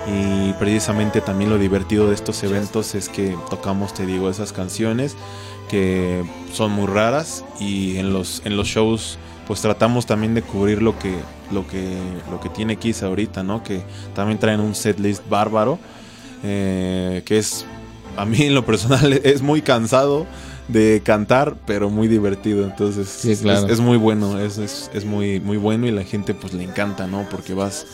Y 0.06 0.52
precisamente 0.54 1.20
también 1.20 1.50
lo 1.50 1.58
divertido 1.58 2.08
de 2.08 2.14
estos 2.14 2.42
eventos 2.42 2.94
es 2.94 3.08
que 3.08 3.36
tocamos, 3.50 3.92
te 3.92 4.06
digo, 4.06 4.30
esas 4.30 4.52
canciones 4.52 5.16
que 5.68 6.24
son 6.52 6.72
muy 6.72 6.86
raras 6.86 7.44
y 7.60 7.98
en 7.98 8.12
los 8.12 8.42
en 8.44 8.56
los 8.56 8.66
shows 8.66 9.18
pues 9.46 9.60
tratamos 9.60 10.06
también 10.06 10.34
de 10.34 10.42
cubrir 10.42 10.82
lo 10.82 10.98
que 10.98 11.14
lo 11.52 11.66
que 11.66 11.96
lo 12.30 12.40
que 12.40 12.48
tiene 12.48 12.76
Kiss 12.76 13.02
ahorita, 13.02 13.42
¿no? 13.42 13.62
Que 13.62 13.82
también 14.14 14.38
traen 14.38 14.60
un 14.60 14.74
setlist 14.74 15.28
bárbaro 15.28 15.78
eh, 16.42 17.22
que 17.24 17.38
es 17.38 17.66
a 18.16 18.24
mí 18.24 18.42
en 18.42 18.54
lo 18.54 18.64
personal 18.64 19.12
es 19.24 19.42
muy 19.42 19.62
cansado 19.62 20.26
de 20.72 21.02
cantar, 21.04 21.56
pero 21.66 21.90
muy 21.90 22.08
divertido. 22.08 22.64
Entonces 22.64 23.08
Sí, 23.08 23.32
es- 23.32 23.40
claro. 23.40 23.66
es, 23.66 23.72
es 23.74 23.80
muy 23.80 23.96
bueno, 23.96 24.38
es, 24.38 24.58
es, 24.58 24.90
es 24.94 25.04
muy, 25.04 25.40
muy 25.40 25.56
bueno 25.56 25.86
y 25.86 25.90
la 25.90 26.04
gente 26.04 26.34
pues 26.34 26.52
le 26.54 26.64
encanta, 26.64 27.06
¿no? 27.06 27.26
Porque 27.30 27.54
vas 27.54 27.86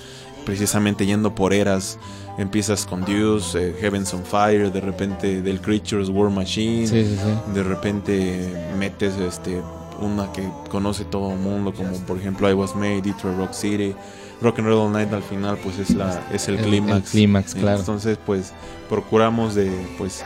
precisamente 0.45 1.07
yendo 1.07 1.35
por 1.35 1.53
eras. 1.53 1.99
Empiezas 2.39 2.85
con 2.85 3.05
Deuce, 3.05 3.71
eh, 3.71 3.75
Heaven's 3.81 4.13
on 4.13 4.23
Fire, 4.25 4.71
de 4.71 4.81
repente 4.83 5.41
del 5.41 5.61
Creatures 5.61 6.11
War 6.11 6.31
Machine, 6.31 6.87
Sí, 6.87 7.03
sí, 7.05 7.17
sí. 7.17 7.53
de 7.55 7.63
repente 7.63 8.69
metes 8.79 9.15
este 9.17 9.63
una 9.99 10.31
que 10.33 10.47
conoce 10.69 11.05
todo 11.07 11.33
el 11.33 11.39
mundo, 11.39 11.73
como 11.73 11.93
por 12.01 12.19
ejemplo 12.19 12.51
I 12.51 12.53
Was 12.53 12.77
Made, 12.77 13.01
Detroit 13.01 13.39
Rock 13.39 13.53
City, 13.55 13.95
Rock 14.43 14.59
and 14.59 14.69
Roll 14.69 14.87
All 14.89 14.93
Night 14.93 15.11
al 15.15 15.23
final 15.23 15.57
pues 15.65 15.79
es 15.79 15.95
la 15.95 16.23
es 16.31 16.47
el, 16.49 16.57
El- 16.57 16.61
el 16.61 16.67
clímax. 16.67 17.11
clímax, 17.13 17.55
claro. 17.55 17.79
Entonces 17.79 18.19
pues 18.27 18.53
procuramos 18.91 19.55
de 19.55 19.71
pues 19.97 20.23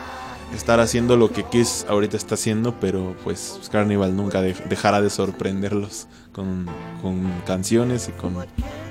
estar 0.55 0.79
haciendo 0.79 1.17
lo 1.17 1.31
que 1.31 1.43
Kiss 1.43 1.85
ahorita 1.89 2.17
está 2.17 2.35
haciendo, 2.35 2.75
pero 2.79 3.15
pues 3.23 3.59
Carnival 3.71 4.15
nunca 4.15 4.41
de- 4.41 4.55
dejará 4.69 5.01
de 5.01 5.09
sorprenderlos 5.09 6.07
con, 6.33 6.65
con 7.01 7.31
canciones 7.45 8.09
y 8.09 8.11
con 8.11 8.35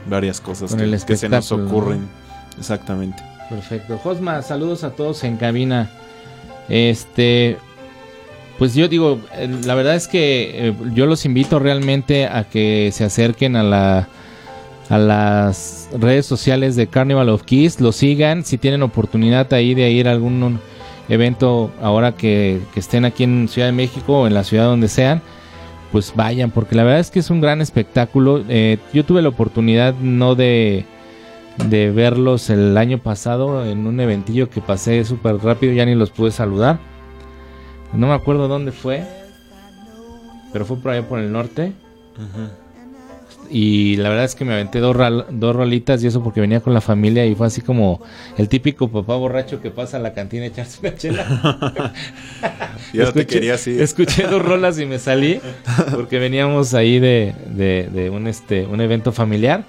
varias 0.08 0.40
cosas 0.40 0.70
Con 0.74 0.80
que, 1.06 1.16
se 1.16 1.28
nos 1.28 1.52
ocurren. 1.52 2.08
Exactamente. 2.58 3.22
Perfecto. 3.48 3.98
Josma, 3.98 4.42
saludos 4.42 4.84
a 4.84 4.90
todos 4.90 5.24
en 5.24 5.36
cabina. 5.36 5.90
Este, 6.68 7.56
pues 8.58 8.74
yo 8.74 8.88
digo, 8.88 9.18
eh, 9.34 9.48
la 9.64 9.74
verdad 9.74 9.96
es 9.96 10.06
que 10.06 10.68
eh, 10.68 10.74
yo 10.94 11.06
los 11.06 11.24
invito 11.24 11.58
realmente 11.58 12.26
a 12.26 12.44
que 12.44 12.90
se 12.92 13.04
acerquen 13.04 13.56
a 13.56 13.62
la 13.62 14.08
a 14.88 14.98
las 14.98 15.88
redes 15.96 16.26
sociales 16.26 16.74
de 16.74 16.88
Carnival 16.88 17.28
of 17.28 17.44
Kiss, 17.44 17.80
lo 17.80 17.92
sigan, 17.92 18.44
si 18.44 18.58
tienen 18.58 18.82
oportunidad 18.82 19.52
ahí 19.54 19.72
de 19.74 19.88
ir 19.92 20.08
a 20.08 20.10
algún 20.10 20.58
evento 21.10 21.70
ahora 21.82 22.12
que, 22.12 22.62
estén 22.74 23.04
aquí 23.04 23.24
en 23.24 23.48
Ciudad 23.48 23.68
de 23.68 23.72
México 23.72 24.20
o 24.20 24.26
en 24.26 24.32
la 24.32 24.44
ciudad 24.44 24.64
donde 24.64 24.88
sean, 24.88 25.20
pues 25.92 26.14
vayan, 26.16 26.50
porque 26.50 26.74
la 26.74 26.84
verdad 26.84 27.00
es 27.00 27.10
que 27.10 27.18
es 27.18 27.28
un 27.28 27.40
gran 27.40 27.60
espectáculo. 27.60 28.42
Eh, 28.48 28.78
yo 28.92 29.04
tuve 29.04 29.20
la 29.20 29.28
oportunidad 29.28 29.94
no 29.94 30.34
de 30.34 30.86
de 31.68 31.90
verlos 31.90 32.50
el 32.50 32.76
año 32.78 32.98
pasado 32.98 33.64
en 33.64 33.86
un 33.86 34.00
eventillo 34.00 34.48
que 34.48 34.60
pasé 34.60 35.04
súper 35.04 35.36
rápido, 35.38 35.72
ya 35.72 35.84
ni 35.84 35.94
los 35.94 36.10
pude 36.10 36.30
saludar. 36.30 36.78
No 37.92 38.06
me 38.06 38.14
acuerdo 38.14 38.48
dónde 38.48 38.72
fue, 38.72 39.04
pero 40.52 40.64
fue 40.64 40.78
por 40.78 40.92
allá 40.92 41.08
por 41.08 41.18
el 41.18 41.32
norte. 41.32 41.72
Y 43.52 43.96
la 43.96 44.08
verdad 44.10 44.24
es 44.26 44.36
que 44.36 44.44
me 44.44 44.52
aventé 44.52 44.78
dos, 44.78 44.94
ral- 44.94 45.26
dos 45.30 45.56
rolitas 45.56 46.02
y 46.04 46.06
eso 46.06 46.22
porque 46.22 46.40
venía 46.40 46.60
con 46.60 46.72
la 46.72 46.80
familia 46.80 47.26
y 47.26 47.34
fue 47.34 47.48
así 47.48 47.60
como 47.60 48.00
el 48.38 48.48
típico 48.48 48.86
papá 48.88 49.16
borracho 49.16 49.60
que 49.60 49.70
pasa 49.72 49.96
a 49.96 50.00
la 50.00 50.12
cantina 50.12 50.44
a 50.44 50.46
echarse 50.46 50.78
una 50.80 50.94
chela. 50.94 51.92
Te 52.92 52.98
Escuché- 53.02 53.26
quería 53.26 53.54
así. 53.54 53.80
Escuché 53.80 54.22
dos 54.28 54.40
rolas 54.42 54.78
y 54.78 54.86
me 54.86 54.98
salí 54.98 55.40
porque 55.92 56.18
veníamos 56.18 56.74
ahí 56.74 56.98
de, 57.00 57.34
de- 57.46 57.88
de 57.92 58.10
un, 58.10 58.26
este, 58.26 58.66
un 58.66 58.80
evento 58.80 59.12
familiar. 59.12 59.64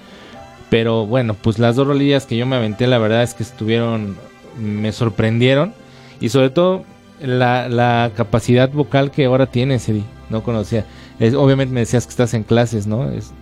Pero 0.70 1.06
bueno, 1.06 1.34
pues 1.34 1.60
las 1.60 1.76
dos 1.76 1.88
rolillas 1.88 2.26
que 2.26 2.38
yo 2.38 2.46
me 2.46 2.56
aventé, 2.56 2.88
la 2.88 2.98
verdad 2.98 3.24
es 3.24 3.34
que 3.34 3.44
estuvieron, 3.44 4.16
me 4.60 4.92
sorprendieron. 4.92 5.74
Y 6.22 6.30
sobre 6.30 6.50
todo 6.52 6.84
la, 7.20 7.68
la 7.68 8.12
capacidad 8.16 8.70
vocal 8.72 9.12
que 9.12 9.26
ahora 9.26 9.48
tienes, 9.48 9.90
Eddie. 9.90 10.04
No 10.30 10.44
conocía. 10.44 10.86
Es- 11.20 11.34
obviamente 11.34 11.74
me 11.74 11.82
decías 11.82 12.06
que 12.06 12.12
estás 12.12 12.34
en 12.36 12.44
clases, 12.44 12.88
¿no? 12.88 13.10
Es, 13.12 13.34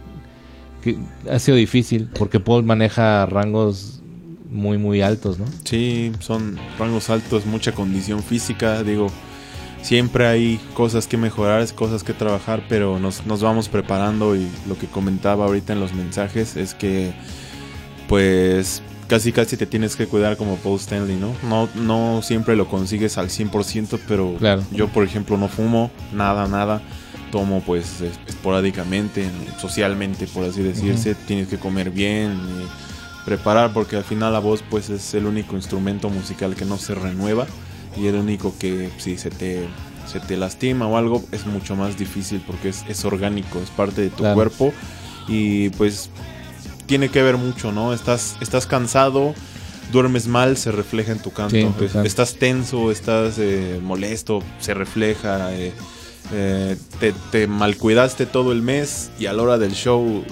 que 0.84 0.98
ha 1.30 1.40
sido 1.40 1.58
difícil 1.58 2.10
porque 2.18 2.40
Paul 2.40 2.64
maneja 2.64 3.26
rangos 3.26 4.02
muy, 4.50 4.78
muy 4.78 5.02
altos, 5.02 5.38
¿no? 5.40 5.46
Sí, 5.64 6.12
son 6.20 6.58
rangos 6.78 7.10
altos, 7.10 7.46
mucha 7.46 7.72
condición 7.74 8.24
física, 8.24 8.82
digo, 8.84 9.12
siempre 9.82 10.26
hay 10.28 10.60
cosas 10.74 11.06
que 11.08 11.18
mejorar, 11.18 11.66
cosas 11.76 12.04
que 12.04 12.14
trabajar, 12.14 12.64
pero 12.68 12.98
nos, 13.00 13.26
nos 13.28 13.42
vamos 13.44 13.70
preparando 13.70 14.36
y 14.36 14.48
lo 14.68 14.78
que 14.78 14.88
comentaba 14.88 15.46
ahorita 15.46 15.74
en 15.74 15.80
los 15.80 15.94
mensajes 15.94 16.56
es 16.58 16.74
que 16.74 17.14
pues 18.08 18.82
casi 19.08 19.32
casi 19.32 19.58
te 19.58 19.66
tienes 19.66 19.96
que 19.96 20.06
cuidar 20.08 20.38
como 20.38 20.56
Paul 20.58 20.78
Stanley, 20.80 21.16
¿no? 21.16 21.34
No, 21.48 21.68
no 21.76 22.22
siempre 22.22 22.56
lo 22.56 22.68
consigues 22.68 23.18
al 23.18 23.30
100%, 23.30 24.00
pero 24.08 24.36
Claro. 24.38 24.64
yo 24.72 24.88
por 24.88 25.04
ejemplo 25.04 25.38
no 25.38 25.48
fumo, 25.48 25.92
nada, 26.14 26.48
nada. 26.48 26.82
Tomo 27.32 27.62
pues 27.66 28.02
es- 28.02 28.20
esporádicamente, 28.28 29.26
socialmente 29.60 30.28
por 30.28 30.44
así 30.46 30.62
decirse, 30.62 31.16
tienes 31.16 31.48
que 31.48 31.58
comer 31.58 31.92
bien, 31.92 32.32
eh, 32.32 32.66
preparar 33.26 33.72
porque 33.74 33.96
al 33.98 34.04
final 34.04 34.34
la 34.34 34.40
voz 34.40 34.64
pues 34.70 34.90
es 34.90 35.14
el 35.14 35.26
único 35.26 35.56
instrumento 35.56 36.10
musical 36.10 36.56
que 36.56 36.66
no 36.66 36.78
se 36.78 36.96
renueva 36.96 37.46
y 37.98 38.08
el 38.08 38.16
único 38.16 38.54
que 38.60 38.90
si 38.98 39.18
se 39.18 39.30
te 39.30 39.68
se 40.12 40.20
te 40.20 40.38
lastima 40.38 40.88
o 40.88 40.98
algo 40.98 41.24
es 41.32 41.46
mucho 41.46 41.76
más 41.76 41.96
difícil 41.98 42.42
porque 42.48 42.70
es, 42.70 42.84
es 42.90 43.06
orgánico, 43.06 43.60
es 43.60 43.70
parte 43.70 44.02
de 44.02 44.10
tu 44.10 44.18
Claro. 44.24 44.34
cuerpo 44.36 44.74
y 45.28 45.70
pues 45.70 46.10
tiene 46.88 47.10
que 47.10 47.22
ver 47.22 47.38
mucho, 47.38 47.72
¿no? 47.72 47.94
Estás 47.94 48.36
estás 48.42 48.66
cansado, 48.66 49.36
duermes 49.92 50.26
mal, 50.28 50.58
se 50.58 50.72
refleja 50.72 51.12
en 51.12 51.20
tu 51.20 51.32
canto. 51.32 51.76
Sí, 51.80 51.98
estás 52.04 52.36
tenso, 52.36 52.90
estás 52.90 53.36
eh, 53.38 53.80
molesto, 53.84 54.42
se 54.60 54.74
refleja. 54.74 55.54
eh, 55.54 55.72
eh, 56.32 56.76
te, 57.00 57.14
te 57.32 57.48
malcuidaste 57.48 58.26
todo 58.26 58.52
el 58.52 58.62
mes 58.62 59.10
y 59.20 59.26
a 59.28 59.34
la 59.34 59.44
hora 59.44 59.58
del 59.58 59.74
show 59.74 60.24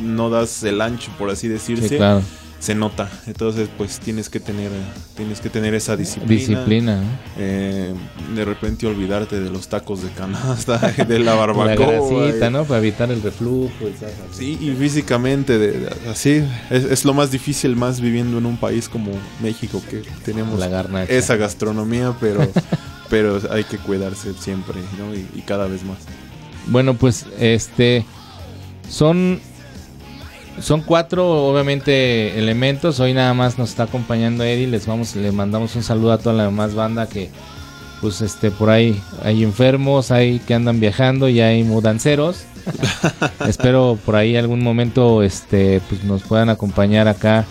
no 0.00 0.30
das 0.30 0.62
el 0.62 0.80
ancho, 0.80 1.10
por 1.18 1.30
así 1.30 1.48
decirse. 1.48 1.88
Sí, 1.88 1.96
claro. 1.96 2.22
Se 2.60 2.74
nota. 2.74 3.08
Entonces, 3.28 3.68
pues 3.78 4.00
tienes 4.00 4.28
que 4.28 4.40
tener, 4.40 4.72
tienes 5.16 5.40
que 5.40 5.48
tener 5.48 5.74
esa 5.74 5.96
disciplina. 5.96 6.34
Disciplina. 6.58 7.02
Eh, 7.38 7.94
de 8.34 8.44
repente 8.44 8.84
olvidarte 8.88 9.38
de 9.38 9.48
los 9.48 9.68
tacos 9.68 10.02
de 10.02 10.08
canasta, 10.10 10.76
de 11.08 11.18
la 11.20 11.24
La 11.26 11.34
barbacoa. 11.36 11.74
grasita, 11.76 12.46
eh, 12.48 12.50
¿no? 12.50 12.64
Para 12.64 12.80
evitar 12.80 13.12
el 13.12 13.22
reflujo 13.22 13.70
y. 13.82 13.94
Sí, 14.36 14.58
y 14.60 14.70
físicamente, 14.76 15.56
de- 15.56 15.70
de- 15.82 16.10
así, 16.10 16.42
es, 16.70 16.82
es 16.84 17.04
lo 17.04 17.14
más 17.14 17.30
difícil 17.30 17.76
más 17.76 18.00
viviendo 18.00 18.38
en 18.38 18.46
un 18.46 18.56
país 18.56 18.88
como 18.88 19.12
México, 19.40 19.80
que 19.88 20.02
tenemos 20.24 20.58
La 20.58 21.04
esa 21.04 21.36
gastronomía, 21.36 22.12
pero, 22.20 22.40
pero 23.10 23.40
hay 23.50 23.64
que 23.64 23.78
cuidarse 23.78 24.34
siempre, 24.34 24.80
¿no? 24.98 25.14
Y, 25.14 25.26
y 25.34 25.42
cada 25.42 25.66
vez 25.66 25.84
más. 25.84 25.98
Bueno, 26.66 26.94
pues 26.94 27.26
este 27.38 28.04
son 28.88 29.40
son 30.60 30.82
cuatro 30.82 31.48
obviamente 31.48 32.38
elementos. 32.38 33.00
Hoy 33.00 33.14
nada 33.14 33.34
más 33.34 33.58
nos 33.58 33.70
está 33.70 33.84
acompañando 33.84 34.44
Eddie. 34.44 34.66
Les 34.66 34.86
vamos 34.86 35.14
le 35.16 35.32
mandamos 35.32 35.76
un 35.76 35.82
saludo 35.82 36.12
a 36.12 36.18
toda 36.18 36.34
la 36.34 36.44
demás 36.44 36.74
banda 36.74 37.08
que 37.08 37.30
pues 38.00 38.20
este 38.20 38.50
por 38.50 38.70
ahí 38.70 39.00
hay 39.22 39.42
enfermos, 39.42 40.10
hay 40.10 40.38
que 40.40 40.54
andan 40.54 40.80
viajando 40.80 41.28
y 41.28 41.40
hay 41.40 41.62
mudanceros. 41.64 42.44
Espero 43.48 43.98
por 44.04 44.16
ahí 44.16 44.36
algún 44.36 44.62
momento 44.62 45.22
este 45.22 45.80
pues 45.88 46.04
nos 46.04 46.22
puedan 46.22 46.50
acompañar 46.50 47.08
acá 47.08 47.46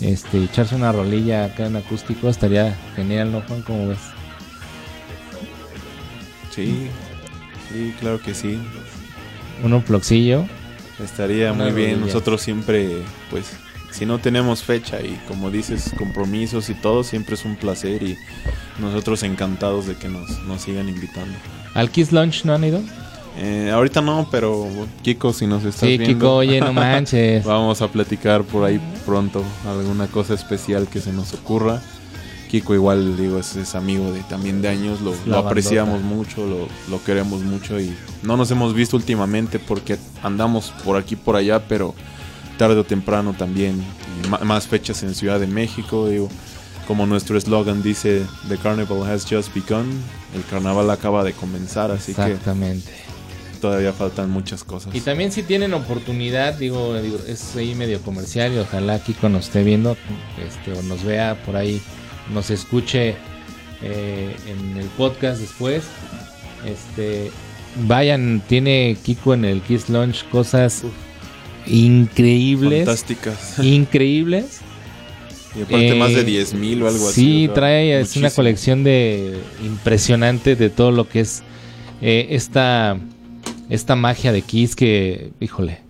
este 0.00 0.42
echarse 0.44 0.74
una 0.74 0.92
rolilla 0.92 1.46
acá 1.46 1.66
en 1.66 1.76
acústico 1.76 2.28
estaría 2.28 2.76
genial, 2.94 3.32
¿no, 3.32 3.42
Juan? 3.42 3.62
¿Cómo 3.62 3.88
ves? 3.88 3.98
Sí, 6.64 6.88
sí, 7.72 7.94
claro 8.00 8.20
que 8.20 8.34
sí. 8.34 8.58
Un 9.62 9.82
floxillo. 9.82 10.44
Estaría 11.02 11.52
muy 11.52 11.70
bien. 11.70 12.00
Nosotros 12.00 12.40
siempre, 12.40 13.02
pues, 13.30 13.52
si 13.92 14.06
no 14.06 14.18
tenemos 14.18 14.64
fecha 14.64 15.00
y 15.00 15.16
como 15.28 15.50
dices, 15.52 15.92
compromisos 15.96 16.68
y 16.68 16.74
todo, 16.74 17.04
siempre 17.04 17.36
es 17.36 17.44
un 17.44 17.54
placer 17.54 18.02
y 18.02 18.16
nosotros 18.80 19.22
encantados 19.22 19.86
de 19.86 19.94
que 19.94 20.08
nos, 20.08 20.28
nos 20.46 20.62
sigan 20.62 20.88
invitando. 20.88 21.36
¿Al 21.74 21.90
Kiss 21.90 22.10
Lunch 22.10 22.44
no 22.44 22.54
han 22.54 22.64
ido? 22.64 22.80
Eh, 23.36 23.70
ahorita 23.72 24.00
no, 24.00 24.26
pero 24.32 24.66
Kiko, 25.02 25.32
si 25.32 25.46
nos 25.46 25.64
estás 25.64 25.88
Sí, 25.88 25.96
viendo, 25.96 26.06
Kiko, 26.18 26.34
oye, 26.38 26.60
no 26.60 26.72
manches. 26.72 27.44
vamos 27.44 27.80
a 27.82 27.86
platicar 27.86 28.42
por 28.42 28.64
ahí 28.64 28.80
pronto 29.06 29.44
alguna 29.64 30.08
cosa 30.08 30.34
especial 30.34 30.88
que 30.88 31.00
se 31.00 31.12
nos 31.12 31.32
ocurra. 31.34 31.80
Kiko 32.48 32.74
igual, 32.74 33.16
digo, 33.16 33.38
es, 33.38 33.54
es 33.56 33.74
amigo 33.74 34.10
de 34.12 34.20
también 34.22 34.62
de 34.62 34.68
años, 34.68 35.00
lo, 35.00 35.14
lo 35.26 35.38
apreciamos 35.38 36.00
mucho, 36.02 36.46
lo, 36.46 36.66
lo 36.90 37.04
queremos 37.04 37.42
mucho 37.42 37.78
y 37.78 37.94
no 38.22 38.36
nos 38.36 38.50
hemos 38.50 38.74
visto 38.74 38.96
últimamente 38.96 39.58
porque 39.58 39.98
andamos 40.22 40.72
por 40.84 40.96
aquí 40.96 41.14
por 41.14 41.36
allá, 41.36 41.68
pero 41.68 41.94
tarde 42.56 42.76
o 42.76 42.84
temprano 42.84 43.34
también 43.38 43.82
y 44.24 44.44
más 44.44 44.66
fechas 44.66 45.02
en 45.02 45.14
Ciudad 45.14 45.38
de 45.38 45.46
México, 45.46 46.08
digo, 46.08 46.28
como 46.88 47.06
nuestro 47.06 47.36
eslogan 47.36 47.82
dice, 47.82 48.22
The 48.48 48.56
Carnival 48.56 49.02
has 49.02 49.26
just 49.30 49.54
begun, 49.54 49.86
el 50.34 50.42
carnaval 50.50 50.90
acaba 50.90 51.22
de 51.22 51.34
comenzar, 51.34 51.90
así 51.90 52.12
Exactamente. 52.12 52.90
que 52.90 53.58
todavía 53.60 53.92
faltan 53.92 54.30
muchas 54.30 54.64
cosas. 54.64 54.94
Y 54.94 55.02
también 55.02 55.30
si 55.30 55.42
tienen 55.42 55.74
oportunidad, 55.74 56.54
digo, 56.54 56.94
digo, 57.00 57.18
es 57.28 57.54
ahí 57.56 57.74
medio 57.74 58.00
comercial 58.00 58.54
y 58.54 58.58
ojalá 58.58 58.98
Kiko 59.00 59.28
nos 59.28 59.46
esté 59.46 59.62
viendo 59.64 59.98
este, 60.46 60.72
o 60.72 60.82
nos 60.82 61.04
vea 61.04 61.36
por 61.44 61.56
ahí, 61.56 61.82
nos 62.32 62.50
escuche 62.50 63.16
eh, 63.82 64.36
en 64.46 64.76
el 64.76 64.86
podcast 64.88 65.40
después. 65.40 65.84
Este, 66.66 67.30
vayan, 67.86 68.42
tiene 68.46 68.96
Kiko 69.02 69.34
en 69.34 69.44
el 69.44 69.60
Kiss 69.62 69.88
Launch 69.88 70.24
cosas 70.28 70.84
increíbles. 71.66 72.84
Fantásticas. 72.84 73.58
Increíbles. 73.60 74.60
Y 75.56 75.62
aparte 75.62 75.90
Eh, 75.90 75.94
más 75.94 76.14
de 76.14 76.24
10 76.24 76.54
mil 76.54 76.82
o 76.82 76.88
algo 76.88 77.08
así. 77.08 77.20
Sí, 77.20 77.44
o 77.44 77.46
sea, 77.46 77.54
trae 77.54 78.00
es 78.00 78.16
una 78.16 78.30
colección 78.30 78.84
de 78.84 79.38
impresionante 79.64 80.56
de 80.56 80.70
todo 80.70 80.90
lo 80.90 81.08
que 81.08 81.20
es 81.20 81.42
eh, 82.00 82.28
esta 82.30 82.98
esta 83.70 83.96
magia 83.96 84.32
de 84.32 84.42
Kiss 84.42 84.74
que, 84.74 85.30
híjole, 85.40 85.80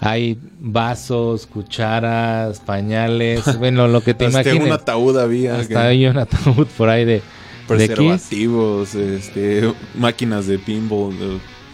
hay 0.00 0.38
vasos, 0.60 1.46
cucharas, 1.46 2.60
pañales, 2.60 3.42
bueno, 3.58 3.88
lo 3.88 4.02
que 4.02 4.14
te 4.14 4.26
Hasta 4.26 4.42
imagines. 4.42 4.66
un 4.66 4.72
ataúd 4.72 5.18
había. 5.18 5.54
que- 5.56 5.60
Hasta 5.62 5.86
hay 5.86 6.06
un 6.06 6.18
ataúd 6.18 6.66
por 6.76 6.88
ahí 6.88 7.04
de, 7.04 7.12
de 7.14 7.22
preservativos, 7.66 8.94
este, 8.94 9.72
máquinas 9.96 10.46
de 10.46 10.58
pinball, 10.58 11.14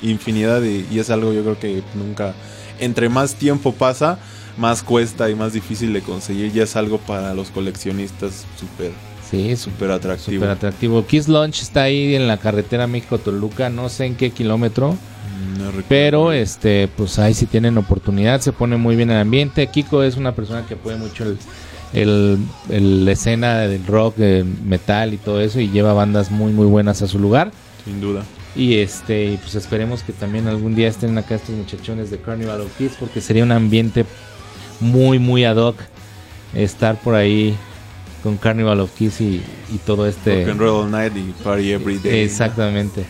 infinidad 0.03 0.61
de, 0.61 0.85
y 0.91 0.99
es 0.99 1.11
algo 1.11 1.33
yo 1.33 1.43
creo 1.43 1.59
que 1.59 1.83
nunca, 1.95 2.35
entre 2.79 3.09
más 3.09 3.35
tiempo 3.35 3.72
pasa, 3.72 4.18
más 4.59 4.83
cuesta 4.83 5.29
y 5.31 5.35
más 5.35 5.53
difícil 5.53 5.93
de 5.93 6.01
conseguir, 6.01 6.53
ya 6.53 6.64
es 6.64 6.77
algo 6.77 6.99
para 6.99 7.35
los 7.35 7.51
coleccionistas 7.51 8.45
súper, 8.59 8.93
Sí, 9.31 9.57
súper 9.57 9.72
súper 9.75 9.91
atractivo. 9.91 10.37
súper 10.37 10.51
atractivo. 10.51 11.07
Kiss 11.07 11.29
Launch 11.29 11.62
está 11.62 11.85
ahí 11.85 12.14
en 12.14 12.29
la 12.29 12.37
carretera 12.37 12.87
México-Toluca, 12.87 13.68
no 13.70 13.89
sé 13.89 14.05
en 14.07 14.14
qué 14.16 14.31
kilómetro. 14.31 14.97
No. 15.59 15.70
Pero 15.89 16.33
este, 16.33 16.89
pues 16.97 17.18
ahí 17.18 17.35
si 17.35 17.47
tienen 17.47 17.79
oportunidad, 17.79 18.41
se 18.41 18.53
pone 18.53 18.77
muy 18.77 18.97
bien 18.97 19.11
el 19.11 19.18
ambiente. 19.18 19.66
Kiko 19.68 20.03
es 20.03 20.16
una 20.16 20.33
persona 20.35 20.64
que 20.66 20.75
apoya 20.75 20.97
mucho 20.97 21.25
el, 21.93 22.39
el- 22.70 23.09
escena 23.09 23.61
del 23.61 23.87
rock, 23.87 24.18
el 24.18 24.45
metal 24.45 25.14
y 25.14 25.16
todo 25.16 25.41
eso, 25.41 25.61
y 25.61 25.68
lleva 25.70 25.93
bandas 25.95 26.31
muy 26.31 26.53
muy 26.53 26.66
buenas 26.66 27.03
a 27.03 27.07
su 27.09 27.18
lugar. 27.18 27.53
Sin 27.85 28.01
duda. 28.01 28.25
Y 28.57 28.75
este, 28.79 29.39
pues 29.43 29.55
esperemos 29.57 30.03
que 30.03 30.12
también 30.12 30.47
algún 30.47 30.75
día 30.75 30.89
estén 30.89 31.16
acá 31.18 31.35
estos 31.37 31.55
muchachones 31.57 32.11
de 32.11 32.18
Carnival 32.18 32.61
of 32.61 32.77
Kids, 32.77 32.95
porque 33.01 33.20
sería 33.20 33.43
un 33.43 33.53
ambiente 33.53 34.05
muy 34.81 35.18
muy 35.18 35.45
ad 35.45 35.57
hoc 35.57 35.77
estar 36.55 37.01
por 37.01 37.14
ahí 37.14 37.57
con 38.22 38.37
Carnival 38.37 38.81
of 38.81 38.93
Kids 38.97 39.20
y, 39.20 39.43
y 39.72 39.79
todo 39.85 40.07
este. 40.07 40.41
Rock 40.43 40.51
and 40.51 40.61
roll 40.61 40.85
all 40.85 40.91
night 40.91 41.12
y 41.16 41.33
party 41.43 41.72
every 41.72 41.99
day. 41.99 42.20
Exactamente. 42.20 43.05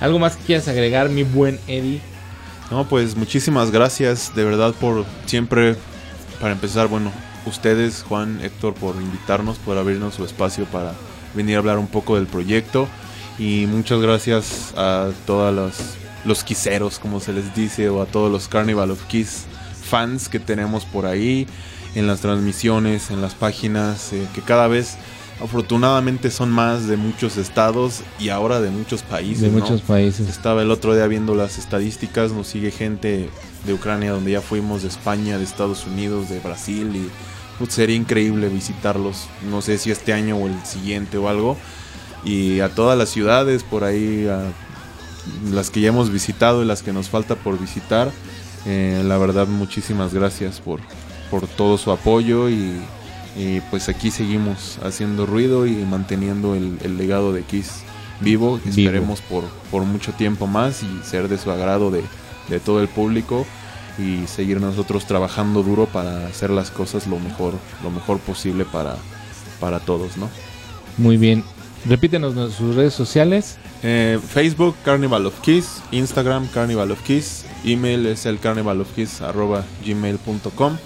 ¿Algo 0.00 0.18
más 0.18 0.36
que 0.36 0.44
quieras 0.44 0.68
agregar, 0.68 1.08
mi 1.08 1.22
buen 1.22 1.58
Eddie? 1.66 2.00
No, 2.70 2.88
pues 2.88 3.16
muchísimas 3.16 3.70
gracias 3.70 4.34
de 4.34 4.44
verdad 4.44 4.74
por 4.74 5.04
siempre, 5.26 5.76
para 6.40 6.52
empezar, 6.52 6.86
bueno, 6.88 7.10
ustedes, 7.46 8.04
Juan, 8.08 8.40
Héctor, 8.42 8.74
por 8.74 8.94
invitarnos, 8.96 9.58
por 9.58 9.78
abrirnos 9.78 10.14
su 10.14 10.24
espacio 10.24 10.66
para 10.66 10.92
venir 11.34 11.56
a 11.56 11.58
hablar 11.58 11.78
un 11.78 11.88
poco 11.88 12.16
del 12.16 12.26
proyecto. 12.26 12.88
Y 13.38 13.66
muchas 13.66 14.00
gracias 14.00 14.74
a 14.76 15.10
todos 15.26 15.54
los, 15.54 15.74
los 16.24 16.44
quiseros, 16.44 16.98
como 16.98 17.20
se 17.20 17.32
les 17.32 17.54
dice, 17.54 17.88
o 17.88 18.02
a 18.02 18.06
todos 18.06 18.30
los 18.30 18.48
Carnival 18.48 18.90
of 18.90 19.02
Kiss 19.04 19.46
fans 19.88 20.28
que 20.28 20.38
tenemos 20.38 20.84
por 20.84 21.06
ahí, 21.06 21.46
en 21.94 22.06
las 22.06 22.20
transmisiones, 22.20 23.10
en 23.10 23.22
las 23.22 23.34
páginas, 23.34 24.12
eh, 24.12 24.26
que 24.34 24.42
cada 24.42 24.68
vez 24.68 24.96
afortunadamente 25.42 26.30
son 26.30 26.50
más 26.50 26.86
de 26.86 26.96
muchos 26.96 27.36
estados 27.36 28.02
y 28.18 28.30
ahora 28.30 28.60
de 28.60 28.70
muchos 28.70 29.02
países. 29.02 29.42
De 29.42 29.48
¿no? 29.48 29.60
muchos 29.60 29.82
países. 29.82 30.28
Estaba 30.28 30.62
el 30.62 30.70
otro 30.70 30.94
día 30.94 31.06
viendo 31.06 31.34
las 31.34 31.58
estadísticas, 31.58 32.32
nos 32.32 32.48
sigue 32.48 32.70
gente 32.70 33.30
de 33.64 33.74
Ucrania, 33.74 34.12
donde 34.12 34.32
ya 34.32 34.40
fuimos, 34.40 34.82
de 34.82 34.88
España, 34.88 35.38
de 35.38 35.44
Estados 35.44 35.86
Unidos, 35.86 36.28
de 36.28 36.40
Brasil, 36.40 36.90
y 36.94 37.08
pues, 37.58 37.72
sería 37.72 37.96
increíble 37.96 38.48
visitarlos, 38.48 39.28
no 39.50 39.62
sé 39.62 39.78
si 39.78 39.90
este 39.90 40.12
año 40.12 40.36
o 40.36 40.46
el 40.46 40.64
siguiente 40.64 41.18
o 41.18 41.28
algo, 41.28 41.56
y 42.24 42.60
a 42.60 42.68
todas 42.68 42.98
las 42.98 43.08
ciudades 43.08 43.62
por 43.62 43.84
ahí, 43.84 44.26
a 44.26 44.42
las 45.52 45.70
que 45.70 45.80
ya 45.80 45.88
hemos 45.88 46.10
visitado 46.10 46.62
y 46.62 46.66
las 46.66 46.82
que 46.82 46.92
nos 46.92 47.08
falta 47.08 47.36
por 47.36 47.58
visitar, 47.58 48.10
eh, 48.66 49.02
la 49.04 49.18
verdad 49.18 49.46
muchísimas 49.46 50.12
gracias 50.12 50.60
por, 50.60 50.80
por 51.30 51.46
todo 51.46 51.78
su 51.78 51.92
apoyo 51.92 52.48
y, 52.48 52.80
y, 53.36 53.60
pues 53.70 53.88
aquí 53.88 54.10
seguimos 54.10 54.78
haciendo 54.82 55.26
ruido 55.26 55.66
y 55.66 55.72
manteniendo 55.76 56.54
el, 56.54 56.78
el 56.82 56.96
legado 56.98 57.32
de 57.32 57.42
Kiss 57.42 57.82
vivo, 58.20 58.56
Vivo. 58.58 58.68
esperemos 58.70 59.20
por, 59.22 59.44
por 59.70 59.82
mucho 59.84 60.12
tiempo 60.12 60.46
más 60.46 60.82
y 60.82 61.00
ser 61.04 61.28
de 61.28 61.38
su 61.38 61.50
agrado 61.50 61.90
de, 61.90 62.02
de 62.48 62.58
todo 62.60 62.80
el 62.80 62.88
público 62.88 63.46
y 63.98 64.26
seguir 64.26 64.60
nosotros 64.60 65.06
trabajando 65.06 65.62
duro 65.62 65.86
para 65.86 66.26
hacer 66.26 66.50
las 66.50 66.70
cosas 66.70 67.06
lo 67.06 67.18
mejor, 67.18 67.54
lo 67.82 67.90
mejor 67.90 68.18
posible 68.18 68.64
para, 68.64 68.96
para 69.60 69.80
todos, 69.80 70.16
¿no? 70.16 70.28
Muy 70.96 71.16
bien. 71.16 71.44
Repítenos 71.86 72.34
nos- 72.34 72.54
sus 72.54 72.74
redes 72.74 72.92
sociales. 72.94 73.56
Eh, 73.84 74.18
Facebook, 74.32 74.74
Carnival 74.84 75.26
of 75.26 75.40
Kiss. 75.40 75.80
Instagram, 75.92 76.48
Carnival 76.48 76.90
of 76.90 77.00
Kiss. 77.02 77.44
Email 77.64 78.06
es 78.06 78.26
el 78.26 78.38
carnivalofkiss 78.40 79.20
arroba 79.20 79.64
gmail.com. 79.84 80.76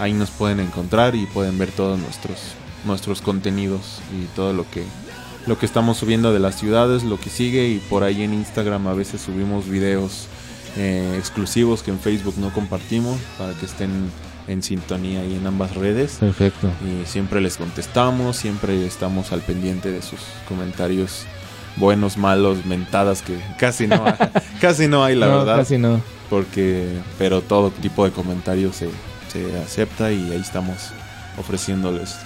Ahí 0.00 0.12
nos 0.12 0.30
pueden 0.30 0.60
encontrar 0.60 1.14
y 1.14 1.26
pueden 1.26 1.58
ver 1.58 1.70
todos 1.70 1.98
nuestros, 1.98 2.38
nuestros 2.84 3.20
contenidos 3.20 4.00
y 4.18 4.24
todo 4.34 4.52
lo 4.52 4.68
que, 4.70 4.84
lo 5.46 5.58
que 5.58 5.66
estamos 5.66 5.98
subiendo 5.98 6.32
de 6.32 6.38
las 6.38 6.58
ciudades, 6.58 7.04
lo 7.04 7.20
que 7.20 7.30
sigue. 7.30 7.68
Y 7.68 7.78
por 7.78 8.02
ahí 8.02 8.22
en 8.22 8.34
Instagram 8.34 8.86
a 8.88 8.94
veces 8.94 9.20
subimos 9.20 9.68
videos 9.68 10.26
eh, 10.76 11.16
exclusivos 11.18 11.82
que 11.82 11.90
en 11.90 11.98
Facebook 11.98 12.34
no 12.38 12.52
compartimos 12.52 13.18
para 13.38 13.52
que 13.54 13.66
estén 13.66 13.90
en 14.48 14.62
sintonía 14.62 15.24
y 15.24 15.34
en 15.34 15.46
ambas 15.46 15.74
redes. 15.74 16.16
Perfecto. 16.18 16.70
Y 16.84 17.06
siempre 17.06 17.40
les 17.40 17.56
contestamos, 17.56 18.36
siempre 18.36 18.86
estamos 18.86 19.32
al 19.32 19.40
pendiente 19.40 19.92
de 19.92 20.02
sus 20.02 20.20
comentarios 20.48 21.26
buenos, 21.76 22.16
malos, 22.16 22.64
mentadas 22.66 23.22
que 23.22 23.38
casi 23.58 23.86
no 23.86 24.04
hay, 24.04 24.14
casi 24.60 24.88
no 24.88 25.04
hay 25.04 25.14
la 25.14 25.26
no, 25.26 25.38
verdad, 25.38 25.56
casi 25.58 25.78
no. 25.78 26.00
porque 26.28 26.86
pero 27.18 27.42
todo 27.42 27.70
tipo 27.70 28.04
de 28.04 28.10
comentarios 28.10 28.76
se, 28.76 28.88
se 29.30 29.58
acepta 29.58 30.12
y 30.12 30.32
ahí 30.32 30.40
estamos 30.40 30.92
ofreciéndoles 31.38 32.16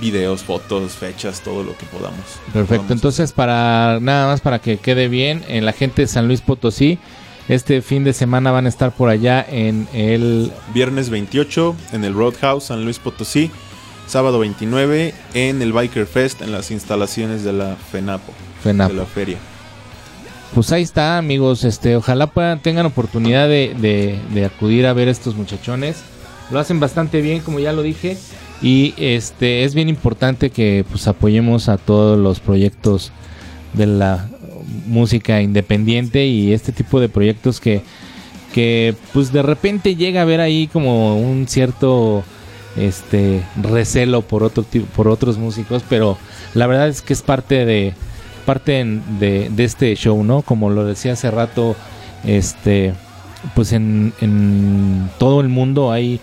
videos, 0.00 0.42
fotos, 0.42 0.92
fechas, 0.92 1.42
todo 1.42 1.62
lo 1.62 1.76
que 1.76 1.86
podamos. 1.86 2.20
Perfecto. 2.52 2.76
Podamos 2.76 2.90
Entonces, 2.90 3.32
para 3.32 3.98
nada 4.00 4.26
más 4.26 4.40
para 4.40 4.58
que 4.58 4.78
quede 4.78 5.08
bien, 5.08 5.44
en 5.48 5.64
la 5.64 5.72
gente 5.72 6.02
de 6.02 6.08
San 6.08 6.26
Luis 6.26 6.40
Potosí, 6.40 6.98
este 7.48 7.82
fin 7.82 8.04
de 8.04 8.12
semana 8.12 8.50
van 8.52 8.66
a 8.66 8.68
estar 8.68 8.92
por 8.92 9.08
allá 9.08 9.44
en 9.48 9.88
el 9.92 10.52
Viernes 10.72 11.10
28 11.10 11.76
en 11.92 12.04
el 12.04 12.14
Roadhouse 12.14 12.64
San 12.64 12.84
Luis 12.84 12.98
Potosí. 12.98 13.50
Sábado 14.06 14.38
29 14.40 15.14
en 15.34 15.62
el 15.62 15.72
Biker 15.72 16.06
Fest 16.06 16.42
en 16.42 16.52
las 16.52 16.70
instalaciones 16.70 17.44
de 17.44 17.52
la 17.52 17.76
FENAPO, 17.76 18.32
FENAP. 18.62 18.90
de 18.90 18.96
la 18.96 19.06
feria. 19.06 19.38
Pues 20.54 20.70
ahí 20.70 20.82
está, 20.82 21.16
amigos. 21.16 21.64
Este, 21.64 21.96
ojalá 21.96 22.26
puedan, 22.26 22.60
tengan 22.60 22.84
oportunidad 22.84 23.48
de, 23.48 24.18
acudir 24.44 24.86
a 24.86 24.92
ver 24.92 25.08
a 25.08 25.10
estos 25.10 25.34
muchachones. 25.34 26.02
Lo 26.50 26.58
hacen 26.58 26.78
bastante 26.78 27.22
bien, 27.22 27.40
como 27.40 27.58
ya 27.58 27.72
lo 27.72 27.82
dije. 27.82 28.18
Y 28.60 28.94
este 28.98 29.64
es 29.64 29.74
bien 29.74 29.88
importante 29.88 30.50
que 30.50 30.84
pues 30.88 31.08
apoyemos 31.08 31.68
a 31.68 31.78
todos 31.78 32.18
los 32.18 32.40
proyectos 32.40 33.12
de 33.72 33.86
la 33.86 34.28
música 34.86 35.40
independiente 35.40 36.26
y 36.26 36.52
este 36.52 36.70
tipo 36.70 37.00
de 37.00 37.08
proyectos 37.08 37.58
que, 37.58 37.80
que 38.54 38.94
pues 39.12 39.32
de 39.32 39.42
repente 39.42 39.96
llega 39.96 40.22
a 40.22 40.26
ver 40.26 40.40
ahí 40.40 40.68
como 40.68 41.18
un 41.18 41.48
cierto 41.48 42.22
este 42.76 43.42
recelo 43.60 44.22
por 44.22 44.44
otro 44.44 44.64
por 44.94 45.08
otros 45.08 45.38
músicos, 45.38 45.82
pero 45.88 46.16
la 46.54 46.66
verdad 46.66 46.88
es 46.88 47.02
que 47.02 47.14
es 47.14 47.22
parte 47.22 47.64
de 47.64 47.94
parte 48.42 48.80
en- 48.80 49.02
de, 49.18 49.48
de 49.50 49.64
este 49.64 49.94
show, 49.96 50.22
¿no? 50.24 50.42
Como 50.42 50.70
lo 50.70 50.84
decía 50.84 51.12
hace 51.14 51.30
rato, 51.30 51.76
este 52.24 52.94
pues 53.54 53.72
en, 53.72 54.12
en 54.20 55.10
todo 55.18 55.40
el 55.40 55.48
mundo 55.48 55.90
hay 55.90 56.20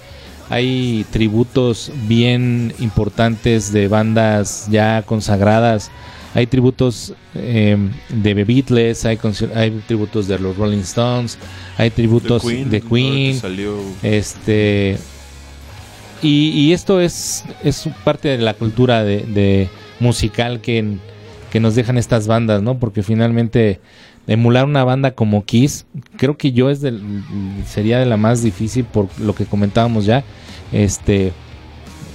hay 0.50 1.06
tributos 1.12 1.92
bien 2.08 2.74
importantes 2.80 3.72
de 3.72 3.88
bandas 3.88 4.68
ya 4.72 5.04
consagradas. 5.06 5.92
Hay 6.36 6.46
tributos 6.48 7.14
eh, 7.34 7.76
de 8.10 8.36
The 8.36 8.44
Beatles, 8.44 9.04
hay, 9.06 9.18
tributos 9.88 10.28
de 10.28 10.38
los 10.38 10.56
Rolling 10.58 10.80
Stones, 10.80 11.40
hay 11.78 11.90
tributos 11.90 12.44
de 12.46 12.56
ahora 12.56 12.70
que 12.70 12.82
Queen, 12.82 13.40
salió 13.40 13.76
este 14.04 14.98
y, 16.22 16.50
y 16.50 16.74
esto 16.74 17.02
es, 17.02 17.44
es 17.64 17.90
parte 18.04 18.28
de 18.30 18.38
la 18.40 18.54
cultura 18.54 19.04
de, 19.04 19.22
de 19.24 19.70
musical 20.00 20.62
que, 20.62 20.98
que 21.50 21.60
nos 21.60 21.76
dejan 21.76 21.98
estas 21.98 22.28
bandas, 22.28 22.62
¿no? 22.62 22.80
Porque 22.80 23.04
finalmente 23.04 23.80
emular 24.28 24.66
una 24.66 24.84
banda 24.84 25.12
como 25.12 25.44
Kiss, 25.44 25.86
creo 26.18 26.38
que 26.38 26.52
yo 26.52 26.70
es 26.70 26.82
del, 26.82 27.02
sería 27.66 28.00
de 28.00 28.06
la 28.06 28.18
más 28.18 28.44
difícil 28.44 28.86
por 28.86 29.08
lo 29.20 29.34
que 29.34 29.46
comentábamos 29.46 30.06
ya. 30.06 30.24
Este 30.72 31.34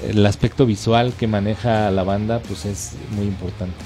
el 0.09 0.25
aspecto 0.27 0.67
visual 0.67 1.13
que 1.19 1.27
maneja 1.27 1.91
la 1.91 2.03
banda 2.03 2.41
pues 2.41 2.65
es 2.67 2.93
muy 3.17 3.25
importante. 3.25 3.77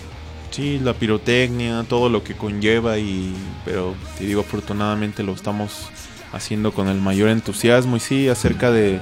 Sí, 0.50 0.80
la 0.82 0.94
pirotecnia, 0.94 1.84
todo 1.88 2.08
lo 2.08 2.24
que 2.24 2.34
conlleva 2.34 2.98
y 2.98 3.34
pero 3.64 3.94
te 4.18 4.24
digo 4.26 4.40
afortunadamente 4.42 5.22
lo 5.22 5.32
estamos 5.32 5.88
haciendo 6.32 6.72
con 6.72 6.88
el 6.88 7.00
mayor 7.00 7.30
entusiasmo 7.30 7.96
y 7.96 8.00
sí 8.00 8.28
acerca 8.28 8.70
de 8.70 9.00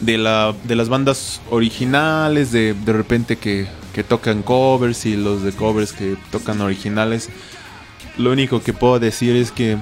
de 0.00 0.18
la 0.18 0.54
de 0.64 0.76
las 0.76 0.88
bandas 0.88 1.40
originales 1.50 2.52
de 2.52 2.74
de 2.74 2.92
repente 2.92 3.36
que 3.36 3.66
que 3.92 4.04
tocan 4.04 4.42
covers 4.42 5.06
y 5.06 5.16
los 5.16 5.42
de 5.42 5.52
covers 5.52 5.92
que 5.92 6.16
tocan 6.30 6.60
originales. 6.60 7.28
Lo 8.18 8.32
único 8.32 8.62
que 8.62 8.72
puedo 8.72 8.98
decir 8.98 9.36
es 9.36 9.52
que 9.52 9.76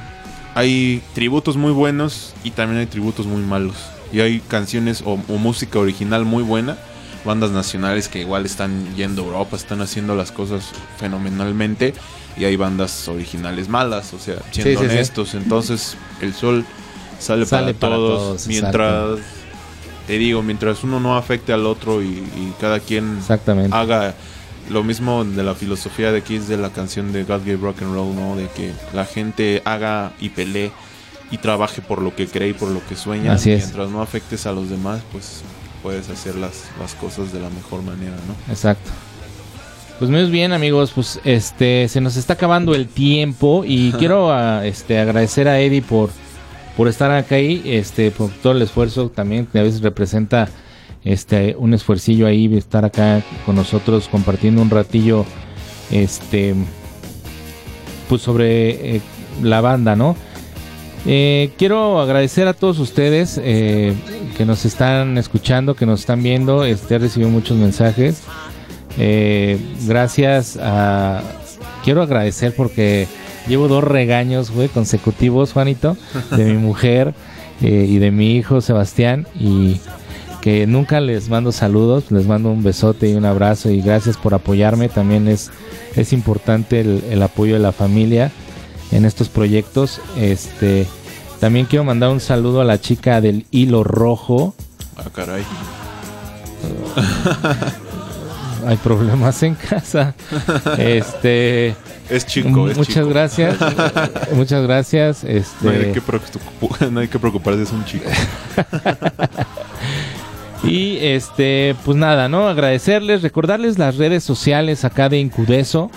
hay 0.55 1.03
tributos 1.15 1.57
muy 1.57 1.73
buenos 1.73 2.35
y 2.45 2.51
también 2.51 2.81
hay 2.81 2.87
tributos 2.87 3.27
muy 3.27 3.43
malos. 3.43 3.77
Y 4.13 4.21
hay 4.21 4.41
canciones 4.41 5.03
o, 5.05 5.13
o 5.13 5.37
música 5.39 5.79
original 5.79 6.25
muy 6.25 6.43
buena 6.43 6.77
bandas 7.25 7.51
nacionales 7.51 8.09
que 8.09 8.21
igual 8.21 8.47
están 8.47 8.95
yendo 8.97 9.23
a 9.23 9.27
Europa, 9.27 9.57
están 9.57 9.81
haciendo 9.83 10.15
las 10.15 10.33
cosas 10.33 10.71
fenomenalmente 10.99 11.93
y 12.37 12.45
hay 12.45 12.57
bandas 12.57 13.09
originales 13.09 13.69
malas, 13.69 14.15
o 14.15 14.19
sea, 14.19 14.37
siendo 14.51 14.71
Sí, 14.71 14.77
sí, 14.77 14.85
sí. 14.89 14.95
honestos, 14.95 15.35
entonces 15.35 15.97
el 16.21 16.33
sol 16.33 16.65
sale, 17.19 17.45
Sale 17.45 17.75
para, 17.75 17.79
para 17.81 17.97
todos, 17.97 18.19
todos, 18.23 18.47
mientras 18.47 19.19
te 20.09 20.17
digo, 20.17 20.43
mientras 20.43 20.83
uno 20.85 21.01
no 21.01 21.19
afecte 21.19 21.53
al 21.53 21.67
otro 21.67 22.03
y, 22.03 22.07
y 22.07 22.55
cada 22.59 22.81
quien 22.81 23.19
Exactamente. 23.19 23.77
haga 23.77 24.15
lo 24.71 24.83
mismo 24.83 25.23
de 25.23 25.43
la 25.43 25.55
filosofía 25.55 26.13
de 26.13 26.23
Kiss 26.23 26.49
de 26.49 26.57
la 26.57 26.71
canción 26.71 27.13
de 27.13 27.25
God 27.25 27.41
Gave 27.41 27.59
Rock 27.59 27.83
and 27.83 27.95
Roll, 27.95 28.17
¿no? 28.17 28.35
De 28.35 28.47
que 28.49 28.73
la 28.95 29.05
gente 29.05 29.61
haga 29.67 30.13
y 30.19 30.31
pelee 30.31 30.73
y 31.31 31.37
trabaje 31.37 31.83
por 31.83 32.01
lo 32.01 32.17
que 32.17 32.27
cree 32.27 32.49
y 32.49 32.53
por 32.55 32.71
lo 32.71 32.81
que 32.87 32.97
sueña. 32.97 33.35
Así 33.35 33.51
es. 33.53 33.65
Mientras 33.65 33.91
no 33.91 34.01
afectes 34.01 34.47
a 34.47 34.53
los 34.53 34.71
demás, 34.71 35.03
pues 35.13 35.43
puedes 35.83 36.09
hacer 36.09 36.37
las, 36.37 36.65
las 36.81 36.95
cosas 36.95 37.31
de 37.31 37.41
la 37.41 37.51
mejor 37.51 37.83
manera, 37.83 38.17
¿no? 38.27 38.53
Exacto. 38.53 38.91
Pues 39.99 40.11
muy 40.11 40.25
bien, 40.31 40.53
amigos, 40.53 40.93
pues 40.95 41.21
este 41.25 41.87
se 41.89 42.01
nos 42.01 42.17
está 42.17 42.33
acabando 42.33 42.75
el 42.75 42.89
tiempo 42.89 43.63
y 43.67 43.93
quiero 43.99 44.33
ah, 44.33 44.65
este 44.65 44.99
agradecer 44.99 45.49
a 45.49 45.61
Eddie 45.61 45.83
por 45.83 46.09
por 46.79 46.87
estar 46.87 47.11
acá 47.11 47.35
ahí, 47.35 47.61
este 47.67 48.13
por 48.13 48.31
todo 48.31 48.53
el 48.53 48.63
esfuerzo 48.63 49.11
también 49.11 49.49
a 49.53 49.63
veces 49.63 49.83
representa 49.83 50.49
este 51.05 51.57
un 51.59 51.75
esfuercillo 51.75 52.29
ahí 52.29 52.57
estar 52.57 52.85
acá 52.85 53.21
con 53.45 53.57
nosotros 53.57 54.09
compartiendo 54.09 54.63
un 54.63 54.71
ratillo 54.71 55.27
este 55.91 56.55
pues 58.09 58.23
sobre 58.23 58.97
eh, 58.97 59.01
la 59.43 59.61
banda, 59.61 59.97
¿no? 59.97 60.15
Eh, 61.05 61.51
quiero 61.59 62.01
agradecer 62.01 62.47
a 62.47 62.55
todos 62.55 62.79
ustedes 62.79 63.41
eh, 63.43 63.93
que 64.37 64.45
nos 64.45 64.65
están 64.65 65.19
escuchando, 65.19 65.75
que 65.75 65.85
nos 65.85 66.01
están 66.01 66.23
viendo. 66.23 66.65
Este 66.65 66.95
he 66.95 66.99
recibido 66.99 67.29
muchos 67.29 67.57
mensajes. 67.57 68.23
Gracias 69.85 70.57
a. 70.61 71.23
Quiero 71.85 72.03
agradecer 72.03 72.55
porque 72.57 73.09
llevo 73.49 73.69
dos 73.69 73.83
regaños, 73.83 74.51
güey, 74.51 74.69
consecutivos, 74.69 75.53
Juanito, 75.53 75.97
de 76.31 76.45
mi 76.45 76.59
mujer 76.59 77.15
eh, 77.61 77.87
y 77.89 77.99
de 77.99 78.11
mi 78.11 78.37
hijo 78.37 78.61
Sebastián. 78.61 79.27
Y 79.39 79.81
que 80.41 80.67
nunca 80.67 81.01
les 81.01 81.29
mando 81.29 81.51
saludos, 81.51 82.11
les 82.11 82.27
mando 82.27 82.51
un 82.51 82.63
besote 82.63 83.11
y 83.11 83.15
un 83.15 83.25
abrazo. 83.25 83.71
Y 83.71 83.81
gracias 83.81 84.17
por 84.17 84.35
apoyarme. 84.35 84.89
También 84.89 85.27
es, 85.29 85.51
es 85.97 86.13
importante 86.13 86.81
el, 86.81 87.03
el 87.11 87.23
apoyo 87.23 87.55
de 87.55 87.61
la 87.61 87.73
familia 87.73 88.31
en 88.93 89.05
estos 89.05 89.29
proyectos. 89.29 90.01
Este. 90.17 90.87
También 91.41 91.67
quiero 91.67 91.85
mandar 91.85 92.11
un 92.11 92.21
saludo 92.21 92.61
a 92.61 92.65
la 92.65 92.81
chica 92.81 93.21
del 93.21 93.47
hilo 93.51 93.85
rojo. 93.85 94.55
Ah, 94.97 95.05
caray. 95.13 95.45
Hay 98.69 98.77
problemas 98.77 99.43
en 99.43 99.55
casa. 99.55 100.15
Este, 100.79 101.75
Es 102.11 102.27
chico, 102.27 102.69
es 102.69 102.77
muchas 102.77 102.97
chico. 102.97 103.09
gracias. 103.09 103.57
muchas 104.35 104.63
gracias. 104.63 105.25
No 105.25 105.31
hay, 105.31 105.37
Este, 105.37 105.93
que 105.93 106.03
no 106.91 107.01
hay 107.01 107.09
que 107.09 107.19
preocuparse, 107.19 107.63
es 107.63 107.73
un 107.73 107.87
chico. 107.87 108.05
y 110.65 110.99
este, 111.01 111.75
pues 111.83 111.97
nada, 111.97 112.29
¿no? 112.29 112.47
Agradecerles, 112.47 113.23
recordarles 113.23 113.79
las 113.79 113.97
redes 113.97 114.23
sociales 114.23 114.85
acá 114.85 115.09
de 115.09 115.19
Incudeso. 115.19 115.91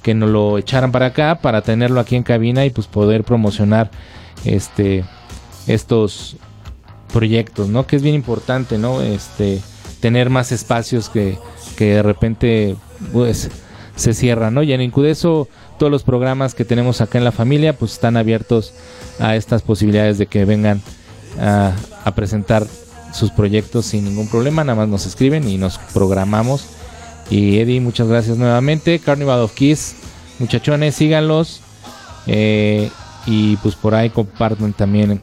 que 0.02 0.14
nos 0.14 0.30
lo 0.30 0.56
echaran 0.56 0.90
para 0.90 1.06
acá 1.06 1.40
para 1.42 1.60
tenerlo 1.60 2.00
aquí 2.00 2.16
en 2.16 2.22
cabina 2.22 2.64
y 2.64 2.70
pues 2.70 2.86
poder 2.86 3.24
promocionar 3.24 3.90
este 4.44 5.04
estos 5.66 6.36
proyectos, 7.12 7.68
¿no? 7.68 7.86
Que 7.86 7.96
es 7.96 8.02
bien 8.02 8.14
importante, 8.14 8.78
¿no? 8.78 9.02
Este 9.02 9.60
tener 10.00 10.30
más 10.30 10.52
espacios 10.52 11.08
que, 11.08 11.36
que 11.76 11.94
de 11.94 12.02
repente 12.02 12.76
pues 13.12 13.50
se 13.96 14.14
cierran, 14.14 14.54
¿no? 14.54 14.62
Y 14.62 14.72
en 14.72 14.80
Incudeso 14.80 15.48
todos 15.78 15.90
los 15.90 16.02
programas 16.02 16.54
que 16.54 16.64
tenemos 16.64 17.00
acá 17.00 17.18
en 17.18 17.24
la 17.24 17.32
familia 17.32 17.72
pues 17.72 17.92
están 17.92 18.16
abiertos 18.16 18.74
a 19.18 19.36
estas 19.36 19.62
posibilidades 19.62 20.18
de 20.18 20.26
que 20.26 20.44
vengan 20.44 20.82
a, 21.40 21.74
presentar 22.14 22.66
sus 23.12 23.30
proyectos 23.30 23.86
sin 23.86 24.04
ningún 24.04 24.28
problema, 24.28 24.64
nada 24.64 24.76
más 24.76 24.88
nos 24.88 25.06
escriben 25.06 25.46
y 25.48 25.58
nos 25.58 25.78
programamos. 25.92 26.64
Y 27.30 27.58
Eddie, 27.58 27.80
muchas 27.80 28.08
gracias 28.08 28.38
nuevamente. 28.38 28.98
Carnival 28.98 29.40
of 29.40 29.52
Kiss, 29.52 29.94
muchachones, 30.38 30.94
síganlos. 30.94 31.60
Eh, 32.26 32.90
y 33.26 33.56
pues 33.58 33.74
por 33.74 33.94
ahí 33.94 34.08
comparten 34.08 34.72
también 34.72 35.20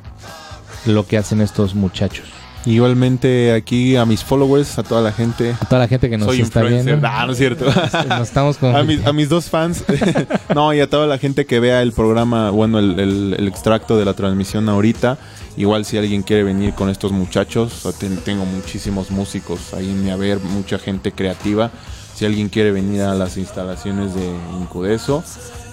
lo 0.86 1.08
que 1.08 1.18
hacen 1.18 1.42
estos 1.42 1.74
muchachos. 1.74 2.28
Igualmente 2.66 3.54
aquí 3.54 3.96
a 3.96 4.06
mis 4.06 4.24
followers, 4.24 4.80
a 4.80 4.84
toda 4.84 5.02
la 5.02 5.12
gente. 5.12 5.56
A 5.62 5.66
toda 5.66 5.80
la 5.82 5.88
gente 5.88 6.10
que 6.10 6.18
nos 6.18 6.28
Soy 6.28 6.42
está 6.42 6.62
influencer. 6.62 6.94
viendo. 6.96 7.08
Nah, 7.08 7.26
no 7.28 7.32
es 7.34 7.38
cierto. 7.38 7.66
Nos 8.10 8.22
estamos 8.28 8.58
con... 8.58 8.76
a, 8.76 8.84
mis, 8.84 9.06
a 9.06 9.14
mis 9.14 9.30
dos 9.30 9.50
fans. 9.50 9.84
no, 10.56 10.74
y 10.74 10.80
a 10.80 10.90
toda 10.90 11.06
la 11.06 11.18
gente 11.20 11.46
que 11.46 11.60
vea 11.60 11.82
el 11.84 11.92
programa, 11.92 12.50
bueno, 12.50 12.80
el, 12.80 13.00
el- 13.00 13.36
el 13.38 13.48
extracto 13.48 13.98
de 13.98 14.06
la 14.06 14.14
transmisión 14.16 14.68
ahorita. 14.68 15.18
Igual 15.58 15.86
si 15.86 15.98
alguien 15.98 16.24
quiere 16.24 16.44
venir 16.44 16.74
con 16.74 16.90
estos 16.90 17.12
muchachos, 17.12 17.84
tengo 18.26 18.46
muchísimos 18.46 19.12
músicos 19.12 19.74
ahí 19.74 19.90
en 19.90 20.04
mi 20.04 20.10
haber, 20.10 20.40
mucha 20.40 20.80
gente 20.80 21.12
creativa. 21.12 21.70
Si 22.16 22.26
alguien 22.26 22.50
quiere 22.50 22.72
venir 22.72 23.02
a 23.04 23.14
las 23.14 23.38
instalaciones 23.38 24.16
de 24.16 24.26
Incudeso, 24.60 25.24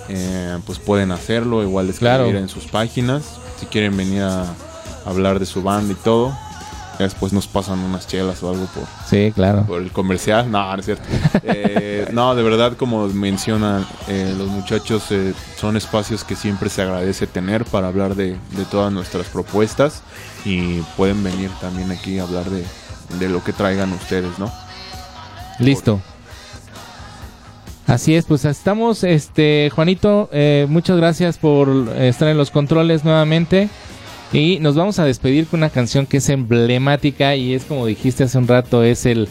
eh, 0.08 0.58
pues 0.66 0.78
pueden 0.78 1.10
hacerlo. 1.10 1.62
Igual 1.62 1.88
escribir 1.88 2.16
Claro. 2.16 2.26
en 2.38 2.48
sus 2.48 2.64
páginas. 2.66 3.22
Si 3.58 3.66
quieren 3.66 3.96
venir 3.96 4.22
a 4.22 4.44
hablar 5.06 5.38
de 5.38 5.46
su 5.46 5.62
banda 5.62 5.92
y 5.92 5.96
todo. 5.96 6.36
Ya 6.98 7.04
después 7.06 7.32
nos 7.32 7.46
pasan 7.46 7.78
unas 7.80 8.06
chelas 8.06 8.42
o 8.42 8.50
algo 8.50 8.66
por, 8.66 8.84
Sí, 9.08 9.32
claro. 9.34 9.64
por 9.64 9.80
el 9.80 9.90
comercial. 9.92 10.50
No, 10.50 10.72
no 10.74 10.78
es 10.78 10.84
cierto. 10.84 11.04
Eh, 11.44 12.08
no, 12.12 12.34
de 12.34 12.42
verdad, 12.42 12.74
como 12.76 13.08
mencionan 13.08 13.84
eh, 14.08 14.34
los 14.36 14.48
muchachos, 14.48 15.04
eh, 15.10 15.32
son 15.56 15.76
espacios 15.76 16.22
que 16.24 16.36
siempre 16.36 16.68
se 16.70 16.82
agradece 16.82 17.26
tener 17.26 17.64
para 17.64 17.88
hablar 17.88 18.14
de, 18.14 18.36
de 18.50 18.64
todas 18.70 18.92
nuestras 18.92 19.26
propuestas 19.26 20.02
y 20.44 20.80
pueden 20.96 21.22
venir 21.24 21.50
también 21.60 21.90
aquí 21.90 22.18
a 22.18 22.22
hablar 22.24 22.44
de, 22.50 22.64
de 23.18 23.28
lo 23.28 23.42
que 23.42 23.52
traigan 23.52 23.92
ustedes, 23.92 24.38
¿no? 24.38 24.52
Listo. 25.58 26.00
Así 27.86 28.14
es, 28.14 28.24
pues 28.24 28.44
estamos, 28.44 29.02
este, 29.04 29.70
Juanito, 29.74 30.30
eh, 30.32 30.66
muchas 30.68 30.96
gracias 30.96 31.36
por 31.36 31.68
estar 31.98 32.28
en 32.28 32.38
los 32.38 32.50
controles 32.50 33.04
nuevamente. 33.04 33.68
Y 34.32 34.58
nos 34.60 34.74
vamos 34.76 34.98
a 34.98 35.04
despedir 35.04 35.46
con 35.46 35.60
una 35.60 35.70
canción 35.70 36.06
que 36.06 36.16
es 36.18 36.28
emblemática 36.28 37.36
y 37.36 37.52
es 37.54 37.64
como 37.64 37.86
dijiste 37.86 38.24
hace 38.24 38.38
un 38.38 38.48
rato, 38.48 38.82
es 38.82 39.04
el, 39.04 39.28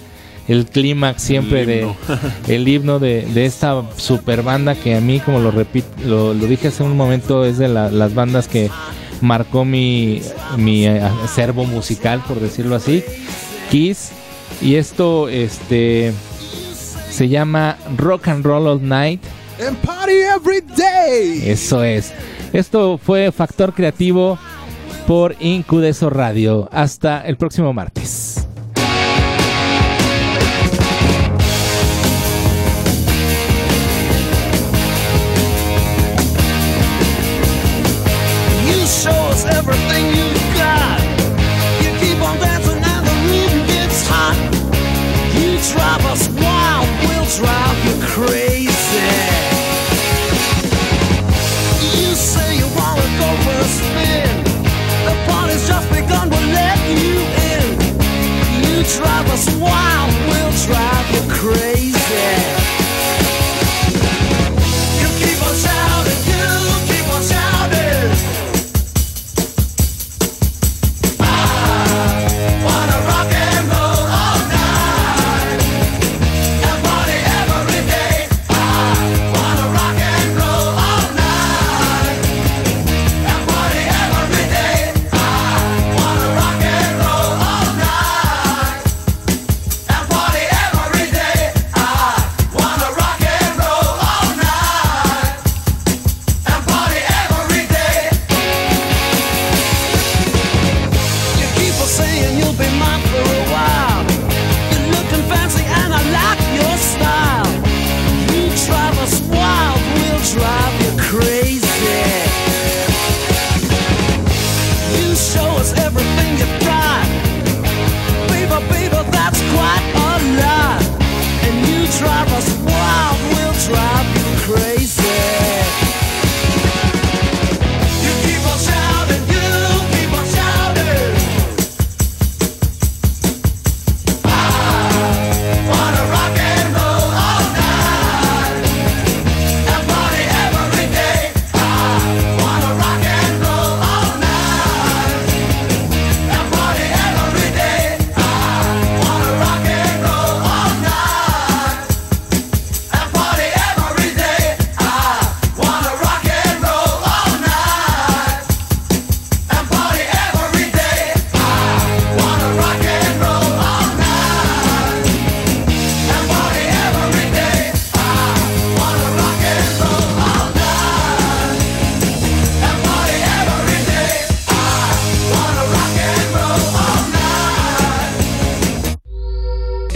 el 0.48 0.66
clímax 0.68 1.24
siempre 1.24 1.62
El 1.62 1.68
de 1.68 1.80
himno. 1.82 1.96
el 2.48 2.68
himno 2.68 3.00
de, 3.00 3.26
de 3.34 3.46
esta 3.46 3.82
super 3.98 4.44
banda 4.44 4.76
que 4.76 4.96
a 4.96 5.02
mí, 5.02 5.20
como 5.20 5.40
lo 5.40 5.50
repito, 5.50 5.88
lo, 6.06 6.34
lo 6.36 6.46
dije 6.46 6.68
hace 6.68 6.84
un 6.84 6.96
momento, 6.96 7.46
es 7.46 7.58
de 7.58 7.68
la- 7.68 7.90
las 7.90 8.14
bandas 8.14 8.48
que 8.48 8.70
marcó 9.22 9.66
mi, 9.66 10.22
mi 10.58 10.86
eh, 10.86 11.02
acervo 11.24 11.66
musical, 11.66 12.22
por 12.28 12.40
decirlo 12.40 12.76
así. 12.76 13.04
Kiss. 13.72 14.12
Y 14.62 14.76
esto, 14.76 15.30
este, 15.30 16.12
se 17.10 17.28
llama 17.28 17.78
Rock 17.98 18.28
and 18.28 18.46
Roll 18.46 18.68
All 18.68 18.88
Night. 18.88 19.22
And 19.66 19.76
party 19.78 20.14
every 20.14 20.62
day. 20.76 21.42
Eso 21.50 21.84
es. 21.84 22.12
Esto 22.54 22.98
fue 23.00 23.32
Factor 23.32 23.74
Creativo 23.74 24.38
por 25.08 25.36
Incudeso 25.40 26.10
Radio. 26.10 26.70
Hasta 26.72 27.22
el 27.22 27.38
próximo 27.38 27.74
martes. 27.74 28.41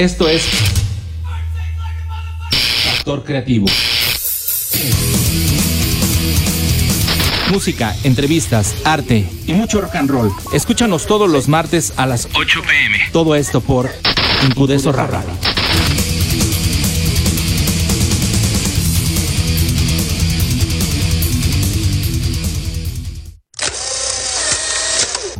Esto 0.06 0.30
es 0.30 0.43
Factor 2.84 3.24
Creativo. 3.24 3.66
Música, 7.51 7.95
entrevistas, 8.03 8.76
arte 8.84 9.28
Y 9.47 9.53
mucho 9.53 9.82
rock 9.82 9.95
and 9.95 10.12
roll. 10.12 10.32
Escúchanos 10.53 11.08
todos 11.08 11.28
los 11.28 11.47
martes 11.47 11.91
a 11.97 12.06
las 12.06 12.28
8 12.36 12.62
pm. 12.62 12.99
Todo 13.12 13.34
esto 13.34 13.62
por 13.62 13.89
Incudeso 14.47 14.91
Radio. 14.91 15.22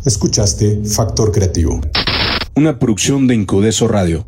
Escuchaste 0.04 0.80
Factor 0.84 1.30
Creativo. 1.30 1.80
Una 2.56 2.80
producción 2.80 3.26
de 3.28 3.34
Incudeso 3.36 3.86
Radio. 3.86 4.26